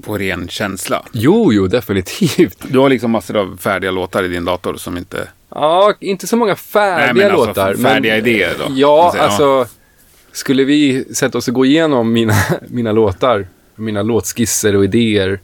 [0.04, 1.04] på ren känsla?
[1.12, 2.58] Jo, jo, definitivt.
[2.68, 5.28] Du har liksom massor av färdiga låtar i din dator som inte...
[5.50, 7.74] Ja, inte så många färdiga Nej, men alltså låtar.
[7.76, 8.66] färdiga idéer då?
[8.70, 9.66] Ja, Ja.
[10.40, 12.34] Skulle vi sätta oss och gå igenom mina,
[12.68, 15.40] mina låtar, mina låtskisser och idéer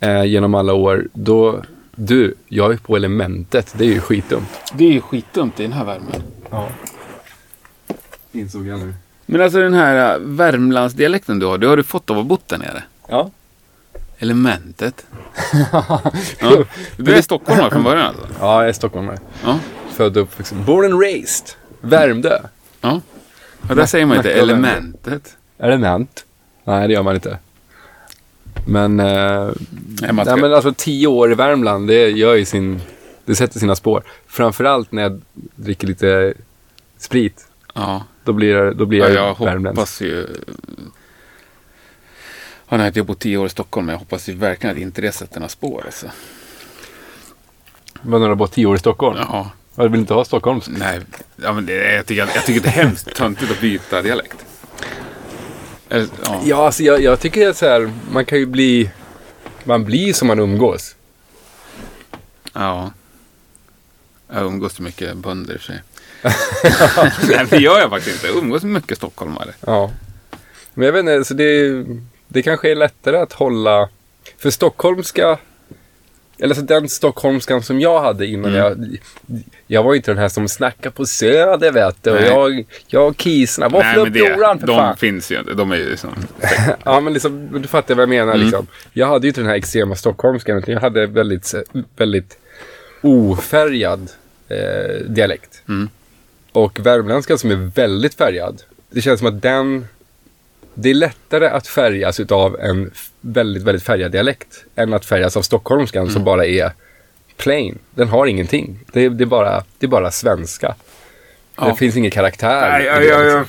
[0.00, 1.62] eh, genom alla år, då...
[1.94, 3.74] Du, jag är på elementet.
[3.78, 4.48] Det är ju skitdumt.
[4.74, 6.22] Det är ju skitdumt i den här värmen.
[6.50, 6.68] Ja.
[8.32, 8.94] Insåg jag nu.
[9.26, 12.28] Men alltså den här äh, Värmlandsdialekten du har, det har du fått av att ha
[12.28, 12.82] bott där nere?
[13.08, 13.30] Ja.
[14.18, 15.06] Elementet.
[15.72, 16.64] ja.
[16.96, 18.26] Du är stockholmare från början alltså?
[18.40, 19.18] Ja, jag är stockholmare.
[19.44, 19.58] Ja.
[19.90, 20.64] Född och uppvuxen.
[20.64, 21.46] Born and raised.
[21.80, 22.38] Värmdö.
[22.80, 23.00] Ja.
[23.68, 25.36] Och där säger man inte elementet.
[25.58, 26.24] Element?
[26.64, 27.38] Nej, det gör man inte.
[28.66, 29.50] Men, eh,
[30.00, 30.34] Nej, man ska...
[30.34, 32.80] nej, men alltså tio år i Värmland, det gör ju sin...
[33.24, 34.02] Det sätter sina spår.
[34.26, 35.20] Framförallt när jag
[35.56, 36.34] dricker lite
[36.98, 37.48] sprit.
[37.74, 38.04] ja.
[38.24, 39.78] Då blir jag, då blir ja, jag, jag värmländsk.
[39.78, 40.26] hoppas ju...
[42.68, 44.82] Ja, nu har jag bott tio år i Stockholm, men jag hoppas ju verkligen att
[44.82, 45.82] inte det sätter några spår.
[45.86, 46.06] Alltså.
[48.02, 49.18] Men när du har bott tio år i Stockholm?
[49.20, 49.50] Ja.
[49.74, 50.68] Du vill inte ha Stockholms?
[50.68, 51.00] Nej,
[51.36, 54.36] ja, men det, jag, tycker, jag tycker det är hemskt töntigt att byta dialekt.
[55.88, 56.42] Eller, ja.
[56.44, 58.90] Ja, alltså jag, jag tycker att så här, man kan ju bli...
[59.64, 60.96] Man blir som man umgås.
[62.52, 62.90] Ja.
[64.32, 65.82] Jag umgås så mycket bönder i och för sig.
[67.36, 68.26] Nej, det gör jag faktiskt inte.
[68.26, 69.54] Jag umgås med mycket stockholmare.
[69.66, 69.90] Ja.
[70.74, 71.84] Men jag vet inte, så det,
[72.28, 73.88] det kanske är lättare att hålla...
[74.38, 75.38] För stockholmska...
[76.42, 78.60] Eller så den stockholmskan som jag hade innan Mm.
[78.60, 78.98] jag...
[79.66, 82.10] Jag var ju inte den här som snackar på söder vet du.
[82.10, 84.96] Och jag, jag och kisarna, varför upp Joran för de fan?
[84.96, 85.54] finns ju inte.
[85.54, 86.10] De är ju liksom...
[86.84, 88.46] Ja men liksom, du fattar vad jag menar Mm.
[88.46, 88.66] liksom.
[88.92, 91.54] Jag hade ju inte den här extrema stockholmskan utan jag hade väldigt,
[91.96, 92.38] väldigt
[93.02, 94.10] ofärgad
[94.48, 95.62] eh, dialekt.
[95.68, 95.88] Mm.
[96.52, 98.62] Och värmländska som är väldigt färgad.
[98.90, 99.86] Det känns som att den...
[100.74, 102.90] Det är lättare att färgas utav en
[103.20, 106.12] väldigt, väldigt färgad dialekt än att färgas av stockholmskan Mm.
[106.14, 106.72] som bara är
[107.36, 107.78] plain.
[107.94, 108.78] Den har ingenting.
[108.92, 110.74] Det, är- det, är, bara, det är bara svenska.
[111.56, 111.64] Ja.
[111.68, 112.70] Det finns ingen karaktär.
[112.70, 113.44] Nej, ja, ja,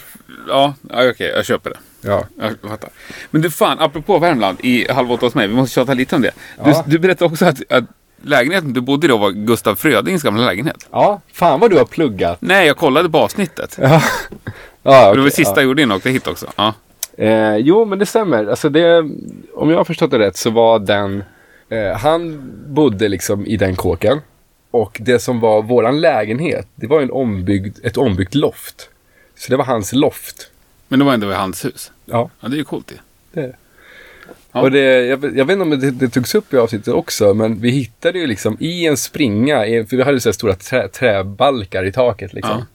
[0.48, 1.78] ja, ja, okej, jag köper det.
[2.02, 2.26] ja.
[2.40, 2.90] Jag fattar.
[3.32, 5.48] Men du fan, apropå Värmland i Halv åtta hos mig.
[5.48, 6.32] Vi måste tjata lite om det.
[6.64, 6.84] Du, Ja.
[6.88, 7.84] du berättade också att, att
[8.24, 10.88] lägenheten du bodde i då var Gustav Frödings gamla lägenhet.
[10.92, 12.38] ja, fan vad du har pluggat.
[12.42, 13.78] Nej, jag kollade på avsnittet.
[13.82, 14.02] Ja,
[14.84, 15.58] ja det var det sista ja.
[15.58, 16.52] jag gjorde innan jag åkte hit också.
[16.56, 16.74] Ja.
[17.22, 18.46] Eh, jo, men det stämmer.
[18.48, 19.00] Alltså det,
[19.54, 21.24] om jag har förstått det rätt så var den...
[21.70, 24.22] Eh, han bodde liksom i den kåken.
[24.72, 28.90] Och det som var våran lägenhet, det var en ombyggd, ett ombyggt loft.
[29.38, 30.52] Så det var hans loft.
[30.88, 31.92] Men det var ändå i hans hus.
[32.06, 32.96] Ja, Ja, det är ju coolt ju.
[33.34, 33.56] det är det.
[34.52, 34.62] Ja.
[34.62, 37.34] Och det, jag, vet- jag vet inte om det, det togs upp i avsnittet också,
[37.34, 40.88] men vi hittade ju liksom i en springa, i, för vi hade så stora trä,
[40.88, 42.58] träbalkar i taket liksom.
[42.60, 42.66] Ja.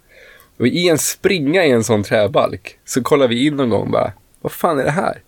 [0.58, 4.12] Och i en springa i en sån träbalk så kollade vi in någon gång bara,
[4.40, 5.18] vad fan är det här?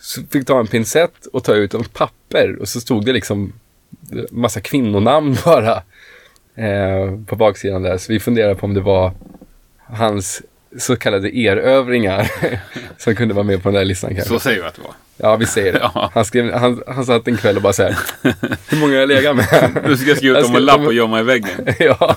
[0.00, 3.52] Så fick ta en pincett och ta ut en papper och så stod det liksom
[4.30, 5.82] massa kvinnonamn bara
[6.54, 7.98] eh, på baksidan där.
[7.98, 9.12] Så vi funderade på om det var
[9.86, 10.42] hans
[10.78, 12.30] så kallade erövringar
[12.98, 14.28] som kunde vara med på den där listan kanske.
[14.28, 14.92] Så säger vi att det var.
[15.16, 15.90] Ja, vi säger det.
[16.14, 17.96] Han, skrev, han, han satt en kväll och bara så här,
[18.68, 19.78] hur många har jag legat med?
[19.86, 21.66] Du ska skriva ut dem ska- en lapp och gömma i väggen.
[21.78, 22.16] ja.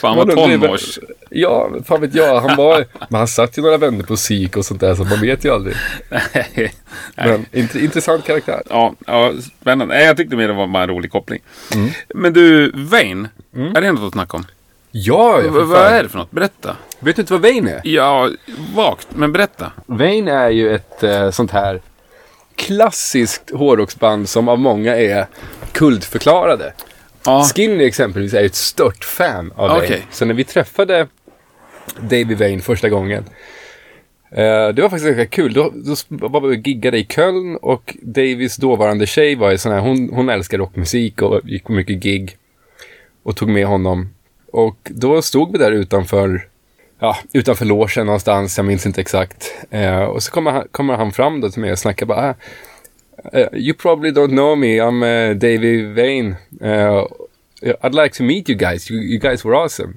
[0.00, 0.98] Fan vad tonårs.
[1.30, 2.40] Ja, fan vet jag.
[2.40, 5.20] Han var, men han satt ju några vänner på psyk och sånt där, så man
[5.20, 5.76] vet ju aldrig.
[6.08, 6.74] Nej.
[7.16, 8.62] Men int, intressant karaktär.
[8.70, 10.04] Ja, ja, spännande.
[10.04, 11.40] Jag tyckte mer det var bara en rolig koppling.
[11.74, 11.90] Mm.
[12.14, 13.28] Men du, Wayne.
[13.56, 14.46] Är det något att snacka om?
[14.90, 16.30] Ja, ja vad är det för något?
[16.30, 16.76] Berätta.
[16.98, 17.80] Vet du inte vad Wayne är?
[17.84, 18.30] Ja,
[18.74, 19.72] vagt, men berätta.
[19.86, 21.80] Wayne är ju ett eh, sånt här
[22.56, 25.26] klassiskt hårdrocksband som av många är
[25.72, 26.72] kultförklarade.
[27.26, 29.90] Ja, Skinny exempelvis är ju ett stört fan av Okej.
[29.90, 30.02] Wayne.
[30.10, 31.08] Så när vi träffade
[32.00, 33.24] David Wayne första gången.
[34.30, 35.52] Eh, det var faktiskt ganska kul.
[35.52, 35.72] Då,
[36.08, 40.10] då var vi giggade i Köln och Davies dåvarande tjej var ju sån här, hon,
[40.12, 42.36] hon älskar rockmusik och gick på mycket gig.
[43.22, 44.14] Och tog med honom.
[44.52, 46.48] Och då stod vi där utanför,
[46.98, 49.54] ja, utanför logen någonstans, jag minns inte exakt.
[49.70, 52.34] Eh, och så kommer han, kommer han fram då till mig och snackar bara, ah,
[53.32, 54.80] Uh, you probably don't know me.
[54.80, 56.36] I'm uh, David Vane.
[56.60, 57.04] Uh,
[57.82, 58.90] I'd like to meet you guys.
[58.90, 59.94] You, you guys were awesome.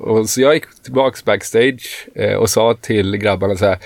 [0.00, 3.78] Och så jag gick tillbaks backstage uh, och sa till grabbarna så här.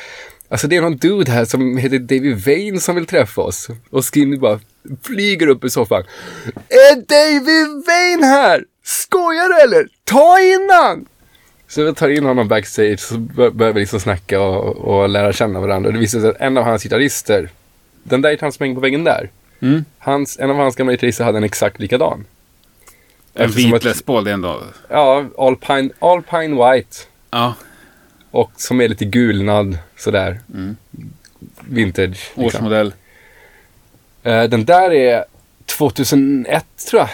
[0.49, 3.69] Alltså det är någon dude här som heter David Vane som vill träffa oss.
[3.91, 4.61] Och Skinny bara
[5.03, 6.05] flyger upp i soffan.
[6.69, 8.65] Är David Vane här?
[8.85, 9.89] Skojar du eller?
[10.05, 11.07] Ta in han!
[11.69, 15.61] Så vi tar in honom backstage så börjar vi liksom snacka och, och lära känna
[15.61, 15.89] varandra.
[15.89, 17.51] Och det visar sig att en av hans gitarrister,
[18.03, 19.29] den där gitarren som hänger på väggen där,
[19.63, 19.85] Mm.
[19.99, 22.25] hans, en av hans gamla gitarrister hade en exakt likadan.
[23.35, 24.63] En vit Les Paul, det är ändå...
[24.89, 26.97] Ja, Alpine, Alpine White.
[27.31, 27.55] Ja,
[28.31, 30.41] Och som är lite gulnad sådär.
[30.55, 30.77] Mm.
[31.61, 32.09] Vintage.
[32.35, 32.45] Liksom.
[32.45, 32.93] årsmodell.
[34.23, 35.25] Eh, den där är
[35.67, 37.09] 2001 tror jag.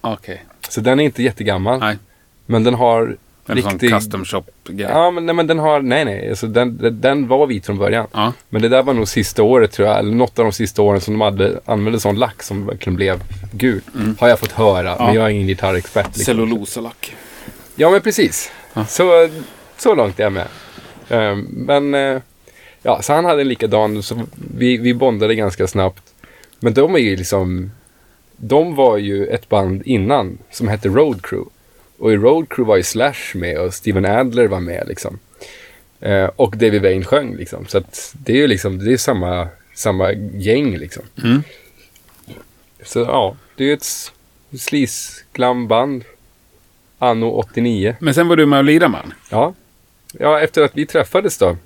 [0.00, 0.44] Okej.
[0.68, 1.78] Så den är inte jättegammal.
[1.80, 1.98] Nej.
[2.46, 3.16] Men den har
[3.48, 3.90] En sån riktig...
[3.90, 4.88] custom shop-grej.
[4.90, 5.80] Ja, men, nej, men den har...
[5.80, 6.28] Nej, nej.
[6.28, 8.06] Alltså, den, den, var vit från början.
[8.12, 8.32] Ja.
[8.48, 9.98] Men det där var nog sista året tror jag.
[9.98, 13.22] Eller något av de sista åren som de hade, använde sån lack som verkligen blev
[13.52, 13.80] gul.
[14.18, 14.80] Har jag fått höra.
[14.80, 14.96] Mm.
[14.98, 15.06] Ja.
[15.06, 16.06] Men jag är ingen gitarrexpert.
[16.06, 16.24] Liksom.
[16.24, 17.16] Cellulosalack.
[17.76, 18.52] Ja, men precis.
[18.74, 18.84] Ja.
[18.84, 19.28] Så,
[19.76, 20.46] så långt är jag med.
[21.08, 22.22] Ehm, men, eh,
[22.82, 24.02] ja, så han hade en likadan.
[24.02, 24.20] Så
[24.56, 26.02] vi, vi bondade ganska snabbt.
[26.60, 27.70] Men de är ju liksom...
[28.36, 31.50] De var ju ett band innan som hette Road Crew.
[31.98, 35.18] Och i Road Crew var ju Slash med och Steven Adler var med liksom.
[36.00, 37.66] Eh, och David Wayne sjöng liksom.
[37.66, 41.02] Så att det är ju liksom, det är samma, samma gäng liksom.
[41.24, 41.42] Mm.
[42.82, 44.12] Så ja, det är ju ett
[44.58, 46.04] sleaze glam band
[46.98, 47.96] Anno 89.
[48.00, 49.14] Men sen var du med och lirade med han.
[49.30, 49.54] Ja.
[50.12, 51.56] ja, efter att vi träffades då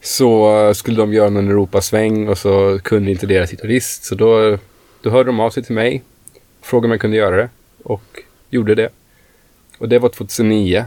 [0.00, 4.04] så skulle de göra någon Europasväng och så kunde inte deras gitarrist.
[4.04, 4.58] Så då,
[5.02, 6.02] då hörde de av sig till mig,
[6.62, 7.48] frågade om jag kunde göra det
[7.82, 8.02] och
[8.50, 8.88] gjorde det.
[9.80, 10.84] Och det var 2009.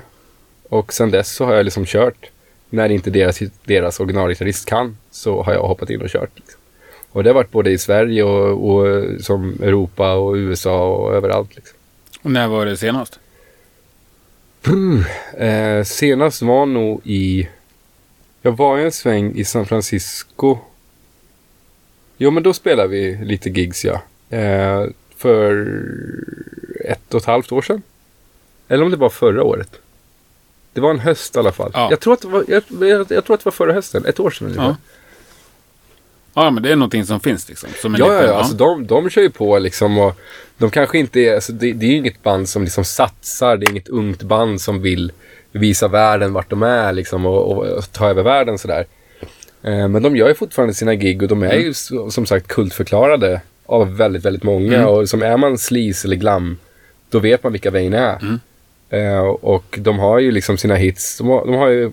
[0.70, 2.30] Och sen dess så har jag liksom kört.
[2.70, 6.30] När inte deras, deras originalgitarrist kan så har jag hoppat in och kört.
[6.36, 6.60] Liksom.
[7.12, 11.56] Och det har varit både i Sverige och, och som Europa och USA och överallt.
[11.56, 11.78] Liksom.
[12.22, 13.20] Och när var det senast?
[15.38, 17.50] Eh, senast var nog i...
[18.42, 20.58] Jag var ju en sväng i San Francisco.
[22.18, 24.02] Jo, men då spelade vi lite gigs, ja.
[24.38, 24.86] Eh,
[25.18, 25.82] för
[26.86, 27.82] ett och ett halvt år sedan.
[28.74, 29.70] Eller om det var förra året.
[30.74, 31.72] Det var en höst i alla fall.
[31.74, 31.88] Ja.
[31.92, 34.06] Jag, tror att det var, jag, jag, jag tror att det var förra hösten.
[34.06, 34.68] Ett år sedan ungefär.
[34.68, 34.76] Ja.
[36.34, 37.70] Ja, men det är någonting som finns liksom.
[37.82, 38.34] Som Ja, liten- ja.
[38.36, 40.16] Alltså, de, de kör ju på liksom och
[40.58, 43.66] de kanske inte är, alltså, det, det är ju inget band som liksom satsar, det
[43.66, 45.12] är inget ungt band som vill
[45.52, 48.86] visa världen vart de är liksom och, och ta över världen sådär.
[49.64, 52.48] Eh, men de gör ju fortfarande sina gig och de är ju s- som sagt
[52.48, 54.88] kultförklarade av väldigt, väldigt många Mm.
[54.88, 56.58] och som är man sleaze eller glam,
[57.10, 58.20] då vet man vilka Vain är.
[58.22, 58.40] Mm.
[58.94, 61.92] Eh, och de har ju liksom sina hits, de har, de har ju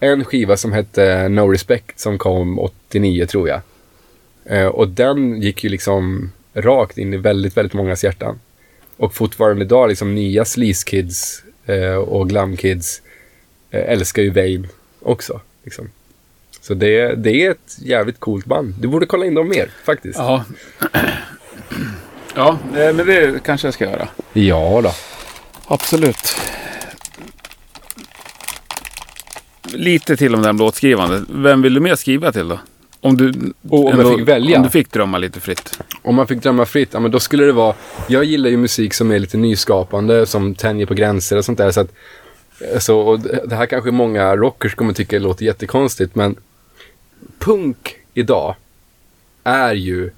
[0.00, 3.60] en skiva som hette No Respect som kom 89 tror jag.
[4.44, 8.40] Eh, och den gick ju liksom rakt in i väldigt, väldigt mångas hjärtan.
[8.96, 13.02] Och fortfarande idag, liksom nya sleaze kids eh, och glam kids
[13.70, 14.68] eh, älskar ju Vain
[15.02, 15.40] också.
[15.64, 15.90] Liksom.
[16.60, 18.74] Så det, det är ett jävligt coolt band.
[18.80, 20.18] Du borde kolla in dem mer faktiskt.
[20.18, 20.44] Ja.
[22.34, 24.08] Ja, eh, men det kanske jag ska göra.
[24.32, 24.92] Ja då.
[25.68, 26.36] Absolut.
[29.62, 31.24] Lite till om det här med låtskrivandet.
[31.28, 32.58] Vem vill du mer skriva till då?
[33.00, 34.56] Om du, Och om jag fick välja?
[34.56, 35.78] Om du fick drömma lite fritt.
[36.02, 37.74] Om man fick drömma fritt, ja men då skulle det vara...
[38.08, 41.70] Jag gillar ju musik som är lite nyskapande, som tänjer på gränser och sånt där.
[41.70, 41.92] Så att,
[42.78, 46.36] så, och det här kanske många rockers kommer tycka låter jättekonstigt, men
[47.38, 48.54] punk idag
[49.44, 50.10] är ju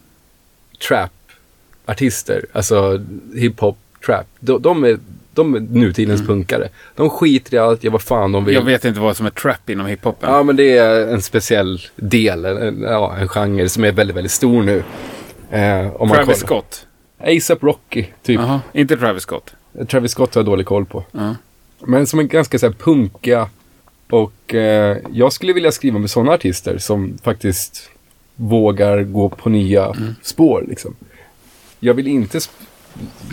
[0.88, 2.46] trap-artister.
[2.52, 3.04] Alltså
[3.34, 4.26] hiphop, trap.
[4.40, 4.98] De, de, är,
[5.40, 6.68] de är nutidens punkare.
[6.96, 8.54] De skiter i allt, gör vad fan de vill.
[8.54, 10.30] Jag vet inte vad som är trap inom hiphopen.
[10.30, 14.32] Ja, men det är en speciell del, en, ja, en genre som är väldigt, väldigt
[14.32, 14.82] stor nu.
[15.50, 16.38] Eh, om Travis.
[16.38, 16.86] Scott.
[17.18, 18.40] ASAP Rocky, typ.
[18.40, 19.54] Jaha, inte Travis Scott.
[19.88, 21.04] Travis Scott har jag dålig koll på.
[21.12, 21.34] Ja.
[21.80, 23.48] Men som är ganska så här punkiga.
[24.10, 27.90] Och eh, jag skulle vilja skriva med sådana artister som faktiskt
[28.36, 30.14] vågar gå på nya Mm.
[30.22, 30.64] spår.
[30.68, 30.94] Liksom.
[31.80, 32.40] Jag vill inte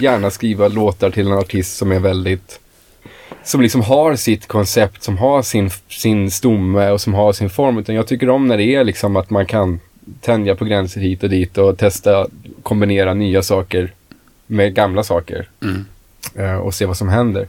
[0.01, 2.59] gärna skriva låtar till en artist som är väldigt
[3.43, 7.77] som liksom har sitt koncept, som har sin, sin stomme och som har sin form.
[7.77, 9.79] Utan jag tycker om när det är liksom att man kan
[10.21, 12.27] tänja på gränser hit och dit och testa,
[12.63, 13.93] kombinera nya saker
[14.47, 15.49] med gamla saker.
[15.61, 15.85] Mm.
[16.35, 17.47] eh, och se vad som händer.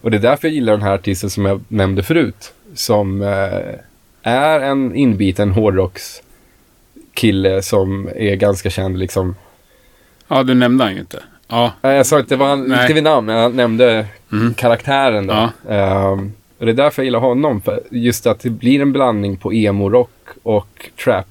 [0.00, 2.52] Och det är därför jag gillar den här artisten som jag nämnde förut.
[2.74, 3.74] Som eh,
[4.22, 9.34] är en inbiten hårdrockskille som är ganska känd liksom.
[10.28, 11.22] Ja, du nämnde han ju inte.
[11.48, 12.80] Ja, Jag sa det var Nej.
[12.82, 14.54] inte vid namn, men jag nämnde Mhm.
[14.54, 15.50] karaktären då.
[15.68, 15.74] Ja.
[15.74, 17.60] Ehm, och det är därför jag gillar honom.
[17.60, 20.10] För just att det blir en blandning på emo-rock
[20.42, 21.26] och trap,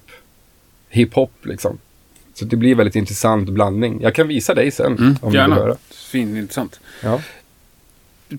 [0.90, 1.78] hiphop liksom.
[2.34, 4.00] Så det blir en väldigt intressant blandning.
[4.02, 5.56] Jag kan visa dig sen mm, om du vill gärna.
[5.56, 5.76] höra.
[6.12, 6.80] Fint intressant.
[7.04, 7.20] Ja.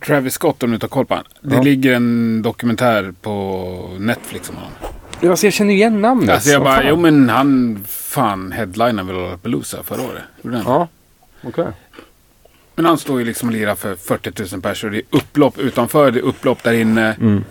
[0.07, 1.25] Travis Scott om du tar koll på han.
[1.41, 1.63] Det Ja.
[1.63, 4.73] ligger en dokumentär på Netflix om honom.
[5.31, 6.31] Alltså, jag känner igen namnet.
[6.31, 6.85] Alltså jag bara, fan.
[6.89, 10.23] jo men han fan headlinade väl Lollapalooza förra året.
[10.67, 10.89] Ja,
[11.43, 11.66] okej.
[12.74, 14.93] Men han står ju liksom och lirar för 40 000 personer.
[14.93, 17.16] Det är upplopp utanför, det är upplopp där inne.
[17.20, 17.44] Mm.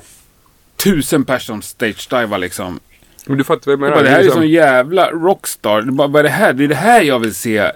[0.76, 2.80] Tusen personer stage-divar liksom.
[3.26, 3.96] Men du fattar vad jag menar?
[3.96, 5.82] bara, det här är liksom- sån jävla rockstar.
[5.82, 6.54] Det bara, vad är det här?
[6.54, 7.72] Det är det här jag vill se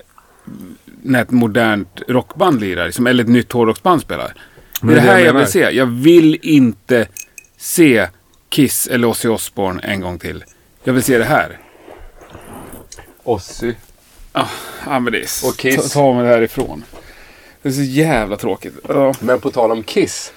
[1.02, 2.86] när ett modernt rockband lirar.
[2.86, 4.34] Liksom, eller ett nytt hårdrocksband spelar.
[4.82, 5.72] Det är det här jag jag vill se.
[5.72, 7.08] Jag vill inte
[7.58, 8.08] se
[8.50, 10.44] Kiss eller Ozzy Osbourne en gång till.
[10.84, 11.58] Jag vill se det här.
[13.24, 13.74] Ozzy.
[14.34, 14.50] Ja,
[14.86, 15.48] men det är...
[15.50, 15.76] Och Kiss.
[15.94, 16.84] Ta, ta mig härifrån.
[17.62, 18.74] Det är så jävla tråkigt.
[18.90, 20.34] Ja, Men på tal om Kiss.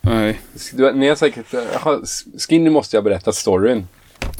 [0.00, 0.40] nej.
[0.72, 1.54] Du, ni har säkert...
[1.54, 2.00] aha,
[2.48, 3.88] Skinny måste jag berättat storyn.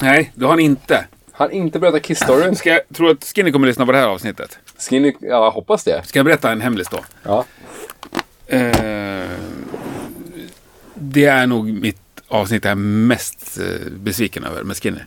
[0.00, 1.06] nej, det har han inte.
[1.32, 2.54] Han har inte berättat Kiss-storyn.
[2.54, 4.58] Ska jag, tror att Skinny kommer att lyssna på det här avsnittet?
[4.78, 6.02] Skinny, ja, jag hoppas det.
[6.06, 6.98] Ska jag berätta en hemlis då?
[7.22, 7.44] Ja.
[8.46, 9.30] Eh,
[10.94, 15.00] det är nog mitt avsnitt jag är mest eh, besviken över med Skinny.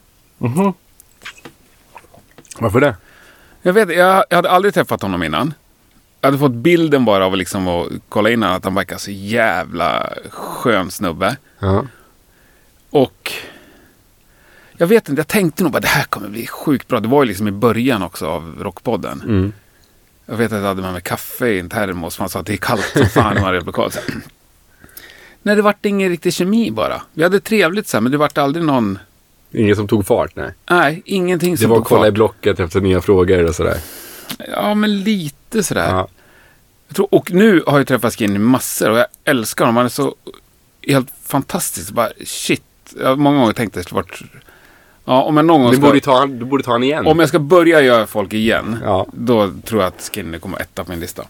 [2.59, 2.95] Varför det?
[3.61, 5.53] Jag, vet, jag, jag hade aldrig träffat honom innan.
[6.21, 9.11] Jag hade fått bilden bara av liksom att kolla in honom, att han verkar så
[9.11, 11.37] jävla skön snubbe.
[11.59, 11.85] Ja.
[12.89, 13.31] Och
[14.77, 16.99] jag vet inte, jag tänkte nog bara det här kommer bli sjukt bra.
[16.99, 19.21] Det var ju liksom i början också av Rockpodden.
[19.21, 19.53] Mm.
[20.25, 22.19] Jag vet att jag hade med mig kaffe i en termos.
[22.19, 23.91] Man sa att det är kallt som fan i lokal.
[23.93, 24.03] Här.
[25.41, 27.01] Nej, det vart ingen riktig kemi bara.
[27.13, 28.99] Vi hade trevligt så här, men det vart aldrig någon...
[29.51, 30.51] Ingen som tog fart, nej.
[30.69, 32.13] Nej, ingenting Det som var tog att kolla i fart.
[32.13, 33.77] blocket efter nya frågor och sådär.
[34.51, 35.89] Ja, men lite sådär.
[35.89, 36.07] Ja.
[36.87, 39.75] Jag tror, och nu har jag träffat Skinny massor och jag älskar honom.
[39.77, 40.15] Han är så
[40.87, 41.91] helt fantastisk.
[41.91, 42.63] Bara shit.
[42.99, 44.21] Jag har många gånger tänkt att det skulle varit...
[45.05, 45.85] Ja, om jag någon gång Du ska...
[45.85, 47.07] borde, ta, du borde ta han igen.
[47.07, 48.77] Om jag ska börja göra folk igen.
[48.83, 49.07] Ja.
[49.13, 51.23] Då tror jag att Skinny kommer etta på min lista.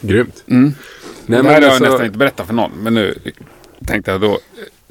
[0.00, 0.44] Grymt.
[0.46, 0.74] Mm.
[1.26, 2.70] Nej, det här har jag alltså- nästan inte berättat för någon.
[2.82, 3.18] Men nu
[3.86, 4.38] tänkte jag då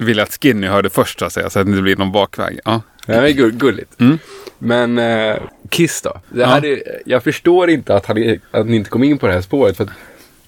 [0.03, 1.49] vill att Skinny hörde först så att säga.
[1.49, 2.59] Så att det inte blir någon bakväg.
[2.65, 2.81] Ja.
[3.05, 4.01] Ja, det är gull, gulligt.
[4.01, 4.19] Mm.
[4.59, 5.35] Men eh,
[5.69, 6.21] Kiss då?
[6.29, 6.47] Det Ja.
[6.47, 9.41] här är, jag förstår inte att, han, att ni inte kom in på det här
[9.41, 9.77] spåret.
[9.77, 9.89] För att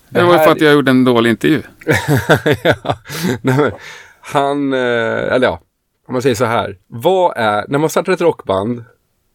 [0.09, 1.61] Det var ju för att jag gjorde en dålig intervju.
[2.63, 2.97] ja,
[3.41, 3.71] nej, men,
[4.21, 4.79] han, eh,
[5.33, 5.61] eller ja,
[6.07, 6.77] om man säger så här.
[6.87, 8.83] Vad är, när man startar ett rockband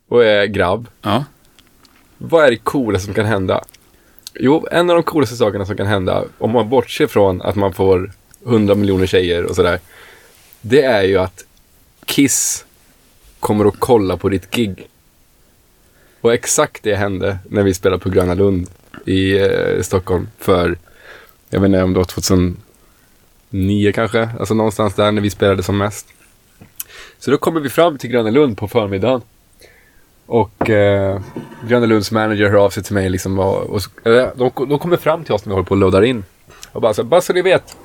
[0.09, 1.25] och är grabb, Ja.
[2.19, 3.63] vad är det coolaste som kan hända?
[4.35, 7.73] Jo, en av de coolaste sakerna som kan hända, om man bortser från att man
[7.73, 8.13] får
[8.47, 9.79] 100 miljoner tjejer och sådär,
[10.61, 11.45] det är ju att
[12.05, 12.65] Kiss
[13.41, 14.89] kommer att kolla på ditt gig.
[16.21, 18.71] Och exakt det hände när vi spelade på Gröna Lund
[19.07, 20.79] i eh, Stockholm för,
[21.51, 22.05] jag vet inte om det var
[23.51, 26.07] 2009 kanske, alltså någonstans där när vi spelade som mest.
[27.19, 29.23] Så då kommer vi fram till Gröna Lund på förmiddagen.
[30.27, 31.21] Och eh,
[31.69, 34.97] Gröna Lunds manager hör av sig till mig liksom och, och eh, de, de kommer
[34.97, 36.25] fram till oss när vi håller på och loadar in.
[36.73, 37.77] Och bara så, bara så ni vet.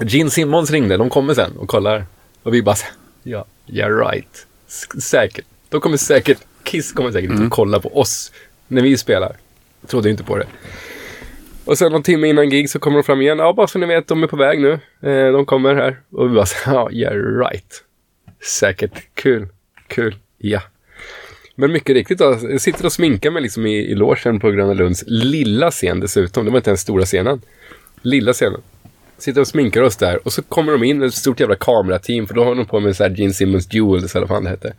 [0.00, 2.06] Gene Simmons ringde, de kommer sen och kollar.
[2.42, 2.86] Och vi bara så,
[3.22, 4.46] ja, yeah right.
[4.68, 5.44] S- säkert.
[5.68, 8.32] De kommer säkert, Kiss kommer säkert inte att kolla på oss
[8.68, 9.36] när vi spelar.
[9.80, 10.46] Jag trodde inte på det.
[11.64, 13.38] Och sen någon timme innan gig så kommer de fram igen.
[13.38, 14.72] Ja, bara så ni vet, de är på väg nu.
[15.02, 16.00] Eh, de kommer här.
[16.10, 17.84] Och vi bara så, ja, yeah right.
[18.60, 18.92] Säkert.
[19.14, 19.48] Kul.
[19.86, 20.16] Kul.
[20.38, 20.62] Ja.
[21.54, 24.72] Men mycket riktigt då, jag sitter och sminkar mig liksom i, i logen på Gröna
[24.72, 26.44] Lunds lilla scen dessutom.
[26.44, 27.40] Det var inte ens stora scenen.
[28.02, 28.60] Lilla scenen.
[29.18, 32.34] Sitter och sminkar oss där och så kommer de in, ett stort jävla kamerateam, för
[32.34, 34.74] då har de på med så här Gene Simmons Jewels eller vad fan det hette.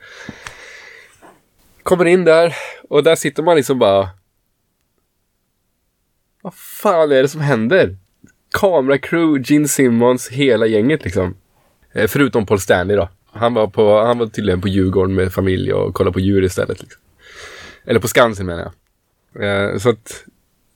[1.84, 2.56] Kommer in där
[2.90, 4.10] och där sitter man liksom bara...
[6.42, 7.98] Vad fan är det som händer?
[8.52, 11.36] Kameracrew, Gene Simmons, hela gänget liksom.
[11.94, 13.10] Eh, förutom Paul Stanley då.
[13.32, 16.82] Han var, på, han var tydligen på Djurgården med familj och kollade på djur istället.
[16.82, 17.02] Liksom.
[17.86, 18.72] Eller på Skansen menar
[19.34, 19.72] jag.
[19.72, 20.26] Eh, så att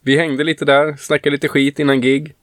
[0.01, 2.35] vi hängde lite där, snackade lite skit innan gig.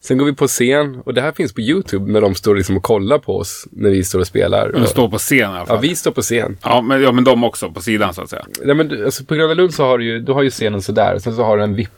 [0.00, 2.76] Sen går vi på scen och det här finns på YouTube när de står liksom
[2.76, 4.72] och kollar på oss när vi står och spelar.
[4.72, 5.76] De Och, står på scen i alla fall.
[5.76, 6.58] ja, vi står på scen.
[6.62, 8.44] Ja, men, ja, men de också på sidan så att säga.
[8.64, 11.18] Nej, men alltså, på Gröna Lund så har du ju, du har ju scenen sådär.
[11.18, 11.90] Sen så har du en VIP,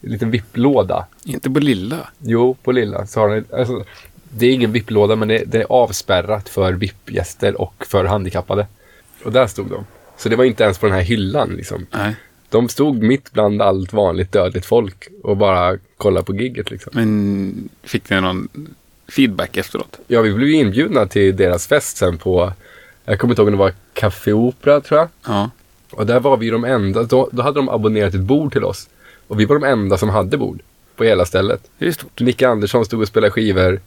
[0.00, 1.06] en liten VIP-låda.
[1.24, 2.08] Inte på lilla.
[2.18, 3.06] Jo, på lilla.
[3.06, 3.84] Så har du, alltså,
[4.28, 8.66] det är ingen VIP-låda, men det, det är avspärrat för VIP-gäster och för handikappade.
[9.24, 9.84] Och där stod de.
[10.16, 11.86] Så det var inte ens på den här hyllan liksom.
[11.90, 12.14] Nej.
[12.50, 16.92] De stod mitt bland allt vanligt dödligt folk och bara kollade på gigget liksom.
[16.94, 18.48] Men fick ni någon
[19.08, 19.98] feedback efteråt?
[20.06, 22.52] Ja, vi blev ju inbjudna till deras fest sen på,
[23.04, 25.08] jag kommer inte ihåg om det var Café Opera tror jag.
[25.26, 25.50] Ja.
[25.90, 28.88] Och där var vi de enda, då, då hade de abonnerat ett bord till oss.
[29.26, 30.62] Och vi var de enda som hade bord
[30.96, 31.70] på hela stället.
[31.78, 32.20] Det är stort.
[32.20, 33.80] Nicke Andersson stod och spelade skivor.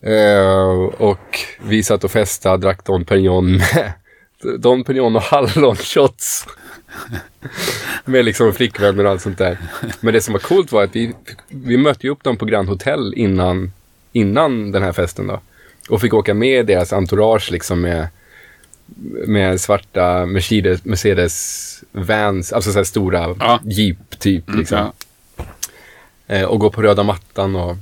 [0.00, 3.92] Eh, och vi satt och festade, drack Don Perignon med
[4.60, 6.46] Don Perignon och hallonshots.
[8.04, 9.58] med liksom flickvänner och allt sånt där.
[10.00, 11.14] Men det som var coolt var att vi,
[11.48, 13.72] vi mötte upp dem på Grand Hotel innan,
[14.12, 15.40] innan den här festen då.
[15.88, 18.08] Och fick åka med deras entourage liksom med,
[19.26, 23.60] med svarta Mercedes, Mercedes Vans, alltså så stora Ja.
[23.64, 24.78] Jeep typ liksom.
[24.78, 24.92] Ja.
[26.26, 27.76] Eh, och gå på röda mattan och...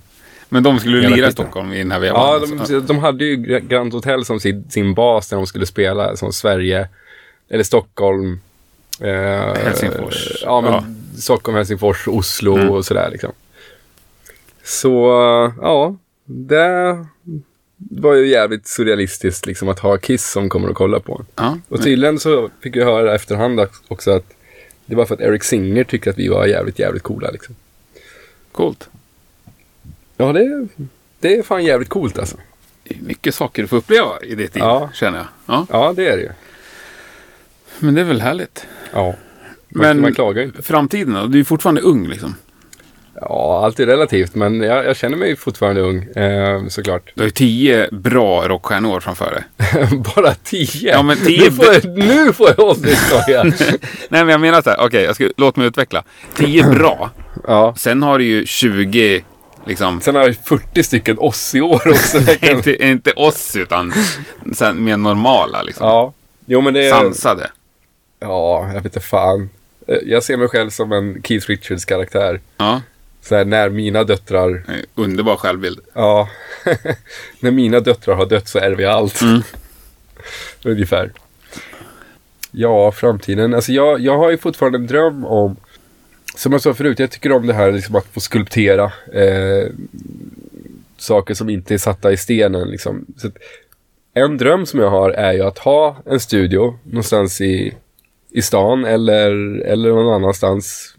[0.49, 1.33] Men de skulle Hela lira i.
[1.33, 2.21] Stockholm i den här vevan.
[2.21, 2.81] Ja, alltså.
[2.81, 6.17] de, de hade ju Gra- Grand Hotel som sin, sin bas när de skulle spela,
[6.17, 6.89] som Sverige,
[7.49, 8.41] eller Stockholm.
[9.01, 10.43] Eh, Helsingfors.
[10.45, 10.85] Ja, men Ja.
[11.19, 12.71] Stockholm, Helsingfors, Oslo Mm.
[12.71, 13.33] och sådär liksom.
[14.65, 14.91] Så
[15.63, 17.07] ja, det
[17.77, 21.25] var ju jävligt surrealistiskt liksom att ha Kiss som kommer att kolla på.
[21.37, 21.59] Ja.
[21.69, 24.25] Och tydligen så fick jag höra efterhand också att
[24.87, 27.55] det var för att Eric Singer tyckte att vi var jävligt, jävligt coola liksom.
[28.53, 28.89] Coolt.
[30.17, 30.69] Ja, det,
[31.21, 32.37] det är fan jävligt coolt alltså.
[32.85, 34.91] Det är mycket saker du får uppleva i ditt liv, Ja.
[34.95, 35.27] känner jag.
[35.47, 35.67] Ja.
[35.71, 36.31] Ja, det är det ju.
[37.79, 38.67] Men det är väl härligt.
[38.93, 39.15] Ja.
[39.69, 40.63] Men- man klagar inte.
[40.63, 41.27] Framtiden då?
[41.27, 42.35] Du är fortfarande ung liksom.
[43.21, 47.13] Ja, allt är relativt, men jag, jag känner mig fortfarande ung, eh, såklart.
[47.15, 49.45] Du har ju tio bra rockstjärnor framför dig.
[50.17, 50.93] Bara tio?
[50.93, 53.45] Ja, men tio- Nu får jag, nu får jag åsiktsskoja.
[54.09, 54.81] Nej, men jag menar så här.
[54.81, 56.05] Okej, ska, låt mig utveckla.
[56.37, 57.11] Tio bra.
[57.47, 57.75] ja.
[57.79, 59.25] Sen har du ju 20,
[59.67, 60.01] liksom.
[60.01, 62.19] Sen har jag 40 stycken oss i år också.
[62.43, 63.93] inte, inte oss, utan
[64.75, 65.87] mer normala, liksom.
[65.87, 66.13] ja.
[66.47, 66.91] Jo, men det är...
[66.91, 67.51] Sansade.
[68.25, 69.51] Ja, jag vet inte fan.
[69.87, 72.41] Eh, Jag ser mig själv som en Keith Richards karaktär.
[72.57, 72.81] Ja,
[73.23, 74.65] Så här, när mina döttrar...
[74.95, 75.81] underbar självbild.
[75.93, 76.29] Ja.
[77.41, 79.21] när mina döttrar har dött så ärver jag allt.
[79.23, 79.43] Mm.
[80.65, 81.13] Ungefär.
[82.51, 83.55] Ja, framtiden.
[83.55, 85.57] Alltså jag, jag har ju fortfarande en dröm om...
[86.37, 88.93] Som jag sa förut, jag tycker om det här liksom att få skulptera.
[89.13, 89.69] Eh,
[90.97, 92.69] saker som inte är satta i stenen.
[92.69, 93.07] Liksom.
[94.15, 97.75] En dröm som jag har är ju att ha en studio någonstans i,
[98.35, 99.31] i stan eller,
[99.61, 100.95] eller någon annanstans.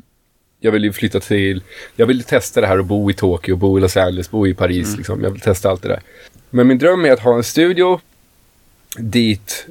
[0.59, 1.63] Jag vill ju flytta till...
[1.95, 4.53] Jag vill testa det här att bo i Tokyo, bo i Los Angeles, bo i
[4.53, 4.97] Paris.
[4.97, 5.23] Liksom.
[5.23, 6.01] Jag vill testa allt det där.
[6.49, 7.99] Men min dröm är att ha en studio
[8.97, 9.67] dit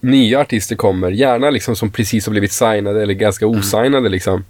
[0.00, 4.44] nya artister kommer, gärna liksom som precis har blivit signade eller ganska osignade liksom.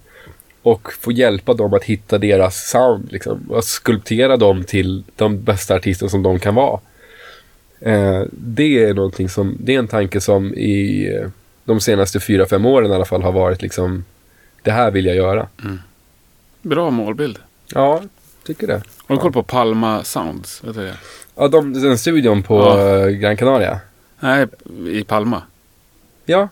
[0.63, 3.41] Och få hjälpa dem att hitta deras sound liksom.
[3.49, 6.81] Och skulptera dem till de bästa artister som de kan vara.
[7.81, 11.29] Eh, det är någonting som, det är en tanke som i eh,
[11.69, 14.05] de senaste fyra, fem åren i alla fall har varit liksom,
[14.63, 15.49] det här vill jag göra.
[16.63, 17.39] Bra målbild.
[17.75, 18.03] Ja,
[18.47, 18.83] tycker det.
[19.07, 20.65] Har du koll på Palma Sounds?
[20.65, 20.95] Vet du det?
[21.37, 22.99] Ja, de, den studion på Ja.
[22.99, 23.81] eh, Gran Canaria.
[24.21, 24.47] Nej,
[24.89, 25.43] i Palma.
[26.27, 26.49] Ja,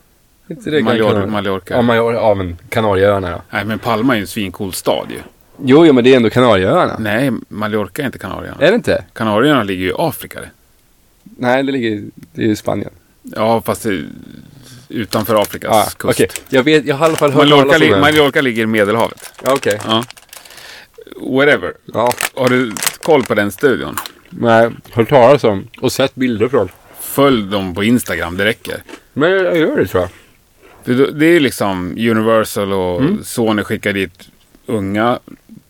[0.48, 1.74] inte det Gran Mallorca.
[1.74, 3.42] Ja, Major, ja, men Kanarieöarna ja.
[3.50, 5.18] Nej, men Palma är ju en svincool stad ju.
[5.64, 6.96] Jo, jo, men det är ändå Kanarieöarna.
[6.98, 8.62] Nej, Mallorca är inte Kanarieöarna.
[8.66, 9.04] Är det inte?
[9.12, 10.40] Kanarieöarna ligger ju i Afrika.
[10.40, 10.50] det.
[11.22, 12.02] Nej, det ligger
[12.32, 12.90] det är i Spanien.
[13.22, 14.04] Ja, fast det
[14.88, 16.20] utanför Afrikas Ja, kust.
[16.20, 16.28] okej.
[16.48, 18.00] Jag vet, jag har i alla fall hört Mallorca, talas om det.
[18.00, 19.32] Mallorca ligger i Medelhavet.
[19.44, 19.80] Ja, okej.
[19.86, 20.04] Ja.
[21.16, 21.72] Whatever.
[21.84, 22.72] Ja, Har du
[23.02, 23.96] koll på den studion?
[24.30, 26.68] nej, hört talas om och sett bilder från.
[27.00, 28.82] Följ dem på Instagram, det räcker.
[29.12, 30.10] Men jag, gör det tror jag.
[31.18, 33.24] Det är liksom Universal och Mm.
[33.24, 34.28] Sony skickar dit
[34.66, 35.18] unga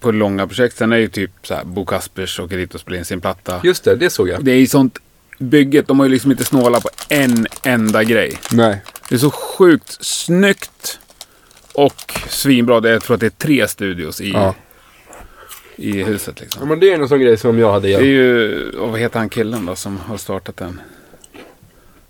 [0.00, 0.76] på långa projekt.
[0.76, 3.60] Sen är ju typ så här Bo Kaspers åker dit och spelar in sin platta.
[3.64, 4.44] Just det, det såg jag.
[4.44, 4.98] Det är ju sånt
[5.38, 5.86] bygget.
[5.88, 8.38] De har ju liksom inte snålat på en enda grej.
[8.52, 8.82] Nej.
[9.08, 10.98] Det är så sjukt snyggt
[11.74, 12.88] och svinbra.
[12.90, 14.54] Jag tror att det är tre studios i, Ja.
[15.76, 16.34] i huset.
[16.38, 16.68] Ja, Liksom.
[16.68, 18.06] men det är en sån grej som jag hade Det är gjort.
[18.06, 20.80] ju, och vad heter han killen då som har startat den?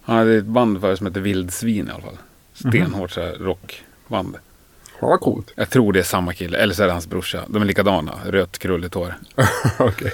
[0.03, 2.19] Han hade ett band för som heter Vildsvin i alla fall.
[2.55, 4.37] Stenhårt så här rockband.
[5.01, 5.53] Ja, vad coolt.
[5.57, 7.45] Jag tror det är samma kille, eller så är det hans brorsa.
[7.49, 9.15] De är likadana, rött krulligt hår.
[9.79, 10.13] okej.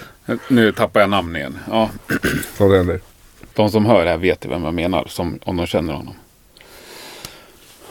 [0.48, 1.58] Nu tappar jag namn igen.
[1.70, 1.90] Ja,
[2.58, 3.00] Sånt händer.
[3.54, 6.14] de som hör det här vet vem jag menar, som, om de känner honom.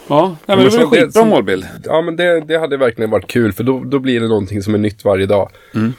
[0.07, 1.65] Ja, nej, men men det var så en det- skitbra så- målbild.
[1.85, 4.73] Ja, men det, det hade verkligen varit kul för då, då blir det någonting som
[4.73, 5.51] är nytt varje dag.
[5.75, 5.93] Mm.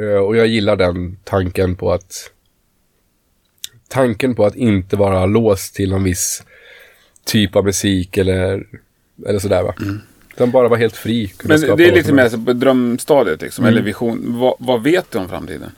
[0.00, 2.30] Eh, och jag gillar den tanken på att
[3.88, 6.42] tanken på att inte vara låst till någon viss
[7.24, 8.66] typ av musik eller,
[9.26, 9.74] eller sådär va.
[10.36, 11.32] Utan bara vara helt fri.
[11.42, 13.72] Men det är lite mer så på drömstadiet, liksom, Mm.
[13.74, 14.22] eller vision.
[14.38, 15.70] Vad, vad vet du om framtiden?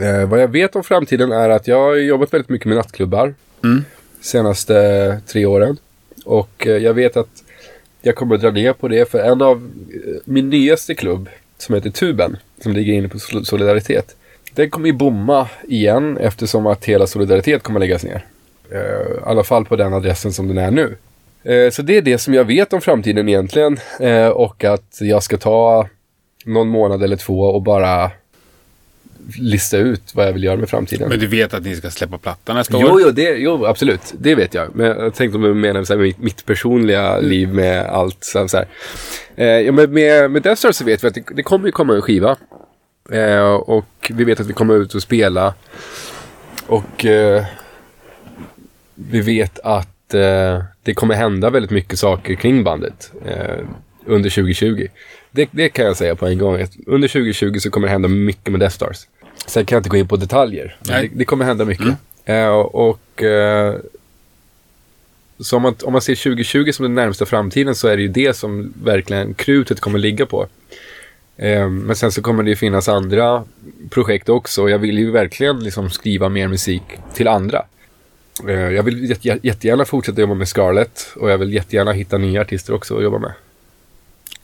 [0.00, 3.34] Eh, vad jag vet om framtiden är att jag har jobbat väldigt mycket med nattklubbar.
[3.64, 3.84] Mm.
[4.20, 5.76] Senaste tre åren.
[6.24, 7.28] Och eh, jag vet att
[8.02, 11.28] jag kommer att dra ner på det för en av eh, min nyaste klubb
[11.58, 12.36] som heter Tuben.
[12.62, 14.16] Som ligger inne på Sol- Solidaritet.
[14.52, 18.24] Den kommer ju bomma igen eftersom att hela Solidaritet kommer att läggas ner.
[18.70, 20.96] Eh, I alla fall på den adressen som den är nu.
[21.44, 23.78] Eh, Så det är det som jag vet om framtiden egentligen.
[24.00, 25.88] Eh, Och att jag ska ta
[26.44, 28.10] någon månad eller två och bara
[29.40, 31.08] lista ut vad jag vill göra med framtiden.
[31.08, 33.00] Men du vet att ni ska släppa plattan nästa Jo, år?
[33.02, 34.14] jo, det, jo, absolut.
[34.18, 34.76] Det vet jag.
[34.76, 38.16] Men jag tänkte om du menar så här, mitt, mitt personliga liv med allt.
[38.24, 38.66] Så här, så här.
[39.36, 41.72] Eh, ja, men med, med Death Star så vet vi att det, det kommer ju
[41.72, 42.36] komma en skiva.
[43.12, 45.54] Eh, och vi vet att vi kommer ut och spela.
[46.66, 47.44] Och eh,
[48.94, 53.64] vi vet att eh, det kommer hända väldigt mycket saker kring bandet eh,
[54.06, 54.86] under 2020.
[55.30, 56.66] Det, det kan jag säga på en gång.
[56.86, 59.06] Under 2020 så kommer det hända mycket med Death Stars.
[59.46, 60.76] Sen kan jag inte gå in på detaljer.
[60.88, 61.86] Men det, det kommer hända mycket.
[62.24, 63.74] Eh, och eh,
[65.38, 68.08] Så om man, om man ser 2020 som den närmsta framtiden så är det ju
[68.08, 70.46] det som verkligen krutet kommer ligga på.
[71.36, 73.44] Eh, men sen så kommer det ju finnas andra
[73.90, 74.68] projekt också.
[74.68, 76.82] Jag vill ju verkligen liksom skriva mer musik
[77.14, 77.64] till andra.
[78.48, 82.40] Eh, jag vill jätte, jättegärna fortsätta jobba med Scarlett och jag vill jättegärna hitta nya
[82.40, 83.32] artister också att jobba med.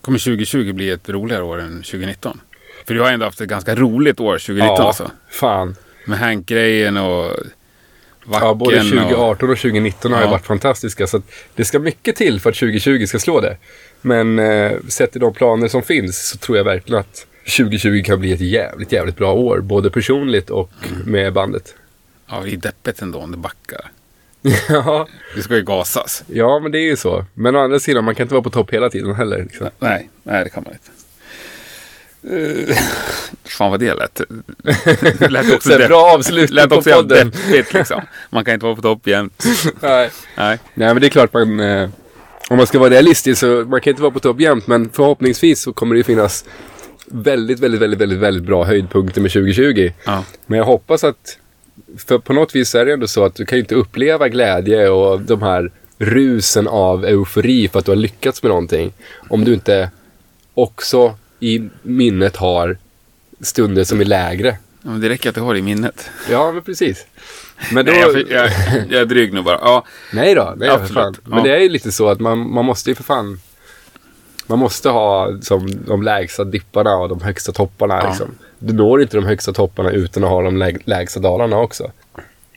[0.01, 2.41] Kommer 2020 bli ett roligare år än 2019?
[2.87, 5.11] För du har ändå haft ett ganska roligt år 2019 ja, alltså.
[5.31, 5.77] fan.
[6.05, 7.33] Med Hank-grejen och
[8.25, 9.53] Vacken Ja, både 2018 och...
[9.53, 10.31] och 2019 har Ja.
[10.31, 11.07] varit fantastiska.
[11.07, 11.23] Så
[11.55, 13.57] det ska mycket till för att 2020 ska slå det.
[14.01, 17.27] Men eh, sett till de planer som finns så tror jag verkligen att
[17.57, 19.61] 2020 kan bli ett jävligt, jävligt bra år.
[19.61, 21.03] Både personligt och Mm.
[21.13, 21.75] med bandet.
[22.31, 23.91] Ja, det är deppigt ändå om det backar.
[24.69, 26.23] ja, Det ska ju gasas.
[26.27, 27.25] ja, men det är ju så.
[27.35, 29.43] Men å andra sidan, man kan inte vara på topp hela tiden heller.
[29.43, 29.69] Liksom.
[29.79, 30.91] Nej, nej det kan man inte.
[32.37, 32.77] Uh,
[33.45, 34.21] fan vad det lät.
[35.19, 37.31] Det lät också, depp- bra avslutning lät på också podden.
[37.31, 38.01] deppigt liksom.
[38.31, 39.45] Man kan inte vara på topp jämt.
[39.81, 40.11] Nej.
[40.37, 40.59] Nej.
[40.75, 41.61] Nej, men det är klart man...
[41.61, 41.91] Eh,
[42.51, 44.67] om man ska vara realistisk så man kan inte vara på topp jämt.
[44.67, 46.45] Men förhoppningsvis så kommer det finnas
[47.07, 49.93] väldigt, väldigt, väldigt, väldigt, väldigt bra höjdpunkter med 2020.
[50.05, 50.25] Ja.
[50.47, 51.39] Men jag hoppas att,
[51.97, 54.89] för på något vis är det ändå så att du kan ju inte uppleva glädje
[54.89, 58.93] och de här rusen av eufori för att du har lyckats med någonting.
[59.29, 59.91] Om du inte
[60.55, 62.79] också i minnet har
[63.41, 64.57] stunder som är lägre.
[64.83, 66.11] Ja, men det räcker att du har det i minnet.
[66.31, 67.07] Ja, men precis.
[67.73, 68.51] Men då, Nej, jag, jag,
[68.91, 69.59] jag är dryg nu bara.
[69.63, 71.17] Ja, nej då, nej Absolut, för fan.
[71.25, 71.45] Men ja.
[71.45, 73.41] det är ju lite så att man, man måste ju för fan
[74.51, 78.01] man måste ha som de lägsta dipparna och de högsta topparna.
[78.03, 78.09] Ja.
[78.09, 78.35] Liksom.
[78.63, 81.91] Du når inte de högsta topparna utan att ha de läg, lägsta dalarna också.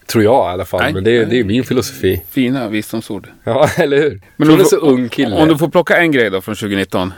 [0.06, 0.82] Tror jag i alla fall.
[0.82, 2.24] Nej, men det, det är min filosofi.
[2.30, 3.28] fina visdomsord.
[3.44, 4.22] Ja, eller hur?
[4.38, 5.36] Men Från en så ung kille.
[5.42, 7.14] Om du får plocka en grej då från 2019.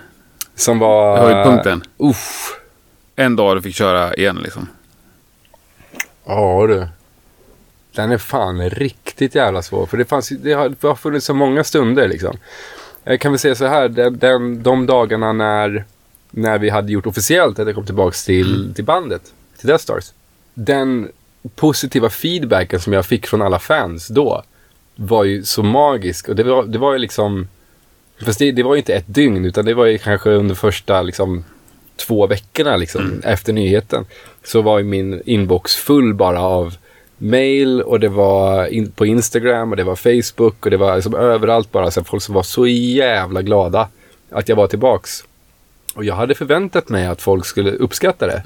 [0.55, 1.17] Som var...
[1.17, 1.83] Höjdpunkten.
[1.97, 2.59] Uff.
[3.15, 4.67] En dag du fick köra igen liksom.
[6.25, 6.87] Ja du.
[7.95, 9.85] Den är fan riktigt jävla svår.
[9.85, 12.37] För det, fanns, ju- det, har, det har funnits så många stunder liksom.
[13.03, 13.89] Jag kan väl säga så här.
[13.89, 15.85] Den, den, de dagarna när,
[16.35, 19.21] när vi hade gjort officiellt att jag kom tillbaka till, till bandet.
[19.57, 20.11] Till Death Stars.
[20.53, 21.09] Den
[21.55, 24.43] positiva feedbacken som jag fick från alla fans då.
[24.95, 26.29] Var ju så magisk.
[26.29, 27.47] Och det var, det var ju liksom.
[28.25, 29.45] Fast det, det var ju inte ett dygn.
[29.45, 31.43] Utan det var ju kanske under första liksom
[31.95, 34.05] två veckorna liksom, efter nyheten.
[34.43, 36.75] Så var ju min inbox full bara av
[37.17, 41.15] mail och det var in, på Instagram och det var Facebook och det var liksom
[41.15, 43.87] överallt bara så folk som var så jävla glada
[44.29, 45.23] att jag var tillbaks.
[45.95, 48.43] Och jag hade förväntat mig att folk skulle uppskatta det.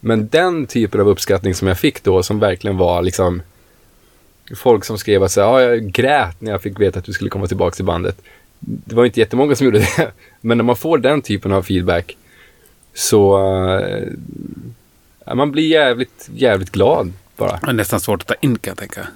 [0.00, 3.42] Men den typen av uppskattning som jag fick då som verkligen var liksom
[4.56, 7.30] folk som skrev att så ja, jag grät när jag fick veta att du skulle
[7.30, 8.22] komma tillbaka till bandet.
[8.60, 10.12] Det var inte jättemånga som gjorde det.
[10.40, 12.16] Men när man får den typen av feedback
[12.94, 13.40] så
[15.24, 17.58] ja, man blir jävligt, jävligt glad bara.
[17.62, 19.06] Det är nästan svårt att ta in kan jag tänka.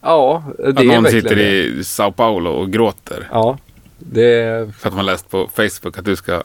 [0.00, 3.28] Ja, det Att är någon sitter i Sao Paulo och gråter.
[3.30, 3.58] Ja,
[3.98, 6.42] det, För att man läst på Facebook att du ska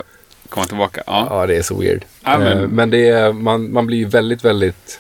[0.50, 1.04] komma tillbaka.
[1.08, 1.28] Ja.
[1.30, 2.06] ja, det är så weird.
[2.24, 5.00] Ja, men- Eh, men det är, man, man blir ju väldigt, väldigt...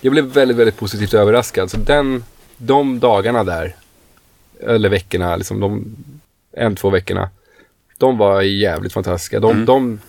[0.00, 1.70] Jag blev väldigt, väldigt positivt överraskad.
[1.70, 2.24] Så den,
[2.56, 3.74] de dagarna där,
[4.60, 5.96] eller veckorna, liksom de
[6.56, 7.28] en, två veckorna,
[7.98, 9.40] de var jävligt fantastiska.
[9.40, 9.64] De, Mm.
[9.66, 10.00] de,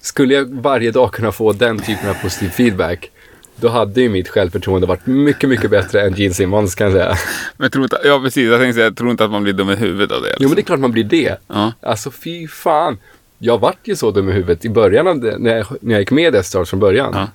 [0.00, 3.10] skulle jag varje dag kunna få den typen av positiv feedback,
[3.56, 7.16] då hade ju mitt självförtroende varit mycket, mycket bättre än Gene Simmons kan jag säga.
[7.56, 9.70] Men tror inte, ja precis, jag tänkte säga, jag tror inte att man blir dum
[9.70, 10.36] i huvudet av det.
[10.40, 11.36] Jo, men det är klart man blir det.
[11.48, 11.72] Ja.
[11.82, 12.98] Alltså fy fan.
[13.44, 16.00] Jag vart ju så dum i huvudet i början av det, när, jag, när jag
[16.00, 17.12] gick med i Death Stars från början.
[17.14, 17.28] Ja.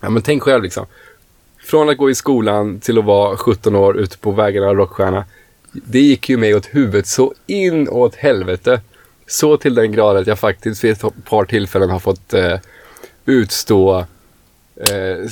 [0.00, 0.86] Ja, men tänk själv liksom.
[1.58, 5.24] Från att gå i skolan till att vara 17 år ute på vägarna av rockstjärna.
[5.72, 8.80] Det gick ju mig åt huvudet så in åt helvete.
[9.26, 12.58] Så till den grad att jag faktiskt vid ett par tillfällen har fått eh,
[13.24, 13.98] utstå
[14.76, 15.28] eh,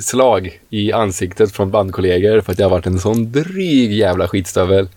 [0.00, 4.88] slag i ansiktet från bandkollegor för att jag har varit en sån dryg jävla skitstövel.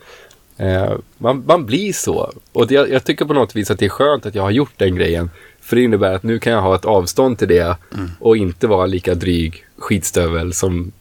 [0.60, 2.34] Eh, man, man blir så.
[2.52, 4.74] Och det, jag tycker på något vis att det är skönt att jag har gjort
[4.78, 5.30] den grejen.
[5.62, 7.78] För det innebär att nu kan jag ha ett avstånd till det
[8.20, 10.92] och inte vara lika dryg skitstövel som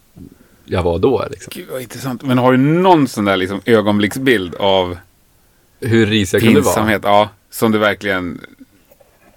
[0.65, 1.27] jag var då.
[1.31, 1.53] Liksom.
[1.57, 2.23] Gud vad intressant.
[2.23, 4.99] Men har du någon sån där liksom ögonblicksbild av
[5.81, 7.01] Hur risig jag kunde vara.
[7.03, 8.41] Ja, som du verkligen...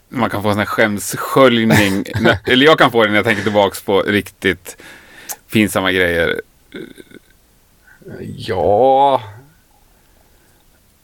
[0.10, 2.06] Man kan få en sån här skämssköljning.
[2.46, 4.78] Eller jag kan få det när jag tänker tillbaks på riktigt
[5.52, 6.42] pinsamma grejer.
[8.38, 9.22] Ja...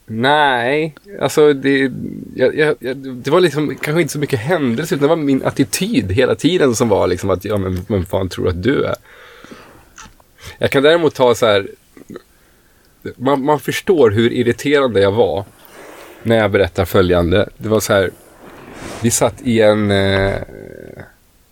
[0.10, 1.92] Nej, alltså det,
[2.36, 4.96] jag, jag, jag, det var liksom kanske inte så mycket händelser.
[4.96, 8.30] utan det var min attityd hela tiden som var liksom att, ja men vem fan
[8.30, 8.96] tror du att du är?
[10.58, 11.68] Jag kan däremot ta så här,
[13.16, 15.46] man, man förstår hur irriterande jag var
[16.24, 17.50] när jag berättar följande.
[17.58, 18.12] Det var så här,
[19.02, 20.36] vi satt i en, eh,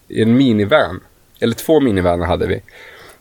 [0.07, 0.99] i en minivan,
[1.39, 2.61] eller två minivaner hade vi.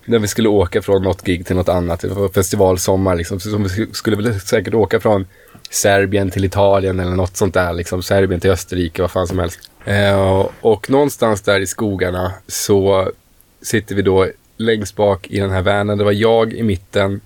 [0.04, 2.00] När vi skulle åka från något gig till något annat.
[2.00, 3.40] Det var festivalsommar liksom.
[3.40, 5.26] Så vi skulle väl säkert åka från
[5.70, 7.72] Serbien till Italien eller något sånt där.
[7.72, 8.02] Liksom.
[8.02, 9.70] Serbien till Österrike, vad fan som helst.
[9.84, 13.10] Eh, och någonstans där i skogarna så
[13.62, 15.98] sitter vi då längst bak i den här vanen.
[15.98, 17.20] Det var jag i mitten,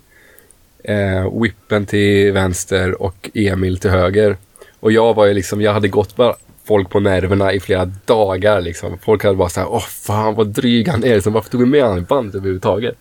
[0.84, 4.36] eh, Whippen till vänster och Emil till höger.
[4.80, 6.36] Och jag var ju liksom, jag hade gått bara
[6.68, 8.98] folk på nerverna i flera dagar liksom.
[8.98, 11.14] Folk hade bara såhär, åh fan vad dryg han är.
[11.14, 12.96] Liksom, varför tog vi med honom i bandet överhuvudtaget?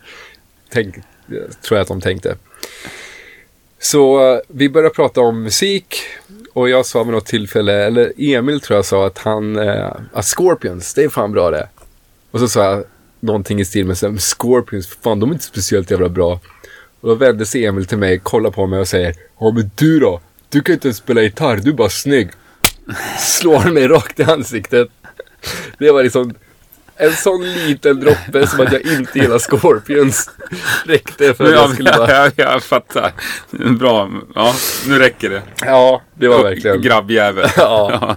[0.70, 0.96] Tänk,
[1.62, 2.36] tror jag att de tänkte.
[3.80, 5.96] Så vi började prata om musik
[6.54, 10.26] och jag sa vid något tillfälle, eller Emil tror jag sa att han, eh, att
[10.26, 11.68] Scorpions, det är fan bra det.
[12.32, 12.84] Och så sa jag
[13.20, 16.40] någonting i stil med så här, Scorpions, fan de är inte speciellt jävla bra.
[17.02, 20.00] Och då vände sig Emil till mig, kollar på mig och säger, ja men du
[20.00, 20.22] då?
[20.50, 22.30] Du kan inte ens spela gitarr, du är bara snygg.
[23.20, 24.88] Slår mig rakt i ansiktet.
[25.80, 26.34] Det var liksom
[26.98, 30.30] en sån liten droppe som att jag inte gillar Scorpions
[30.86, 32.12] räckte för att jag skulle bara...
[32.12, 33.12] Ja, jag fattar.
[33.80, 34.10] Bra.
[34.36, 34.54] Ja,
[34.88, 35.42] nu räcker det.
[35.66, 36.82] Ja, det var verkligen...
[36.82, 37.50] Grabbjävel.
[37.58, 38.16] Ja.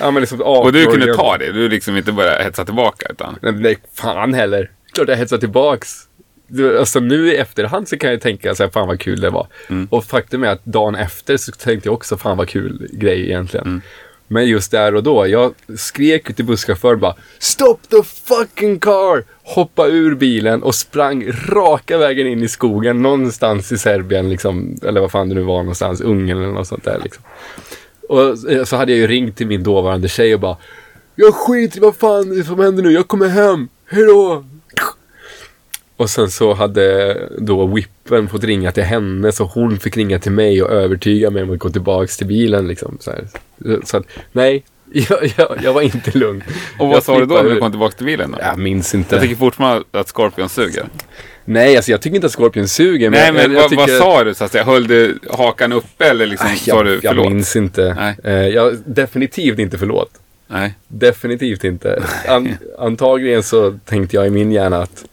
[0.00, 1.52] Ja, men liksom Och du kunde ta det?
[1.52, 3.38] Du liksom inte bara hetsa tillbaka utan?
[3.42, 4.70] Nej, nej, fan heller.
[4.92, 6.02] Klart jag hetsar tillbaks.
[6.78, 9.46] Alltså nu i efterhand så kan jag tänka så här, fan vad kul det var.
[9.68, 9.88] Mm.
[9.90, 13.66] Och faktum är att dagen efter så tänkte jag också, fan vad kul grej egentligen.
[13.66, 13.80] Mm.
[14.32, 19.24] Men just där och då, jag skrek ut till busschauffören bara Stop the fucking car!
[19.42, 24.78] Hoppa ur bilen och sprang raka vägen in i skogen någonstans i Serbien liksom.
[24.82, 27.24] Eller vad fan det nu var någonstans, Ungern eller något sånt där liksom.
[28.08, 28.38] Och
[28.68, 30.56] så hade jag ju ringt till min dåvarande tjej och bara
[31.14, 34.44] Jag skiter i vad fan som händer nu, jag kommer hem, hejdå!
[35.96, 40.32] Och sen så hade då Whippen fått ringa till henne så hon fick ringa till
[40.32, 42.98] mig och övertyga mig om att gå tillbaks till bilen liksom.
[43.00, 43.12] Så,
[43.84, 46.42] så att, nej, jag, jag, jag var inte lugn.
[46.78, 48.38] Och vad Jag sa du då när du kom tillbaka till bilen då?
[48.42, 49.14] Jag minns inte.
[49.14, 50.84] Jag tycker fortfarande att Scorpion suger.
[51.44, 53.10] Nej, alltså jag tycker inte att Scorpion suger.
[53.10, 53.82] Nej, jag- men jag, vad, tycker...
[53.82, 54.34] vad sa du?
[54.34, 54.64] Så att säga?
[54.64, 57.28] Höll du hakan uppe eller liksom Nej, sa jag, du jag förlåt?
[57.32, 57.94] minns inte.
[57.94, 58.16] Nej.
[58.24, 60.10] Eh, jag, definitivt inte förlåt.
[60.48, 60.74] Nej.
[60.88, 62.02] Definitivt inte.
[62.28, 65.04] An, antagligen så tänkte jag i min hjärna att,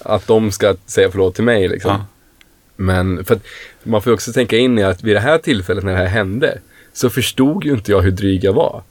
[0.00, 1.68] att de ska säga förlåt till mig.
[1.68, 1.90] Liksom.
[1.90, 2.04] Ja.
[2.76, 3.42] Men för att
[3.82, 6.58] man får också tänka in i att vid det här tillfället när det här hände
[6.92, 8.82] så förstod ju inte jag hur dryg jag var.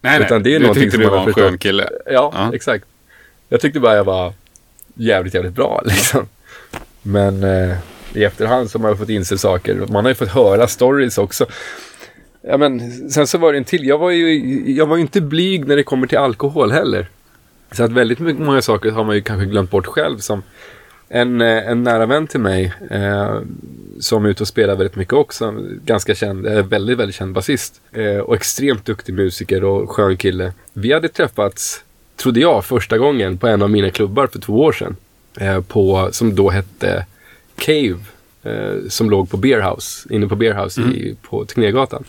[0.00, 0.26] Nej, nej.
[0.26, 1.44] Utan det är du tyckte du var en förstått.
[1.44, 1.88] skön kille.
[2.06, 2.50] Ja, Ja.
[2.54, 2.84] exakt.
[3.48, 4.32] Jag tyckte bara jag var
[4.94, 6.28] jävligt, jävligt bra liksom.
[7.02, 7.76] Men eh,
[8.12, 9.74] i efterhand så har man fått inse saker.
[9.88, 11.46] Man har ju fått höra stories också.
[12.42, 13.86] Ja, men sen så var det en till.
[13.86, 17.08] Jag var ju, jag var ju inte blyg när det kommer till alkohol heller.
[17.74, 20.18] Så att väldigt många saker har man ju kanske glömt bort själv.
[20.18, 20.42] Som
[21.08, 23.40] en, eh, en nära vän till mig eh,
[24.00, 25.54] som är ute och spelar väldigt mycket också.
[25.84, 27.80] Ganska känd, eh, väldigt, väldigt känd basist.
[27.92, 30.52] Eh, och extremt duktig musiker och skön kille.
[30.72, 31.84] Vi hade träffats,
[32.16, 34.96] trodde jag, första gången på en av mina klubbar för två år sedan.
[35.40, 37.06] Eh, på, som då hette
[37.56, 37.98] Cave.
[38.42, 42.04] Eh, som låg på Beer House, inne på Beer House i, på Tegnérgatan.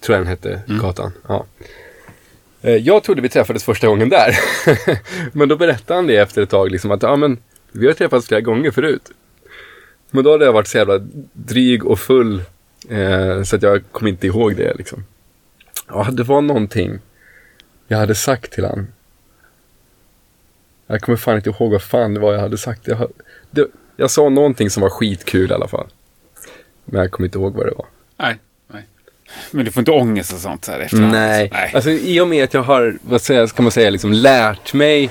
[0.00, 1.12] Tror jag den hette, gatan.
[1.28, 1.44] Ja.
[2.66, 4.38] Eh, jag trodde vi träffades första gången där.
[5.32, 7.38] men då berättade han det efter ett tag, liksom att ja, men,
[7.72, 9.10] vi har träffats flera gånger förut.
[10.10, 10.98] Men då hade jag varit så jävla
[11.32, 12.42] dryg och full
[12.88, 14.74] eh, så att jag kom inte ihåg det.
[14.74, 15.04] Liksom.
[15.88, 16.98] Ja, det var någonting
[17.88, 18.92] jag hade sagt till han.
[20.86, 22.86] Jag kommer fan inte ihåg vad fan det var jag hade sagt.
[22.86, 23.12] Jag,
[23.50, 23.66] det,
[23.96, 25.86] jag sa någonting som var skitkul i alla fall.
[26.84, 27.86] Men jag kommer inte ihåg vad det var.
[28.16, 28.38] Nej.
[29.50, 31.12] Men du får inte ångest och sånt så här efterhand?
[31.12, 31.50] Nej.
[31.52, 31.70] nej.
[31.74, 35.10] Alltså i och med att jag har, vad säger, ska man säga, liksom lärt mig.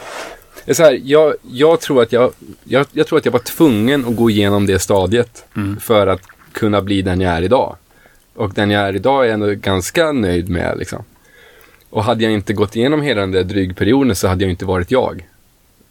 [0.71, 2.31] Så här, jag, jag, tror att jag,
[2.63, 5.79] jag, jag tror att jag var tvungen att gå igenom det stadiet Mm.
[5.79, 6.21] för att
[6.51, 7.75] kunna bli den jag är idag.
[8.35, 10.77] Och den jag är idag är jag ändå ganska nöjd med.
[10.77, 11.03] Liksom.
[11.89, 14.91] Och hade jag inte gått igenom hela den där drygperioden så hade jag inte varit
[14.91, 15.27] jag.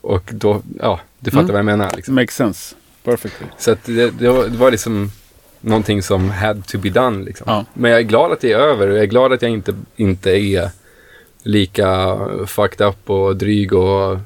[0.00, 1.52] Och då, ja, du fattar Mm.
[1.52, 1.92] vad jag menar.
[1.96, 2.14] Liksom.
[2.14, 2.74] Makes sense.
[3.04, 3.46] Perfectly.
[3.58, 5.10] Så att det, det, var, det var liksom
[5.64, 7.24] någonting som had to be done.
[7.24, 7.44] Liksom.
[7.50, 7.64] Ja.
[7.74, 9.74] Men jag är glad att det är över och jag är glad att jag inte,
[9.96, 10.70] inte är
[11.42, 14.18] lika fucked up och dryg och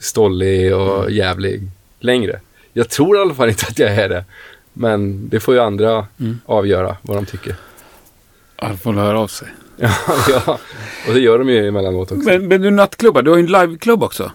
[0.00, 1.14] stollig och Mm.
[1.14, 1.62] jävlig
[2.00, 2.40] längre.
[2.72, 4.24] Jag tror i alla fall inte att jag är det.
[4.72, 6.40] Men det får ju andra Mm.
[6.46, 7.56] avgöra vad de tycker.
[8.60, 9.48] Ja, de får höra av sig.
[9.78, 9.90] Ja,
[10.28, 10.58] ja,
[11.08, 12.24] och det gör de ju emellanåt också.
[12.28, 14.30] Men, men du nattklubbar, du har ju en liveklubb också.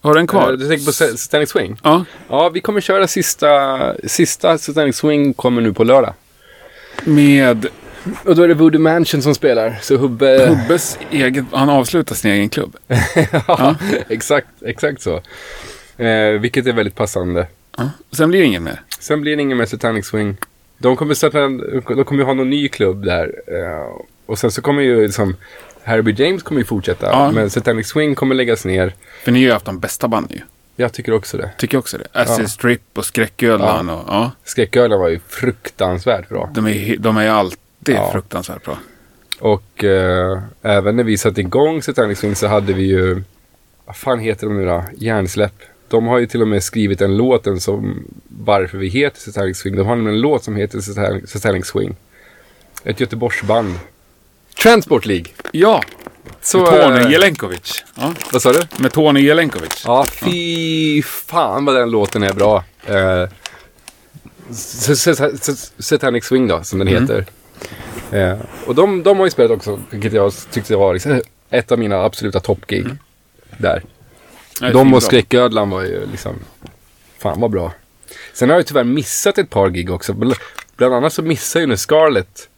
[0.00, 0.50] Har du en kvar?
[0.52, 1.78] Eh, Du tänker på Sta- Standing Swing?
[1.82, 2.04] Ja.
[2.28, 6.14] Ja, vi kommer köra sista, sista Standing Swing kommer nu på lördag.
[7.04, 7.66] Med
[8.24, 9.78] Och då är det Voodoo Mansion som spelar.
[9.82, 10.46] Så Hubbe...
[10.48, 12.76] Hubbes eget, han avslutar sin egen klubb.
[13.48, 13.76] ja,
[14.08, 15.22] exakt, exakt så.
[16.02, 17.46] Eh, vilket är väldigt passande.
[17.76, 17.90] Ja.
[18.12, 18.82] Sen blir det inget mer.
[18.98, 20.36] Sen blir det ingen mer Satanic Swing.
[20.78, 21.38] De kommer, starta
[21.94, 23.32] de kommer ju ha någon ny klubb där.
[23.46, 23.96] Eh,
[24.26, 25.36] och sen så kommer ju liksom
[26.02, 26.14] B.
[26.16, 27.06] James kommer ju fortsätta.
[27.06, 27.30] Ja.
[27.32, 28.94] Men Satanic Swing kommer läggas ner.
[29.24, 30.42] För ni har ju haft de bästa banden ju.
[30.76, 31.50] Jag tycker också det.
[31.58, 32.06] Tycker också det.
[32.12, 34.30] Acid Strip och Skräcködlan och ja.
[34.44, 36.50] Skräckölen var ju fruktansvärt bra.
[36.54, 37.58] De är, de är alltid
[37.96, 38.10] Ja.
[38.12, 38.78] fruktansvärt bra.
[39.40, 43.22] Och eh, även när vi satte igång Satanic Swing så hade vi ju,
[43.84, 44.84] vad fan heter de nu då?
[44.96, 45.54] Hjärnsläpp.
[45.88, 49.76] De har ju till och med skrivit en låt som varför vi heter Satanic Swing.
[49.76, 50.80] De har en låt som heter
[51.26, 51.96] Satanic Swing.
[52.84, 53.74] Ett Göteborgsband.
[54.62, 55.26] Transport League.
[55.52, 55.82] Ja,
[56.42, 57.84] Så, med Tony eh, Jelenkovic.
[57.94, 58.60] Ja, vad sa du?
[58.76, 59.82] med Tony Jelenkovic.
[59.86, 62.64] Ja, fy fan vad den låten är bra.
[62.86, 63.28] Eh,
[65.78, 67.26] Satanic Swing då, som den heter.
[68.12, 71.78] Eh, och de, de har ju spelat också, vilket jag tyckte var liksom ett av
[71.78, 72.86] mina absoluta toppgig.
[73.58, 73.82] Där.
[74.60, 76.36] Ja, det är De och Skräcködlan var ju liksom,
[77.18, 77.72] fan vad bra.
[78.32, 80.12] Sen har jag tyvärr missat ett par gig också.
[80.12, 80.38] Bl-
[80.76, 82.48] Bland annat så missade jag ju när Scarlett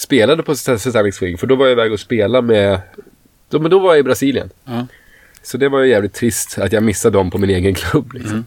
[0.00, 1.38] spelade på Sat- Satanic Swing.
[1.38, 2.80] För då var jag iväg och spela med,
[3.48, 4.50] då, men då var jag i Brasilien.
[4.64, 4.86] Ja.
[5.42, 8.12] Så det var ju jävligt trist att jag missade dem på min egen klubb.
[8.12, 8.46] Liksom.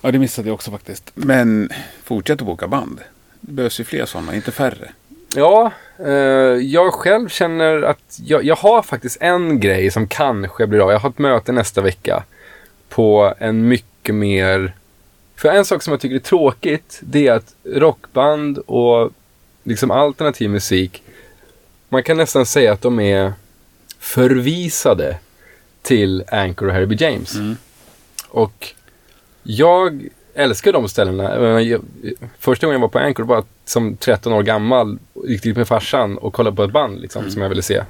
[0.00, 1.10] ja, det missade jag också faktiskt.
[1.14, 1.70] Men
[2.04, 3.00] fortsätt att boka band.
[3.40, 4.90] Det behövs ju fler sådana, inte färre.
[5.34, 6.12] Ja, eh,
[6.60, 10.90] jag själv känner att jag, jag har faktiskt en grej som kanske blir av.
[10.90, 12.24] Jag har ett möte nästa vecka
[12.88, 14.72] på en mycket mer...
[15.36, 19.12] För en sak som jag tycker är tråkigt, det är att rockband och
[19.66, 21.02] liksom alternativ musik,
[21.88, 23.32] man kan nästan säga att de är
[23.98, 25.18] förvisade
[25.82, 27.34] till Anchor och Herbie James.
[27.34, 27.56] Mm.
[28.28, 28.74] Och
[29.42, 31.58] jag älskar de ställena.
[32.38, 34.98] Första gången jag var på Anchor var som 13 år gammal.
[35.24, 37.82] Gick dit med farsan och kollade på ett band liksom, som jag ville se.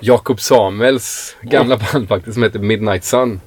[0.00, 3.40] Jakob Samuels gamla band faktiskt som heter Midnight Sun.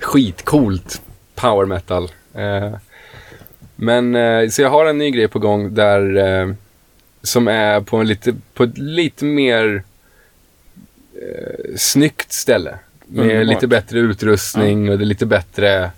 [0.00, 1.02] Skitcoolt
[1.34, 2.10] power metal.
[2.34, 2.74] Eh,
[3.80, 6.54] men eh, så jag har en ny grej på gång där eh,
[7.22, 9.82] som är på en lite, på ett lite mer
[11.14, 12.78] eh, snyggt ställe.
[13.06, 13.46] Med Underbart.
[13.46, 15.90] lite bättre utrustning och det är lite bättre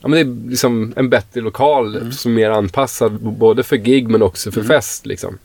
[0.00, 4.08] Ja men det är liksom en bättre lokal som är mer anpassad både för gig
[4.08, 5.38] men också för fest liksom.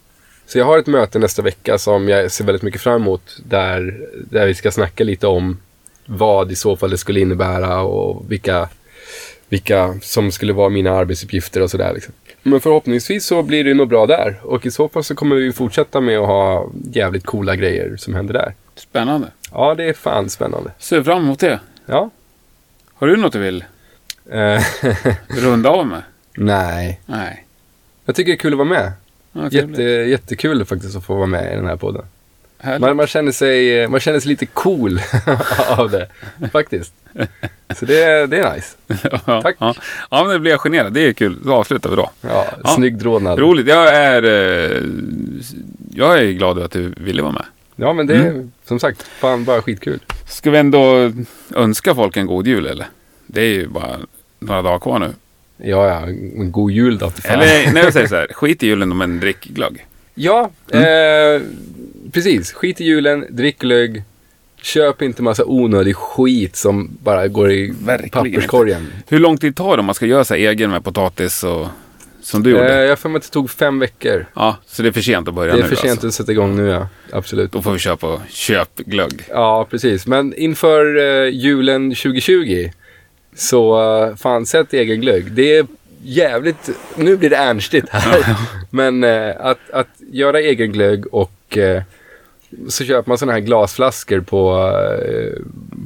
[0.45, 4.07] Så jag har ett möte nästa vecka som jag ser väldigt mycket fram emot där,
[4.29, 5.57] där vi ska snacka lite om
[6.05, 8.69] vad i så fall det skulle innebära och vilka,
[9.53, 11.93] vilka som skulle vara mina arbetsuppgifter och sådär.
[11.93, 12.13] Liksom.
[12.43, 15.53] Men förhoppningsvis så blir det nog bra där och i så fall så kommer vi
[15.53, 18.53] fortsätta med att ha jävligt coola grejer som händer där.
[18.75, 19.27] Spännande.
[19.51, 20.71] Ja, det är fan spännande.
[20.79, 21.59] Ser fram emot det.
[21.85, 22.09] Ja.
[22.93, 23.65] Har du något du vill
[24.31, 24.61] Eh,
[25.27, 26.01] runda av med?
[26.37, 27.45] nej, Nej.
[28.05, 28.91] jag tycker det är kul att vara med.
[29.31, 32.05] Ja, Jätte, jättekul faktiskt att få vara med i den här podden.
[32.79, 35.01] Man, man, känner sig, man känner sig lite cool
[35.77, 36.07] av det,
[36.51, 36.93] faktiskt.
[37.75, 38.75] Så det, det är nice.
[39.25, 39.55] ja, tack.
[39.59, 39.75] Ja.
[40.11, 40.93] ja, men det blir jag generad.
[40.93, 41.37] Det är kul.
[41.45, 42.09] Då avslutar vi då.
[42.21, 42.69] Ja, Ja.
[42.69, 43.39] snygg rodnad.
[43.39, 43.67] Roligt.
[43.67, 44.81] Jag är, eh,
[45.93, 47.45] jag är glad över att du ville vara med.
[47.75, 48.51] Ja, men det är Mm.
[48.65, 49.99] som sagt fan bara skitkul.
[50.27, 51.11] Ska vi ändå
[51.55, 52.87] önska folk en god jul eller?
[53.27, 53.97] Det är ju bara
[54.39, 55.13] några dagar kvar nu.
[55.57, 57.09] Ja, ja, en god jul då.
[57.09, 57.31] fan.
[57.41, 59.85] Eller när jag säger så här, skit i julen men drick glögg.
[60.15, 60.83] Ja, Mm.
[61.35, 61.41] eh,
[62.13, 62.51] precis.
[62.53, 64.03] Skit i julen, drick glögg.
[64.61, 68.87] Köp inte massa onödig skit som bara går i Verkligen papperskorgen.
[69.07, 71.67] Hur lång tid tar det om man ska göra här egen med potatis och
[72.21, 72.81] som du Eh, gjorde?
[72.81, 74.25] jag har för mig att det tog fem veckor.
[74.35, 76.07] Ja, så det är för sent att börja Det är nu för sent alltså.
[76.07, 76.87] att sätta igång nu, ja.
[77.11, 77.51] Absolut.
[77.51, 79.23] Då får vi köpa köpglögg.
[79.29, 80.07] Ja, precis.
[80.07, 82.69] Men inför eh, julen 2020
[83.35, 85.31] så uh, fan, sätt egen glögg.
[85.31, 85.65] Det är
[86.03, 88.35] jävligt, nu blir det ernstigt här.
[88.69, 91.81] Men eh, att, att göra egen glögg och eh,
[92.67, 94.69] så köper man sådana här glasflaskor på,
[95.07, 95.41] eh,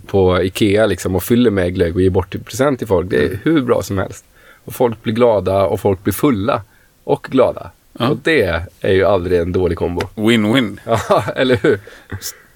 [0.08, 3.10] på Ikea liksom och fyller med glögg och ger bort till present till folk.
[3.10, 4.26] Det är hur bra som helst.
[4.66, 6.62] Och folk blir glada och folk blir fulla
[7.04, 7.72] och glada.
[8.00, 8.10] Ja.
[8.10, 10.02] Och det är ju aldrig en dålig kombo.
[10.16, 10.80] Win-win.
[11.10, 11.80] Ja, eller hur?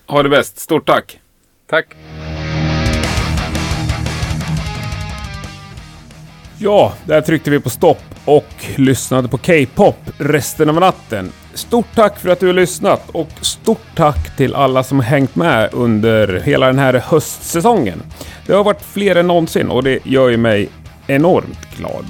[0.06, 0.60] Ha det bäst.
[0.60, 1.20] Stort tack.
[1.70, 1.96] Tack!
[6.58, 11.32] Ja, där tryckte vi på stopp och lyssnade på K-pop resten av natten.
[11.54, 15.70] Stort tack för att du har lyssnat och stort tack till alla som hängt med
[15.72, 18.02] under hela den här höstsäsongen.
[18.48, 20.70] Det har varit fler än någonsin och det gör ju mig
[21.08, 22.06] enormt glad.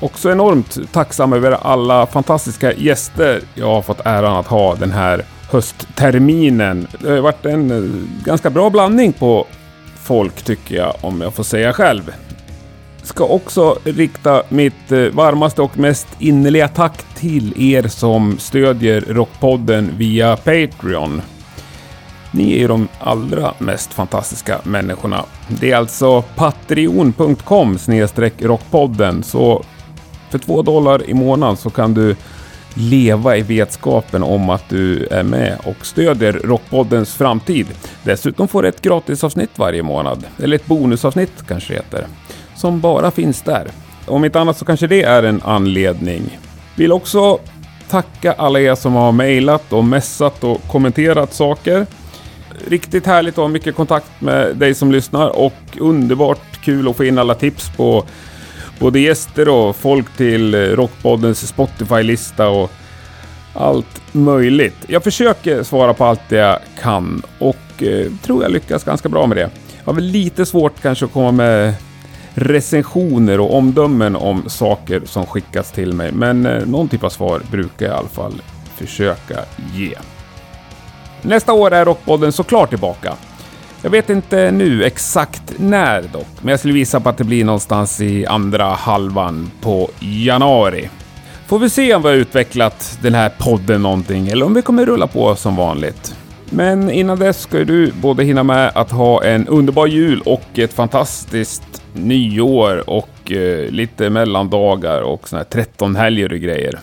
[0.00, 5.24] Också enormt tacksam över alla fantastiska gäster jag har fått äran att ha den här
[5.50, 6.86] höstterminen.
[7.00, 9.46] Det har varit en eh, ganska bra blandning på
[10.02, 12.12] folk tycker jag, om jag får säga själv
[13.06, 19.90] ska också rikta mitt eh, varmaste och mest innerliga tack till er som stödjer Rockpodden
[19.96, 21.22] via Patreon.
[22.30, 25.24] Ni är ju de allra mest fantastiska människorna.
[25.48, 27.78] Det är alltså patreon.com
[28.38, 29.64] rockpodden så
[30.30, 32.16] för två dollar i månaden så kan du
[32.74, 37.66] leva i vetskapen om att du är med och stödjer Rockpoddens framtid.
[38.02, 42.06] Dessutom får du ett gratisavsnitt varje månad, eller ett bonusavsnitt kanske det heter,
[42.64, 43.68] som bara finns där.
[44.06, 46.38] Om inte annat så kanske det är en anledning.
[46.76, 47.38] Vill också
[47.88, 51.86] tacka alla er som har mejlat och messat och kommenterat saker.
[52.68, 57.04] Riktigt härligt att ha mycket kontakt med dig som lyssnar och underbart kul att få
[57.04, 58.04] in alla tips på
[58.78, 62.70] både gäster och folk till Rockpoddens Spotify-lista och
[63.54, 64.76] allt möjligt.
[64.86, 69.26] Jag försöker svara på allt det jag kan och eh, tror jag lyckas ganska bra
[69.26, 69.50] med det.
[69.78, 71.74] Jag har väl lite svårt kanske att komma med
[72.34, 77.40] recensioner och omdömen om saker som skickas till mig, men eh, någon typ av svar
[77.50, 78.42] brukar jag i alla fall
[78.76, 79.38] försöka
[79.74, 79.94] ge.
[81.22, 83.14] Nästa år är Rockpodden såklart tillbaka.
[83.82, 87.44] Jag vet inte nu exakt när dock, men jag skulle visa på att det blir
[87.44, 90.88] någonstans i andra halvan på januari.
[91.46, 94.86] Får vi se om vi har utvecklat den här podden någonting eller om vi kommer
[94.86, 96.14] rulla på som vanligt.
[96.50, 100.72] Men innan dess ska du både hinna med att ha en underbar jul och ett
[100.72, 106.78] fantastiskt nyår och eh, lite mellandagar och såna här 13 helger och grejer.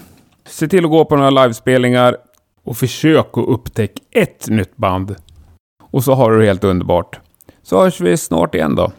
[0.47, 2.17] Se till att gå på några livespelningar
[2.65, 5.15] och försök att upptäcka ett nytt band.
[5.91, 7.19] Och så har du det helt underbart.
[7.63, 8.91] Så hörs vi snart igen då.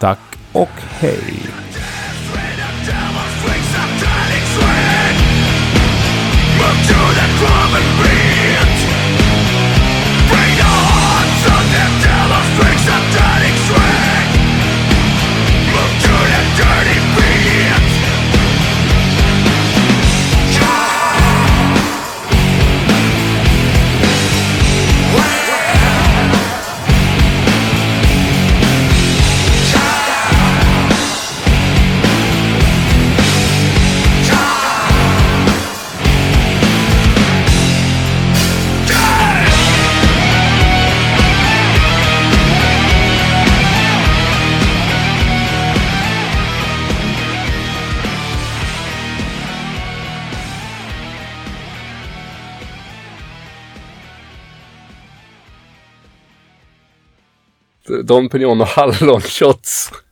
[0.00, 0.70] Tack och
[1.00, 1.61] hej!
[58.04, 59.92] Don Pignon och hallonshots.